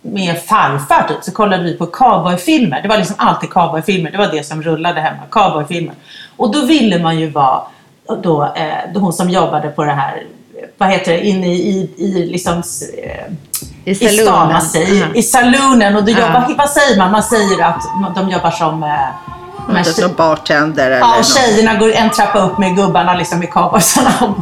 med 0.06 0.42
farfar 0.42 1.08
typ, 1.08 1.24
så 1.24 1.32
kollade 1.32 1.62
vi 1.62 1.74
på 1.74 1.86
cowboyfilmer. 1.86 2.82
Det 2.82 2.88
var 2.88 2.96
liksom 2.96 3.16
alltid 3.18 3.50
cowboyfilmer. 3.50 4.10
Det 4.10 4.18
var 4.18 4.26
det 4.32 4.44
som 4.46 4.62
rullade 4.62 5.00
hemma. 5.00 5.22
Cowboyfilmer. 5.30 5.94
Och 6.36 6.52
då 6.52 6.66
ville 6.66 6.98
man 7.02 7.18
ju 7.20 7.30
vara 7.30 7.60
då, 8.22 8.44
eh, 8.44 8.92
då 8.94 9.00
hon 9.00 9.12
som 9.12 9.30
jobbade 9.30 9.68
på 9.68 9.84
det 9.84 9.92
här, 9.92 10.22
vad 10.78 10.88
heter 10.90 11.12
det, 11.12 11.26
inne 11.26 11.46
i, 11.46 11.68
i, 11.70 12.04
i 12.04 12.26
liksom 12.26 12.62
eh, 13.02 13.32
I 13.84 13.90
i 13.90 13.94
saloonen. 13.94 14.48
man 14.52 14.62
säger, 14.62 15.00
Ja. 15.00 15.06
i 15.14 15.22
saloonen. 15.22 15.96
Och 15.96 16.04
då 16.04 16.10
jobbar, 16.10 16.54
vad 16.58 16.70
säger 16.70 16.98
man? 16.98 17.12
Man 17.12 17.22
säger 17.22 17.62
att 17.64 17.82
de 18.14 18.28
jobbar 18.30 18.50
som 18.50 18.82
eh, 18.82 18.90
de 19.66 19.72
här 19.72 19.78
Inte 19.78 19.92
som 19.92 20.14
bartender 20.14 20.86
eller 20.86 20.98
Ja, 20.98 21.18
och 21.18 21.24
tjejerna 21.24 21.74
går 21.74 21.92
en 21.92 22.10
trappa 22.10 22.38
upp 22.38 22.58
med 22.58 22.76
gubbarna 22.76 23.14
liksom 23.14 23.42
i 23.42 23.46
cowboysarna. 23.52 24.34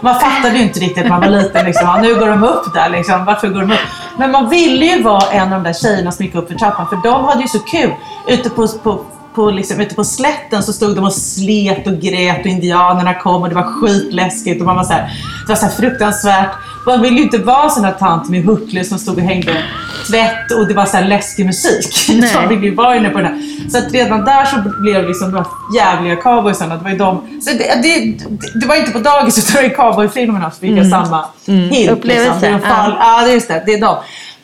Man 0.00 0.20
fattade 0.20 0.56
ju 0.56 0.62
inte 0.62 0.80
riktigt 0.80 1.02
när 1.02 1.10
man 1.10 1.20
var 1.20 1.28
liten. 1.28 1.66
Liksom. 1.66 1.86
Ja, 1.86 1.98
nu 2.02 2.14
går 2.14 2.26
de 2.26 2.44
upp 2.44 2.74
där. 2.74 2.88
Liksom. 2.88 3.24
Varför 3.24 3.48
går 3.48 3.60
de 3.60 3.72
upp? 3.72 3.78
Men 4.16 4.30
man 4.30 4.48
ville 4.48 4.86
ju 4.86 5.02
vara 5.02 5.30
en 5.30 5.52
av 5.52 5.62
de 5.62 5.62
där 5.62 5.72
tjejerna 5.72 6.12
som 6.12 6.24
gick 6.24 6.34
upp 6.34 6.48
för 6.48 6.54
trappan. 6.54 6.88
För 6.88 6.96
de 6.96 7.24
hade 7.24 7.42
ju 7.42 7.48
så 7.48 7.58
kul. 7.58 7.94
Ute 8.26 8.50
på, 8.50 8.68
på, 8.68 9.04
på, 9.34 9.50
liksom, 9.50 9.80
ute 9.80 9.94
på 9.94 10.04
slätten 10.04 10.62
så 10.62 10.72
stod 10.72 10.96
de 10.96 11.04
och 11.04 11.12
slet 11.12 11.86
och 11.86 11.98
grät 12.00 12.40
och 12.40 12.46
indianerna 12.46 13.14
kom 13.14 13.42
och 13.42 13.48
det 13.48 13.54
var 13.54 13.80
skitläskigt. 13.80 14.60
Och 14.60 14.66
man 14.66 14.76
var 14.76 14.84
så 14.84 14.92
här, 14.92 15.10
det 15.46 15.52
var 15.52 15.56
så 15.56 15.68
fruktansvärt. 15.68 16.50
Man 16.86 17.02
ville 17.02 17.16
ju 17.16 17.22
inte 17.22 17.38
vara 17.38 17.70
sån 17.70 17.82
där 17.82 17.92
tant 17.92 18.28
med 18.28 18.44
huckle 18.44 18.84
som 18.84 18.98
stod 18.98 19.16
och 19.16 19.22
hängde 19.22 19.62
tvätt 20.10 20.52
och 20.58 20.68
det 20.68 20.74
var 20.74 20.86
så 20.86 21.00
läskig 21.00 21.46
musik. 21.46 21.94
Nej. 22.20 22.34
Man 22.34 22.48
ville 22.48 22.66
ju 22.66 22.74
vara 22.74 22.96
inne 22.96 23.10
på 23.10 23.18
den 23.18 23.26
här. 23.26 23.70
Så 23.70 23.78
att 23.78 23.92
redan 23.92 24.24
där 24.24 24.44
så 24.44 24.56
blev 24.82 25.02
det 25.02 25.08
liksom 25.08 25.32
de 25.32 25.36
här 25.36 25.46
jävliga 25.76 26.16
cowboysarna. 26.16 26.76
Det 26.76 26.84
var 26.84 26.90
ju 26.90 26.96
de. 26.96 27.40
Så 27.42 27.50
det, 27.50 27.82
det, 27.82 28.18
det 28.60 28.66
var 28.66 28.76
inte 28.76 28.90
på 28.90 28.98
dagis 28.98 29.38
utan 29.38 29.62
det 29.62 29.68
var 29.68 29.74
i 29.74 29.76
cowboyfilmerna 29.76 30.50
så 30.50 30.60
fick 30.60 30.78
jag 30.78 30.86
samma 30.86 31.24
hint. 31.46 31.90
Upplevelse, 31.90 32.32
Liksom. 32.34 32.48
Är 32.48 32.52
de 32.52 32.60
ja. 32.68 32.96
ja, 32.98 33.24
det 33.24 33.30
är 33.30 33.34
just 33.34 33.48
det. 33.48 33.62
Det 33.66 33.72
är 33.74 33.80
de. 33.80 33.96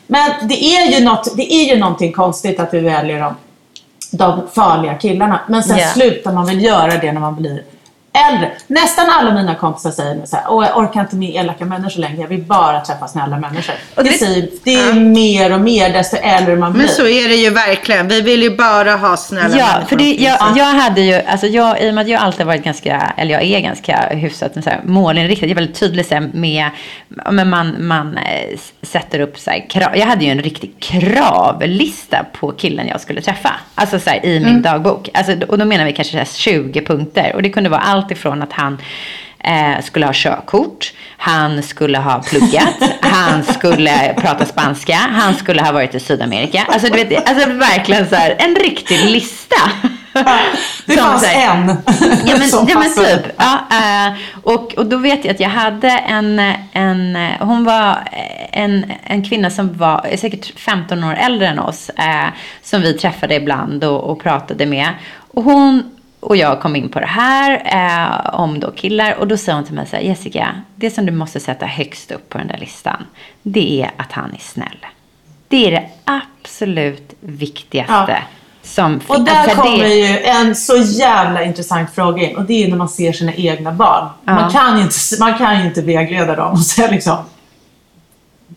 Men 0.07 0.47
det 0.47 0.63
är 0.63 0.99
ju, 0.99 1.05
något, 1.05 1.37
det 1.37 1.53
är 1.53 1.73
ju 1.73 1.79
någonting 1.79 2.11
konstigt 2.11 2.59
att 2.59 2.73
vi 2.73 2.79
väljer 2.79 3.19
de, 3.19 3.35
de 4.11 4.41
farliga 4.53 4.93
killarna. 4.95 5.39
Men 5.47 5.63
sen 5.63 5.77
Ja. 5.77 5.87
slutar 5.87 6.33
man 6.33 6.45
väl 6.45 6.63
göra 6.63 6.97
det 6.97 7.11
när 7.11 7.21
man 7.21 7.35
blir 7.35 7.63
äldre. 8.29 8.51
Nästan 8.67 9.09
alla 9.09 9.33
mina 9.33 9.55
kompisar 9.55 9.91
säger 9.91 10.15
nu 10.15 10.21
så 10.25 10.35
här, 10.35 10.45
Åh, 10.49 10.65
jag 10.65 10.77
orkar 10.77 11.01
inte 11.01 11.15
med 11.15 11.35
elaka 11.35 11.65
människor 11.65 11.99
längre. 12.01 12.21
Jag 12.21 12.27
vill 12.27 12.41
bara 12.43 12.81
träffa 12.81 13.07
snälla 13.07 13.37
människor. 13.39 13.75
Och 13.95 14.03
det, 14.03 14.09
det- 14.09 14.17
säger, 14.17 14.49
det 14.63 14.73
är 14.75 14.93
mer 14.93 15.53
och 15.53 15.61
mer 15.61 15.93
desto 15.93 16.17
äldre 16.17 16.55
man 16.55 16.73
blir. 16.73 16.81
Men 16.83 16.91
så 16.95 17.07
är 17.07 17.27
det 17.27 17.35
ju 17.35 17.49
verkligen. 17.49 18.07
Vi 18.07 18.21
vill 18.21 18.41
ju 18.43 18.57
bara 18.57 18.95
ha 18.95 19.17
snälla 19.17 19.57
Ja, 19.57 19.65
människor 19.67 19.85
för 19.87 19.95
det, 19.95 20.13
jag, 20.15 20.37
jag 20.57 20.65
hade 20.65 21.01
ju, 21.01 21.13
alltså 21.13 21.47
jag, 21.47 21.81
i 21.83 21.89
och 21.89 21.93
med 21.93 22.01
att 22.01 22.07
jag 22.09 22.21
alltid 22.21 22.45
varit 22.45 22.63
ganska, 22.63 23.13
eller 23.17 23.33
jag 23.33 23.43
är 23.43 23.59
ganska 23.59 24.07
hyfsat 24.09 24.53
så 24.63 24.69
här, 24.69 24.79
målinriktad. 24.85 25.45
Jag 25.45 25.51
är 25.51 25.55
väldigt 25.55 25.79
tydlig 25.79 26.05
så 26.05 26.13
här, 26.13 26.29
med, 26.33 26.69
men 27.31 27.49
man, 27.49 27.87
man 27.87 28.17
s- 28.53 28.73
sätter 28.81 29.19
upp 29.19 29.39
så 29.39 29.51
här, 29.51 29.69
krav. 29.69 29.97
Jag 29.97 30.05
hade 30.05 30.25
ju 30.25 30.31
en 30.31 30.41
riktig 30.41 30.73
kravlista 30.79 32.25
på 32.39 32.51
killen 32.51 32.87
jag 32.87 33.01
skulle 33.01 33.21
träffa. 33.21 33.51
Alltså 33.75 33.99
så 33.99 34.09
här, 34.09 34.25
i 34.25 34.39
min 34.39 34.61
dagbok. 34.61 35.09
Alltså, 35.13 35.33
och 35.47 35.57
då 35.57 35.65
menar 35.65 35.85
vi 35.85 35.93
kanske 35.93 36.11
så 36.11 36.17
här 36.17 36.25
20 36.25 36.81
punkter. 36.81 37.31
Och 37.35 37.41
det 37.41 37.49
kunde 37.49 37.69
vara 37.69 37.79
allt 37.81 38.00
ifrån 38.09 38.41
att 38.41 38.53
han 38.53 38.77
eh, 39.43 39.81
skulle 39.83 40.05
ha 40.05 40.13
körkort, 40.15 40.93
han 41.17 41.63
skulle 41.63 41.97
ha 41.97 42.23
pluggat, 42.23 42.75
han 43.01 43.43
skulle 43.43 44.13
prata 44.17 44.45
spanska, 44.45 44.95
han 44.95 45.35
skulle 45.35 45.61
ha 45.61 45.71
varit 45.71 45.95
i 45.95 45.99
Sydamerika. 45.99 46.65
Alltså, 46.67 46.87
du 46.87 47.03
vet, 47.03 47.29
alltså 47.29 47.49
verkligen 47.49 48.09
så 48.09 48.15
här, 48.15 48.35
en 48.39 48.55
riktig 48.55 49.05
lista. 49.09 49.55
Det 50.85 50.93
Som 50.97 51.03
fanns 51.03 51.25
här- 51.25 51.51
en 51.55 51.77
Ja 52.25 52.37
men, 52.37 52.47
som 52.49 52.67
ja, 52.69 52.79
men 52.79 52.93
typ. 52.93 53.33
Ja, 53.37 53.59
eh, 53.71 54.13
och, 54.43 54.73
och 54.77 54.85
då 54.85 54.97
vet 54.97 55.25
jag 55.25 55.33
att 55.33 55.39
jag 55.39 55.49
hade 55.49 55.89
en, 55.89 56.39
en 56.71 57.17
hon 57.39 57.63
var 57.63 57.97
en, 58.51 58.91
en 59.03 59.23
kvinna 59.23 59.49
som 59.49 59.77
var 59.77 60.05
eh, 60.09 60.17
säkert 60.17 60.59
15 60.59 61.03
år 61.03 61.13
äldre 61.13 61.47
än 61.47 61.59
oss. 61.59 61.89
Eh, 61.89 62.27
som 62.63 62.81
vi 62.81 62.93
träffade 62.93 63.35
ibland 63.35 63.83
och, 63.83 64.03
och 64.03 64.19
pratade 64.23 64.65
med. 64.65 64.89
Och 65.33 65.43
hon 65.43 65.91
och 66.21 66.37
jag 66.37 66.61
kom 66.61 66.75
in 66.75 66.89
på 66.89 66.99
det 66.99 67.05
här 67.05 67.61
eh, 67.65 68.39
om 68.39 68.59
då 68.59 68.71
killar. 68.71 69.13
Och 69.15 69.27
då 69.27 69.37
sa 69.37 69.53
hon 69.53 69.63
till 69.63 69.73
mig 69.73 69.87
så 69.87 69.95
här, 69.95 70.03
Jessica, 70.03 70.55
det 70.75 70.91
som 70.91 71.05
du 71.05 71.11
måste 71.11 71.39
sätta 71.39 71.65
högst 71.65 72.11
upp 72.11 72.29
på 72.29 72.37
den 72.37 72.47
där 72.47 72.57
listan. 72.57 73.03
Det 73.43 73.81
är 73.81 73.91
att 73.97 74.11
han 74.11 74.33
är 74.33 74.39
snäll. 74.39 74.85
Det 75.47 75.67
är 75.67 75.71
det 75.71 75.89
absolut 76.05 77.13
viktigaste. 77.19 77.93
Ja. 78.11 78.17
Som, 78.63 79.01
Och 79.07 79.21
där 79.21 79.35
alltså, 79.35 79.49
det- 79.55 79.61
kommer 79.61 79.87
ju 79.87 80.17
en 80.19 80.55
så 80.55 80.77
jävla 80.77 81.43
intressant 81.43 81.89
fråga 81.95 82.23
in. 82.29 82.37
Och 82.37 82.43
det 82.45 82.63
är 82.63 82.69
när 82.69 82.77
man 82.77 82.89
ser 82.89 83.11
sina 83.13 83.33
egna 83.33 83.71
barn. 83.71 84.09
Ja. 84.25 84.33
Man, 84.33 84.51
kan 84.51 84.77
ju 84.77 84.83
inte, 84.83 84.95
man 85.19 85.37
kan 85.37 85.65
inte 85.65 85.81
vägleda 85.81 86.35
dem 86.35 86.51
och 86.51 86.59
säga 86.59 86.91
liksom 86.91 87.17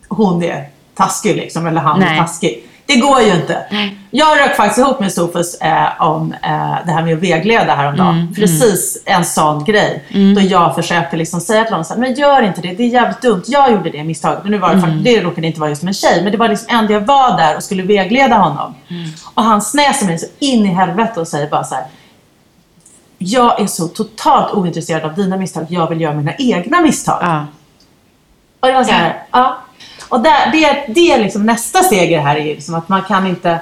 hon 0.07 0.43
är 0.43 0.69
taskig 0.95 1.35
liksom, 1.35 1.67
eller 1.67 1.81
han 1.81 1.99
Nej. 1.99 2.13
är 2.17 2.21
taskig. 2.21 2.63
Det 2.87 2.95
går 2.95 3.21
ju 3.21 3.35
inte. 3.35 3.65
Nej. 3.71 3.97
Jag 4.11 4.39
rök 4.39 4.55
faktiskt 4.55 4.77
ihop 4.79 4.99
med 4.99 5.13
Sofus 5.13 5.55
eh, 5.61 6.01
om 6.01 6.31
eh, 6.43 6.75
det 6.85 6.91
här 6.91 7.03
med 7.03 7.13
att 7.17 7.23
vägleda 7.23 7.75
häromdagen. 7.75 8.15
Mm, 8.19 8.33
Precis 8.35 9.03
en 9.05 9.25
sån 9.25 9.63
grej. 9.63 10.03
Då 10.35 10.41
jag 10.41 10.75
försökte 10.75 11.17
liksom 11.17 11.41
säga 11.41 11.63
till 11.63 11.73
honom, 11.73 11.85
så 11.85 11.93
här, 11.93 12.01
men 12.01 12.13
gör 12.13 12.41
inte 12.41 12.61
det, 12.61 12.73
det 12.73 12.83
är 12.83 12.87
jävligt 12.87 13.21
dumt. 13.21 13.43
Jag 13.47 13.71
gjorde 13.71 13.89
det 13.89 14.03
misstaget. 14.03 14.39
Men 14.43 14.51
nu 14.51 14.57
var 14.57 14.67
det, 14.67 14.73
Mm. 14.73 14.85
faktiskt, 14.85 15.03
det 15.05 15.21
råkade 15.21 15.47
inte 15.47 15.59
vara 15.59 15.69
just 15.69 15.83
med 15.83 15.89
en 15.89 15.93
tjej, 15.93 16.23
men 16.23 16.31
det 16.31 16.37
var 16.37 16.47
liksom 16.49 16.67
ändå 16.77 16.93
jag 16.93 17.01
var 17.01 17.37
där 17.37 17.55
och 17.55 17.63
skulle 17.63 17.83
vägleda 17.83 18.35
honom. 18.35 18.75
Mm. 18.89 19.09
Och 19.33 19.43
han 19.43 19.61
snäser 19.61 20.05
mig 20.05 20.19
så 20.19 20.25
in 20.39 20.65
i 20.65 20.69
helvete 20.69 21.19
och 21.19 21.27
säger 21.27 21.49
bara 21.49 21.63
så 21.63 21.75
här. 21.75 21.83
Jag 23.17 23.61
är 23.61 23.67
så 23.67 23.87
totalt 23.87 24.53
ointresserad 24.53 25.03
av 25.03 25.13
dina 25.15 25.37
misstag. 25.37 25.65
Jag 25.69 25.89
vill 25.89 26.01
göra 26.01 26.13
mina 26.13 26.33
egna 26.37 26.81
misstag. 26.81 27.17
Ja. 27.21 27.45
Och 28.59 28.67
det 28.67 28.73
var 28.73 28.83
så 28.83 28.91
här, 28.91 29.23
ja. 29.31 29.57
Och 30.09 30.23
där, 30.23 30.51
det, 30.51 30.93
det 30.93 31.11
är 31.11 31.23
liksom 31.23 31.45
nästa 31.45 31.83
steg 31.83 32.11
i 32.11 32.15
det 32.15 32.21
här 32.21 32.35
är 32.35 32.43
liksom 32.43 32.75
att 32.75 32.89
man 32.89 33.01
kan 33.01 33.27
inte, 33.27 33.59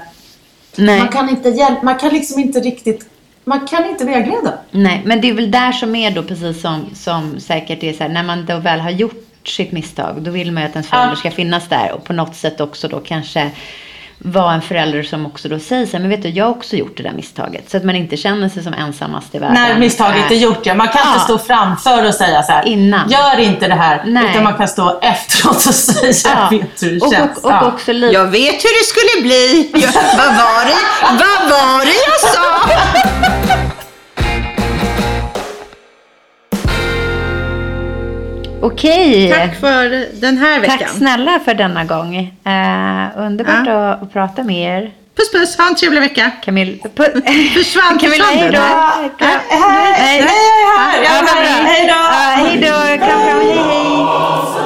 Nej. 0.76 1.00
man 1.00 1.08
kan 1.08 1.30
inte 1.30 1.50
hjälpa, 1.50 1.84
man 1.84 2.00
kan 2.00 2.14
liksom 2.14 2.40
inte 2.40 2.60
riktigt, 2.60 3.06
man 3.44 3.68
kan 3.68 3.86
inte 3.86 4.06
vägleda. 4.06 4.54
Nej, 4.72 5.02
men 5.06 5.22
det 5.22 5.30
är 5.30 5.34
väl 5.34 5.52
där 5.52 5.72
som 5.72 5.96
är 5.96 6.12
då 6.12 6.24
precis 6.24 6.62
som, 6.62 6.86
som 6.96 7.40
säkert 7.40 7.84
är 7.84 7.94
så 7.94 8.04
här, 8.04 8.10
när 8.10 8.24
man 8.24 8.46
då 8.46 8.58
väl 8.58 8.80
har 8.80 8.92
gjort 8.92 9.26
sitt 9.44 9.72
misstag, 9.72 10.22
då 10.22 10.32
vill 10.32 10.52
man 10.52 10.64
ju 10.64 10.70
att 10.70 10.76
ens 10.76 10.90
förälder 10.90 11.16
ska 11.16 11.32
finnas 11.32 11.70
där 11.70 11.92
och 11.92 12.04
på 12.04 12.14
något 12.14 12.36
sätt 12.36 12.62
också 12.62 12.88
då 12.88 13.00
kanske 13.00 13.52
vara 14.18 14.54
en 14.54 14.62
förälder 14.62 15.04
som 15.04 15.26
också 15.26 15.50
då 15.50 15.60
säger 15.60 15.86
så 15.86 15.92
här, 15.92 16.00
men 16.00 16.10
vet 16.10 16.22
du, 16.22 16.30
jag 16.30 16.46
har 16.46 16.52
också 16.52 16.76
gjort 16.76 16.98
det 16.98 17.04
där 17.04 17.12
misstaget. 17.12 17.72
Så 17.72 17.78
att 17.78 17.84
man 17.84 17.96
inte 17.96 18.18
känner 18.18 18.50
sig 18.50 18.64
som 18.64 18.74
ensammast 18.74 19.36
i 19.36 19.40
världen. 19.40 19.54
När 19.54 19.78
misstaget 19.80 20.32
är 20.32 20.36
gjort, 20.36 20.66
ja. 20.66 20.74
Man 20.76 20.88
kan 20.88 21.02
Ja. 21.04 21.14
inte 21.14 21.24
stå 21.24 21.38
framför 21.38 22.08
och 22.08 22.14
säga 22.14 22.44
så 22.44 22.52
här, 22.52 22.68
Innan. 22.68 23.10
gör 23.10 23.40
inte 23.40 23.68
det 23.68 23.76
här. 23.76 24.04
Nej. 24.06 24.30
Utan 24.32 24.44
man 24.44 24.54
kan 24.54 24.68
stå 24.68 25.00
efteråt 25.02 25.56
och 25.56 25.74
säga, 25.76 26.14
Ja. 26.52 26.58
vet 26.58 26.80
du 26.80 26.86
hur 26.90 27.00
det 27.00 27.06
och, 27.06 27.14
känns. 27.14 27.38
och, 27.38 27.46
och 27.46 27.52
Ja. 27.52 27.66
också 27.68 27.92
Jag 27.92 28.26
vet 28.28 28.56
hur 28.64 28.80
det 28.80 28.86
skulle 28.86 29.22
bli. 29.28 29.72
Jag, 29.74 29.92
vad, 30.18 30.28
var 30.36 30.66
det, 30.66 30.76
vad 31.02 31.50
var 31.50 31.86
det 31.86 31.94
jag 32.08 32.20
sa? 32.34 33.43
Okej. 38.64 39.32
Tack 39.32 39.60
för 39.60 40.20
den 40.22 40.38
här 40.38 40.60
veckan. 40.60 40.78
Tack 40.80 40.90
snälla 40.90 41.40
för 41.46 41.54
denna 41.54 41.84
gång. 41.84 42.16
Eh, 42.46 43.08
underbart 43.18 43.68
att, 43.68 44.04
att 44.04 44.14
prata 44.14 44.44
med 44.44 44.84
er. 44.84 44.92
Puss 45.18 45.32
puss, 45.32 45.58
ha 45.58 45.68
en 45.68 45.76
trevlig 45.76 46.02
vecka. 46.02 46.32
Camilla. 46.44 46.78
Försvann, 47.54 47.98
Camilla, 48.00 48.26
hej 48.26 48.52
då. 48.52 48.62
Hej, 49.20 50.22
Hej. 50.22 50.26
Ja, 51.04 51.22
bra. 51.22 51.34
Hej 51.66 51.82
då. 51.88 51.94
Ja, 51.94 52.34
hej 52.36 52.58
då. 52.58 53.06
Kram, 53.06 53.22
kram. 53.22 53.40
Hej, 53.42 53.58
hej. 53.58 54.63